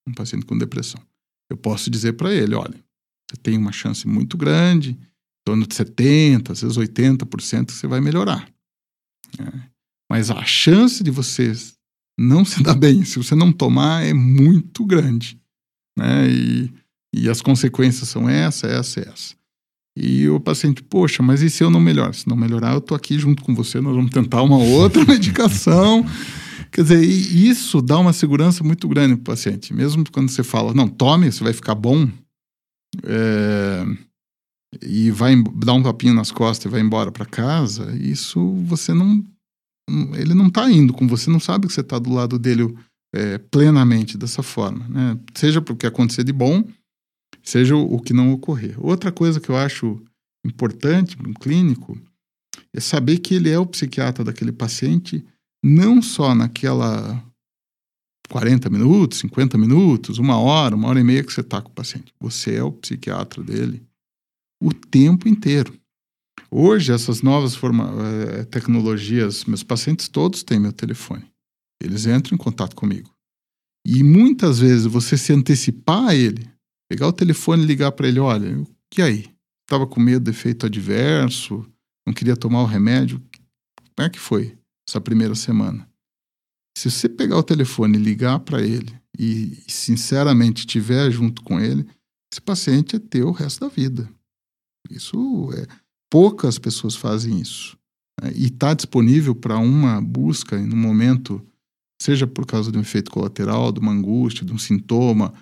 Um 0.08 0.14
paciente 0.14 0.46
com 0.46 0.56
depressão. 0.56 1.00
Eu 1.50 1.58
posso 1.58 1.90
dizer 1.90 2.14
para 2.14 2.32
ele: 2.32 2.54
olha, 2.54 2.78
você 3.30 3.36
tem 3.42 3.58
uma 3.58 3.72
chance 3.72 4.08
muito 4.08 4.38
grande, 4.38 4.98
torno 5.48 5.66
de 5.66 5.74
70%, 5.74 6.50
às 6.50 6.60
vezes 6.60 6.76
80% 6.76 7.66
que 7.66 7.72
você 7.72 7.86
vai 7.86 8.02
melhorar. 8.02 8.46
Né? 9.38 9.50
Mas 10.10 10.30
a 10.30 10.44
chance 10.44 11.02
de 11.02 11.10
você 11.10 11.52
não 12.18 12.44
se 12.44 12.62
dar 12.62 12.74
bem, 12.74 13.02
se 13.02 13.16
você 13.16 13.34
não 13.34 13.50
tomar, 13.50 14.04
é 14.04 14.12
muito 14.12 14.84
grande. 14.84 15.40
Né? 15.96 16.28
E, 16.28 16.72
e 17.14 17.28
as 17.30 17.40
consequências 17.40 18.10
são 18.10 18.28
essa, 18.28 18.66
essa, 18.66 19.00
essa. 19.00 19.34
E 19.96 20.28
o 20.28 20.38
paciente, 20.38 20.82
poxa, 20.82 21.22
mas 21.22 21.40
e 21.40 21.48
se 21.48 21.64
eu 21.64 21.70
não 21.70 21.80
melhorar? 21.80 22.12
Se 22.12 22.28
não 22.28 22.36
melhorar, 22.36 22.74
eu 22.74 22.80
tô 22.80 22.94
aqui 22.94 23.18
junto 23.18 23.42
com 23.42 23.54
você, 23.54 23.80
nós 23.80 23.96
vamos 23.96 24.10
tentar 24.10 24.42
uma 24.42 24.58
outra 24.58 25.02
medicação. 25.08 26.04
Quer 26.70 26.82
dizer, 26.82 27.02
isso 27.02 27.80
dá 27.80 27.98
uma 27.98 28.12
segurança 28.12 28.62
muito 28.62 28.86
grande 28.86 29.14
para 29.16 29.22
o 29.22 29.34
paciente. 29.34 29.72
Mesmo 29.72 30.04
quando 30.12 30.28
você 30.28 30.44
fala, 30.44 30.74
não, 30.74 30.86
tome, 30.86 31.32
você 31.32 31.42
vai 31.42 31.54
ficar 31.54 31.74
bom, 31.74 32.06
é, 33.04 33.86
e 34.82 35.10
vai 35.10 35.34
dar 35.56 35.72
um 35.72 35.82
tapinho 35.82 36.14
nas 36.14 36.30
costas 36.30 36.66
e 36.66 36.68
vai 36.68 36.80
embora 36.80 37.10
para 37.10 37.24
casa, 37.24 37.94
isso 37.96 38.52
você 38.64 38.92
não. 38.92 39.24
Ele 40.14 40.34
não 40.34 40.48
está 40.48 40.70
indo 40.70 40.92
com 40.92 41.06
você, 41.08 41.30
não 41.30 41.40
sabe 41.40 41.66
que 41.66 41.72
você 41.72 41.80
está 41.80 41.98
do 41.98 42.12
lado 42.12 42.38
dele 42.38 42.76
é, 43.14 43.38
plenamente 43.38 44.18
dessa 44.18 44.42
forma. 44.42 44.86
Né? 44.86 45.18
Seja 45.34 45.62
porque 45.62 45.86
acontecer 45.86 46.24
de 46.24 46.32
bom, 46.32 46.62
seja 47.42 47.74
o, 47.74 47.98
que 47.98 48.12
não 48.12 48.32
ocorrer. 48.32 48.76
Outra 48.78 49.10
coisa 49.10 49.40
que 49.40 49.48
eu 49.48 49.56
acho 49.56 49.98
importante 50.44 51.16
para 51.16 51.28
um 51.28 51.32
clínico 51.32 51.98
é 52.74 52.80
saber 52.80 53.18
que 53.18 53.34
ele 53.34 53.48
é 53.48 53.58
o 53.58 53.64
psiquiatra 53.64 54.22
daquele 54.22 54.52
paciente, 54.52 55.24
não 55.64 56.02
só 56.02 56.34
naquela 56.34 57.24
40 58.28 58.68
minutos, 58.68 59.20
50 59.20 59.56
minutos, 59.56 60.18
uma 60.18 60.38
hora, 60.38 60.76
uma 60.76 60.88
hora 60.88 61.00
e 61.00 61.04
meia 61.04 61.24
que 61.24 61.32
você 61.32 61.40
está 61.40 61.62
com 61.62 61.70
o 61.70 61.74
paciente. 61.74 62.12
Você 62.20 62.56
é 62.56 62.62
o 62.62 62.70
psiquiatra 62.70 63.42
dele 63.42 63.87
o 64.60 64.72
tempo 64.72 65.28
inteiro. 65.28 65.78
Hoje, 66.50 66.92
essas 66.92 67.22
novas 67.22 67.54
forma, 67.54 67.92
eh, 68.02 68.44
tecnologias, 68.44 69.44
meus 69.44 69.62
pacientes 69.62 70.08
todos 70.08 70.42
têm 70.42 70.58
meu 70.58 70.72
telefone. 70.72 71.24
eles 71.80 72.06
entram 72.06 72.34
em 72.34 72.38
contato 72.38 72.74
comigo. 72.74 73.08
E 73.86 74.02
muitas 74.02 74.58
vezes 74.58 74.84
você 74.84 75.16
se 75.16 75.32
antecipar 75.32 76.08
a 76.08 76.14
ele, 76.14 76.50
pegar 76.90 77.06
o 77.06 77.12
telefone 77.12 77.62
e 77.62 77.66
ligar 77.66 77.92
para 77.92 78.08
ele: 78.08 78.18
olha, 78.18 78.66
que 78.90 79.00
aí? 79.00 79.32
Estava 79.64 79.86
com 79.86 80.00
medo 80.00 80.24
de 80.24 80.30
efeito 80.30 80.66
adverso, 80.66 81.64
não 82.06 82.12
queria 82.12 82.36
tomar 82.36 82.62
o 82.62 82.66
remédio. 82.66 83.22
Como 83.94 84.06
é 84.06 84.10
que 84.10 84.18
foi 84.18 84.58
essa 84.88 85.00
primeira 85.00 85.34
semana? 85.34 85.88
Se 86.76 86.90
você 86.90 87.08
pegar 87.08 87.36
o 87.36 87.42
telefone 87.42 87.98
e 87.98 88.02
ligar 88.02 88.40
para 88.40 88.62
ele 88.62 88.94
e, 89.18 89.62
sinceramente 89.68 90.60
estiver 90.60 91.10
junto 91.10 91.42
com 91.42 91.60
ele, 91.60 91.86
esse 92.32 92.40
paciente 92.40 92.96
é 92.96 92.98
teu 92.98 93.28
o 93.28 93.32
resto 93.32 93.60
da 93.60 93.68
vida. 93.68 94.08
Isso 94.90 95.50
é. 95.54 95.66
Poucas 96.10 96.58
pessoas 96.58 96.96
fazem 96.96 97.40
isso. 97.40 97.76
Né? 98.22 98.32
E 98.34 98.46
está 98.46 98.74
disponível 98.74 99.34
para 99.34 99.58
uma 99.58 100.00
busca 100.00 100.58
no 100.58 100.76
momento, 100.76 101.44
seja 102.00 102.26
por 102.26 102.46
causa 102.46 102.72
de 102.72 102.78
um 102.78 102.80
efeito 102.80 103.10
colateral, 103.10 103.72
de 103.72 103.80
uma 103.80 103.92
angústia, 103.92 104.44
de 104.44 104.52
um 104.52 104.58
sintoma. 104.58 105.34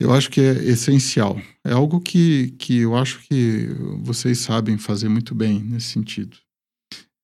Eu 0.00 0.12
acho 0.12 0.30
que 0.30 0.40
é 0.40 0.52
essencial. 0.64 1.40
É 1.64 1.72
algo 1.72 2.00
que, 2.00 2.52
que 2.58 2.78
eu 2.78 2.96
acho 2.96 3.20
que 3.26 3.68
vocês 4.00 4.38
sabem 4.38 4.78
fazer 4.78 5.08
muito 5.08 5.34
bem 5.34 5.60
nesse 5.60 5.88
sentido. 5.88 6.36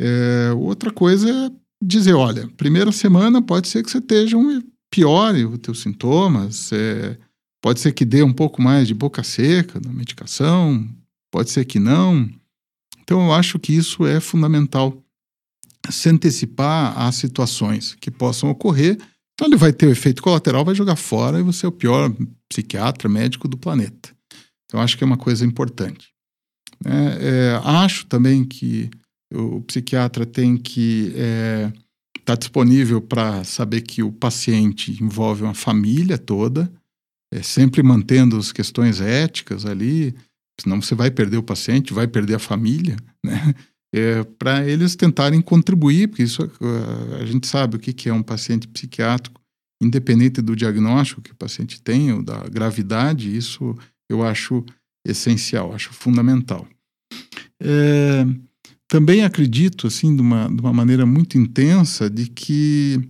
É, 0.00 0.52
outra 0.56 0.90
coisa 0.92 1.30
é 1.30 1.50
dizer, 1.82 2.14
olha, 2.14 2.48
primeira 2.56 2.90
semana 2.90 3.40
pode 3.40 3.68
ser 3.68 3.82
que 3.82 3.90
você 3.90 3.98
esteja 3.98 4.36
um, 4.36 4.60
piore 4.90 5.44
os 5.44 5.58
teus 5.58 5.80
sintomas, 5.80 6.72
é, 6.72 7.18
pode 7.64 7.80
ser 7.80 7.94
que 7.94 8.04
dê 8.04 8.22
um 8.22 8.30
pouco 8.30 8.60
mais 8.60 8.86
de 8.86 8.92
boca 8.92 9.22
seca 9.22 9.80
na 9.82 9.90
medicação, 9.90 10.86
pode 11.32 11.48
ser 11.48 11.64
que 11.64 11.78
não. 11.78 12.28
Então 13.00 13.24
eu 13.24 13.32
acho 13.32 13.58
que 13.58 13.72
isso 13.72 14.06
é 14.06 14.20
fundamental, 14.20 15.02
se 15.88 16.10
antecipar 16.10 16.92
às 17.00 17.14
situações 17.14 17.96
que 17.98 18.10
possam 18.10 18.50
ocorrer. 18.50 18.98
Então 19.32 19.48
ele 19.48 19.56
vai 19.56 19.72
ter 19.72 19.86
o 19.86 19.90
efeito 19.90 20.22
colateral, 20.22 20.62
vai 20.62 20.74
jogar 20.74 20.96
fora 20.96 21.40
e 21.40 21.42
você 21.42 21.64
é 21.64 21.68
o 21.70 21.72
pior 21.72 22.14
psiquiatra, 22.50 23.08
médico 23.08 23.48
do 23.48 23.56
planeta. 23.56 24.14
Então 24.66 24.78
acho 24.78 24.98
que 24.98 25.02
é 25.02 25.06
uma 25.06 25.16
coisa 25.16 25.46
importante. 25.46 26.10
É, 26.84 26.90
é, 26.90 27.60
acho 27.64 28.04
também 28.04 28.44
que 28.44 28.90
o 29.32 29.62
psiquiatra 29.62 30.26
tem 30.26 30.58
que 30.58 31.06
estar 31.06 31.18
é, 31.18 31.72
tá 32.26 32.34
disponível 32.34 33.00
para 33.00 33.42
saber 33.42 33.80
que 33.80 34.02
o 34.02 34.12
paciente 34.12 35.02
envolve 35.02 35.42
uma 35.42 35.54
família 35.54 36.18
toda, 36.18 36.70
é, 37.34 37.42
sempre 37.42 37.82
mantendo 37.82 38.36
as 38.36 38.52
questões 38.52 39.00
éticas 39.00 39.66
ali, 39.66 40.14
senão 40.60 40.80
você 40.80 40.94
vai 40.94 41.10
perder 41.10 41.36
o 41.36 41.42
paciente, 41.42 41.92
vai 41.92 42.06
perder 42.06 42.36
a 42.36 42.38
família, 42.38 42.96
né? 43.24 43.54
É, 43.92 44.24
para 44.24 44.68
eles 44.68 44.96
tentarem 44.96 45.40
contribuir, 45.40 46.08
porque 46.08 46.24
isso 46.24 46.42
uh, 46.42 47.14
a 47.20 47.24
gente 47.24 47.46
sabe 47.46 47.76
o 47.76 47.78
que, 47.78 47.92
que 47.92 48.08
é 48.08 48.12
um 48.12 48.24
paciente 48.24 48.66
psiquiátrico, 48.66 49.40
independente 49.80 50.42
do 50.42 50.56
diagnóstico 50.56 51.22
que 51.22 51.30
o 51.30 51.36
paciente 51.36 51.80
tem 51.80 52.12
ou 52.12 52.20
da 52.20 52.38
gravidade, 52.48 53.36
isso 53.36 53.76
eu 54.10 54.24
acho 54.24 54.64
essencial, 55.06 55.72
acho 55.72 55.92
fundamental. 55.92 56.66
É, 57.62 58.26
também 58.88 59.22
acredito, 59.22 59.86
assim, 59.86 60.14
de 60.14 60.22
uma, 60.22 60.48
de 60.48 60.60
uma 60.60 60.72
maneira 60.72 61.06
muito 61.06 61.38
intensa, 61.38 62.10
de 62.10 62.28
que 62.28 63.00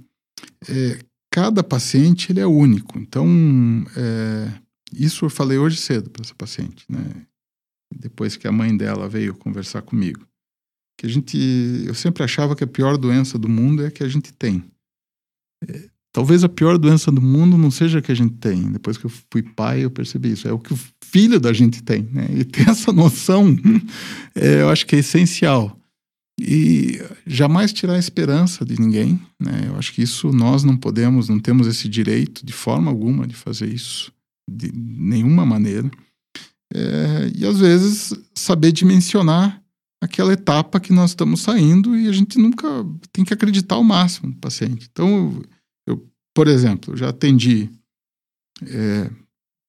é, 0.68 0.98
cada 1.34 1.64
paciente 1.64 2.30
ele 2.30 2.38
é 2.38 2.46
único. 2.46 2.96
Então, 2.96 3.26
é, 3.96 4.52
isso 4.92 5.24
eu 5.24 5.30
falei 5.30 5.58
hoje 5.58 5.76
cedo 5.76 6.08
para 6.08 6.22
essa 6.22 6.32
paciente, 6.32 6.84
né? 6.88 7.26
Depois 7.92 8.36
que 8.36 8.46
a 8.46 8.52
mãe 8.52 8.76
dela 8.76 9.08
veio 9.08 9.34
conversar 9.34 9.82
comigo, 9.82 10.24
que 10.96 11.06
a 11.06 11.08
gente, 11.08 11.36
eu 11.84 11.94
sempre 11.94 12.22
achava 12.22 12.54
que 12.54 12.62
a 12.62 12.68
pior 12.68 12.96
doença 12.96 13.36
do 13.36 13.48
mundo 13.48 13.82
é 13.82 13.88
a 13.88 13.90
que 13.90 14.04
a 14.04 14.08
gente 14.08 14.32
tem. 14.32 14.62
É, 15.68 15.88
talvez 16.12 16.44
a 16.44 16.48
pior 16.48 16.78
doença 16.78 17.10
do 17.10 17.20
mundo 17.20 17.58
não 17.58 17.70
seja 17.72 17.98
a 17.98 18.02
que 18.02 18.12
a 18.12 18.16
gente 18.16 18.36
tem. 18.36 18.70
Depois 18.70 18.96
que 18.96 19.06
eu 19.06 19.10
fui 19.32 19.42
pai, 19.42 19.84
eu 19.84 19.90
percebi 19.90 20.30
isso. 20.30 20.46
É 20.46 20.52
o 20.52 20.58
que 20.60 20.72
o 20.72 20.78
filho 21.02 21.40
da 21.40 21.52
gente 21.52 21.82
tem, 21.82 22.08
né? 22.12 22.28
E 22.30 22.44
ter 22.44 22.68
essa 22.70 22.92
noção, 22.92 23.56
é, 24.36 24.60
eu 24.60 24.68
acho 24.68 24.86
que 24.86 24.94
é 24.94 25.00
essencial. 25.00 25.76
E 26.38 27.00
jamais 27.26 27.72
tirar 27.72 27.94
a 27.94 27.98
esperança 27.98 28.64
de 28.64 28.80
ninguém, 28.80 29.20
né? 29.38 29.64
Eu 29.68 29.76
acho 29.76 29.92
que 29.92 30.02
isso 30.02 30.32
nós 30.32 30.64
não 30.64 30.76
podemos, 30.76 31.28
não 31.28 31.38
temos 31.38 31.66
esse 31.66 31.88
direito 31.88 32.44
de 32.44 32.52
forma 32.52 32.90
alguma 32.90 33.26
de 33.26 33.34
fazer 33.34 33.72
isso, 33.72 34.12
de 34.48 34.72
nenhuma 34.72 35.46
maneira. 35.46 35.88
É, 36.74 37.30
e 37.36 37.46
às 37.46 37.60
vezes 37.60 38.12
saber 38.34 38.72
dimensionar 38.72 39.62
aquela 40.02 40.32
etapa 40.32 40.80
que 40.80 40.92
nós 40.92 41.10
estamos 41.10 41.40
saindo 41.40 41.96
e 41.96 42.08
a 42.08 42.12
gente 42.12 42.36
nunca 42.38 42.68
tem 43.12 43.24
que 43.24 43.32
acreditar 43.32 43.76
ao 43.76 43.84
máximo 43.84 44.28
no 44.28 44.36
paciente. 44.36 44.88
Então, 44.90 45.08
eu, 45.08 45.94
eu 45.94 46.10
por 46.34 46.48
exemplo, 46.48 46.96
já 46.96 47.10
atendi 47.10 47.70
é, 48.66 49.10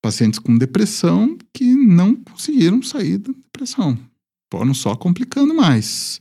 pacientes 0.02 0.38
com 0.38 0.58
depressão 0.58 1.38
que 1.54 1.64
não 1.74 2.14
conseguiram 2.14 2.82
sair 2.82 3.18
da 3.18 3.32
depressão. 3.32 3.98
Foram 4.52 4.74
só 4.74 4.94
complicando 4.94 5.54
mais. 5.54 6.20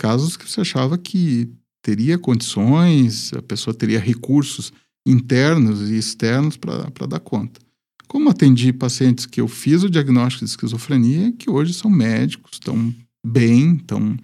Casos 0.00 0.34
que 0.34 0.50
você 0.50 0.62
achava 0.62 0.96
que 0.96 1.46
teria 1.82 2.16
condições, 2.16 3.34
a 3.34 3.42
pessoa 3.42 3.74
teria 3.74 4.00
recursos 4.00 4.72
internos 5.06 5.90
e 5.90 5.98
externos 5.98 6.56
para 6.56 7.06
dar 7.06 7.20
conta. 7.20 7.60
Como 8.08 8.30
atendi 8.30 8.72
pacientes 8.72 9.26
que 9.26 9.42
eu 9.42 9.46
fiz 9.46 9.82
o 9.82 9.90
diagnóstico 9.90 10.42
de 10.42 10.50
esquizofrenia, 10.52 11.32
que 11.32 11.50
hoje 11.50 11.74
são 11.74 11.90
médicos, 11.90 12.52
estão 12.54 12.94
bem, 13.22 13.74
estão. 13.74 14.16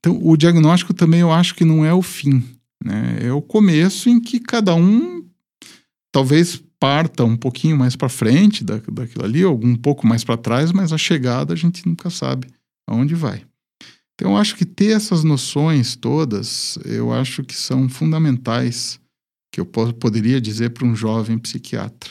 Então, 0.00 0.18
o 0.20 0.36
diagnóstico 0.36 0.92
também 0.92 1.20
eu 1.20 1.30
acho 1.30 1.54
que 1.54 1.64
não 1.64 1.84
é 1.84 1.94
o 1.94 2.02
fim, 2.02 2.42
né? 2.84 3.18
É 3.20 3.32
o 3.32 3.40
começo 3.40 4.08
em 4.08 4.18
que 4.18 4.40
cada 4.40 4.74
um 4.74 5.24
talvez 6.12 6.60
parta 6.80 7.22
um 7.22 7.36
pouquinho 7.36 7.78
mais 7.78 7.94
para 7.94 8.08
frente 8.08 8.64
da, 8.64 8.80
daquilo 8.90 9.24
ali, 9.24 9.44
ou 9.44 9.64
um 9.64 9.76
pouco 9.76 10.08
mais 10.08 10.24
para 10.24 10.36
trás, 10.36 10.72
mas 10.72 10.92
a 10.92 10.98
chegada 10.98 11.52
a 11.52 11.56
gente 11.56 11.86
nunca 11.86 12.10
sabe 12.10 12.48
aonde 12.84 13.14
vai. 13.14 13.44
Então, 14.14 14.32
eu 14.32 14.36
acho 14.36 14.56
que 14.56 14.64
ter 14.64 14.92
essas 14.92 15.24
noções 15.24 15.96
todas, 15.96 16.78
eu 16.84 17.12
acho 17.12 17.42
que 17.42 17.54
são 17.54 17.88
fundamentais, 17.88 19.00
que 19.52 19.60
eu 19.60 19.66
poderia 19.66 20.40
dizer 20.40 20.70
para 20.70 20.86
um 20.86 20.94
jovem 20.94 21.38
psiquiatra. 21.38 22.10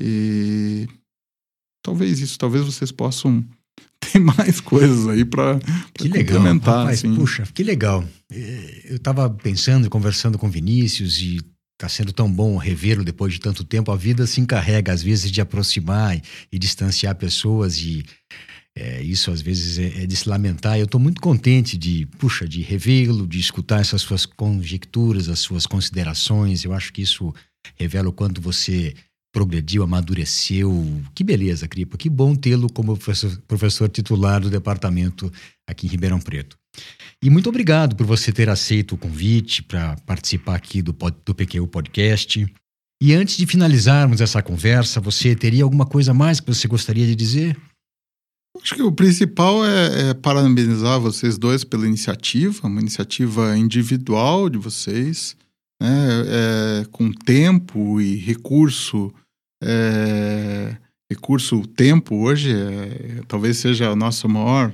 E 0.00 0.88
talvez 1.82 2.20
isso, 2.20 2.38
talvez 2.38 2.64
vocês 2.64 2.90
possam 2.90 3.44
ter 4.00 4.18
mais 4.18 4.60
coisas 4.60 5.06
aí 5.06 5.24
para 5.24 5.60
complementar. 5.98 6.78
Rapaz, 6.78 6.98
assim. 6.98 7.14
Puxa, 7.14 7.44
que 7.54 7.62
legal. 7.62 8.04
Eu 8.30 8.96
estava 8.96 9.30
pensando, 9.30 9.88
conversando 9.88 10.38
com 10.38 10.50
Vinícius 10.50 11.20
e 11.20 11.38
Está 11.78 11.88
sendo 11.88 12.12
tão 12.12 12.28
bom 12.28 12.56
revê-lo 12.56 13.04
depois 13.04 13.32
de 13.32 13.38
tanto 13.38 13.62
tempo. 13.62 13.92
A 13.92 13.96
vida 13.96 14.26
se 14.26 14.40
encarrega, 14.40 14.92
às 14.92 15.00
vezes, 15.00 15.30
de 15.30 15.40
aproximar 15.40 16.20
e 16.50 16.58
distanciar 16.58 17.14
pessoas, 17.14 17.78
e 17.78 18.04
é, 18.78 19.02
isso, 19.02 19.30
às 19.30 19.40
vezes, 19.40 19.78
é, 19.78 20.02
é, 20.02 20.06
de 20.06 20.14
se 20.14 20.28
lamentar. 20.28 20.78
Eu 20.78 20.84
estou 20.84 21.00
muito 21.00 21.20
contente 21.20 21.76
de, 21.76 22.06
puxa, 22.18 22.46
de 22.46 22.62
revê-lo, 22.62 23.26
de 23.26 23.40
escutar 23.40 23.80
essas 23.80 24.02
suas 24.02 24.24
conjecturas, 24.24 25.28
as 25.28 25.40
suas 25.40 25.66
considerações. 25.66 26.64
Eu 26.64 26.72
acho 26.72 26.92
que 26.92 27.02
isso 27.02 27.34
revela 27.76 28.08
o 28.08 28.12
quanto 28.12 28.40
você 28.40 28.94
progrediu, 29.32 29.82
amadureceu. 29.82 31.02
Que 31.14 31.24
beleza, 31.24 31.66
Cripa. 31.66 31.98
Que 31.98 32.08
bom 32.08 32.34
tê-lo 32.34 32.72
como 32.72 32.96
professor, 32.96 33.36
professor 33.48 33.88
titular 33.88 34.40
do 34.40 34.48
departamento 34.48 35.32
aqui 35.66 35.86
em 35.86 35.90
Ribeirão 35.90 36.20
Preto. 36.20 36.56
E 37.22 37.28
muito 37.28 37.48
obrigado 37.48 37.96
por 37.96 38.06
você 38.06 38.32
ter 38.32 38.48
aceito 38.48 38.94
o 38.94 38.98
convite 38.98 39.62
para 39.62 39.96
participar 40.06 40.54
aqui 40.54 40.80
do, 40.80 40.96
do 41.24 41.34
PQ 41.34 41.66
Podcast. 41.66 42.46
E 43.02 43.14
antes 43.14 43.36
de 43.36 43.46
finalizarmos 43.46 44.20
essa 44.20 44.42
conversa, 44.42 45.00
você 45.00 45.34
teria 45.34 45.64
alguma 45.64 45.86
coisa 45.86 46.14
mais 46.14 46.40
que 46.40 46.46
você 46.46 46.66
gostaria 46.68 47.06
de 47.06 47.14
dizer? 47.14 47.56
Acho 48.62 48.74
que 48.74 48.82
o 48.82 48.92
principal 48.92 49.64
é, 49.64 50.10
é, 50.10 50.14
parabenizar 50.14 51.00
vocês 51.00 51.38
dois 51.38 51.64
pela 51.64 51.86
iniciativa, 51.86 52.66
uma 52.66 52.80
iniciativa 52.80 53.56
individual 53.56 54.48
de 54.48 54.58
vocês, 54.58 55.36
né, 55.80 55.88
é, 56.26 56.84
com 56.90 57.12
tempo 57.12 58.00
e 58.00 58.16
recurso. 58.16 59.12
É, 59.62 60.76
recurso, 61.10 61.66
tempo 61.66 62.16
hoje 62.16 62.52
é, 62.52 63.22
talvez 63.26 63.56
seja 63.58 63.90
a 63.90 63.96
nossa 63.96 64.28
maior 64.28 64.72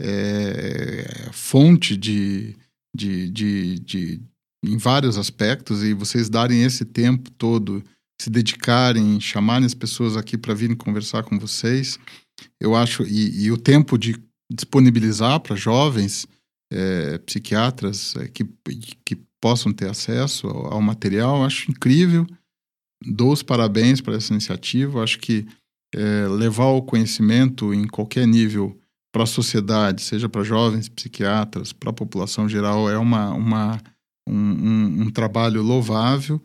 é, 0.00 1.30
fonte 1.32 1.96
de, 1.96 2.56
de, 2.94 3.30
de, 3.30 3.78
de, 3.78 4.22
em 4.64 4.76
vários 4.76 5.16
aspectos, 5.16 5.82
e 5.82 5.94
vocês 5.94 6.28
darem 6.28 6.62
esse 6.62 6.84
tempo 6.84 7.30
todo, 7.32 7.82
se 8.20 8.28
dedicarem, 8.28 9.20
chamarem 9.20 9.66
as 9.66 9.74
pessoas 9.74 10.16
aqui 10.16 10.36
para 10.36 10.54
virem 10.54 10.76
conversar 10.76 11.22
com 11.22 11.38
vocês, 11.38 11.98
eu 12.60 12.74
acho, 12.74 13.02
e, 13.04 13.44
e 13.44 13.52
o 13.52 13.56
tempo 13.56 13.98
de 13.98 14.16
disponibilizar 14.50 15.40
para 15.40 15.56
jovens 15.56 16.26
é, 16.72 17.18
psiquiatras 17.18 18.14
é, 18.16 18.28
que, 18.28 18.44
que 19.04 19.16
possam 19.40 19.72
ter 19.72 19.88
acesso 19.88 20.46
ao, 20.46 20.74
ao 20.74 20.82
material, 20.82 21.44
acho 21.44 21.70
incrível. 21.70 22.26
Dou 23.04 23.32
os 23.32 23.42
parabéns 23.42 24.00
para 24.00 24.16
essa 24.16 24.32
iniciativa. 24.32 25.02
Acho 25.02 25.18
que 25.18 25.46
é, 25.94 26.26
levar 26.28 26.66
o 26.66 26.82
conhecimento 26.82 27.72
em 27.72 27.86
qualquer 27.86 28.26
nível 28.26 28.78
para 29.12 29.22
a 29.22 29.26
sociedade, 29.26 30.02
seja 30.02 30.28
para 30.28 30.42
jovens 30.42 30.88
psiquiatras, 30.88 31.72
para 31.72 31.90
a 31.90 31.94
população 31.94 32.48
geral, 32.48 32.90
é 32.90 32.98
uma, 32.98 33.30
uma, 33.30 33.80
um, 34.28 34.34
um, 34.34 35.02
um 35.02 35.10
trabalho 35.10 35.62
louvável. 35.62 36.42